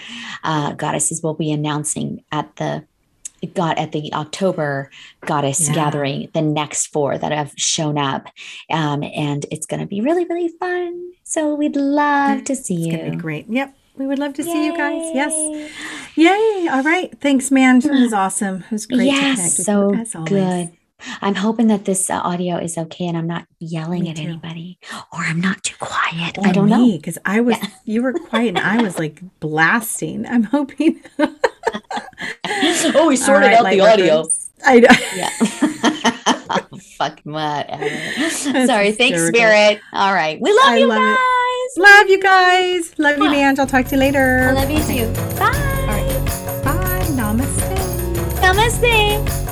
uh, 0.45 0.73
goddesses. 0.73 1.21
We'll 1.23 1.35
be 1.35 1.53
announcing 1.53 2.25
at 2.33 2.55
the 2.57 2.85
got 3.55 3.79
at 3.79 3.93
the 3.93 4.13
October 4.13 4.91
goddess 5.21 5.69
Yeah. 5.69 5.75
gathering 5.75 6.29
the 6.33 6.43
next 6.43 6.87
four 6.87 7.17
that 7.19 7.33
have 7.33 7.53
shown 7.57 7.99
up, 7.99 8.29
um, 8.71 9.03
and 9.05 9.45
it's 9.51 9.67
going 9.67 9.81
to 9.81 9.87
be 9.87 10.01
really 10.01 10.25
really 10.25 10.49
fun. 10.59 11.13
So 11.29 11.57
we'd 11.57 11.75
love 11.75 12.45
to 12.45 12.55
see 12.55 12.77
it's 12.77 12.87
you. 12.87 12.97
gonna 12.97 13.11
be 13.11 13.17
great 13.17 13.47
yep 13.49 13.75
we 13.97 14.07
would 14.07 14.19
love 14.21 14.35
to 14.35 14.45
see 14.45 14.65
you 14.65 14.77
guys 14.77 15.11
yes 15.13 15.33
Yay. 16.15 16.25
yay 16.25 16.69
all 16.69 16.83
right 16.85 17.19
thanks 17.21 17.51
man 17.51 17.79
it 17.79 17.91
was 17.91 18.13
awesome 18.13 18.63
it 18.63 18.71
was 18.71 18.87
great 18.87 19.11
to 19.11 19.19
connect 19.19 19.39
with 19.41 19.67
so 19.67 19.93
you 19.93 20.01
as 20.01 20.15
always 20.15 20.29
good. 20.31 20.73
I'm 21.21 21.35
hoping 21.35 21.67
that 21.67 21.85
this 21.85 22.09
uh, 22.09 22.15
audio 22.25 22.57
is 22.57 22.79
okay 22.79 23.07
and 23.07 23.19
I'm 23.19 23.27
not 23.27 23.47
yelling 23.59 24.05
Me 24.05 24.11
at 24.11 24.17
too. 24.17 24.23
anybody 24.23 24.79
or 25.13 25.19
I'm 25.21 25.41
not 25.43 25.63
too 25.63 25.75
quiet. 25.79 26.39
Or 26.39 26.47
I 26.47 26.53
don't 26.53 26.71
know. 26.71 26.91
because 26.97 27.19
I 27.27 27.41
was 27.43 27.57
you 27.85 28.03
were 28.03 28.15
quiet 28.15 28.49
and 28.57 28.59
I 28.59 28.81
was 28.83 28.99
like 29.05 29.21
blasting. 29.41 30.27
I'm 30.27 30.45
hoping. 30.45 31.03
oh, 31.19 33.09
we 33.09 33.21
All 33.21 33.35
right, 33.35 33.63
light 33.63 33.81
workers. 33.81 34.46
I 34.67 34.81
know. 34.81 34.89
Yeah. 35.15 35.31
Fuck 36.99 37.21
whatever. 37.25 38.31
Sorry. 38.67 38.93
Thanks. 38.93 39.27
Spirit. 39.29 39.81
All 39.93 40.13
right. 40.13 40.41
We 40.41 40.51
love 40.53 40.65
I 40.67 40.77
you 40.79 40.87
love 40.87 40.99
it. 41.03 41.17
guys. 41.17 41.79
Love 41.79 42.09
you 42.09 42.21
guys. 42.23 42.99
Love 42.99 43.19
you, 43.19 43.31
man. 43.31 43.59
I'll 43.61 43.67
talk 43.67 43.87
to 43.87 43.95
you 43.95 44.01
later. 44.01 44.49
I 44.49 44.53
love 44.53 44.71
you 44.71 44.83
too. 44.85 45.13
Bye. 45.39 45.53
Bye. 46.65 47.07
Namaste. 47.11 47.77
Namaste. 48.41 49.46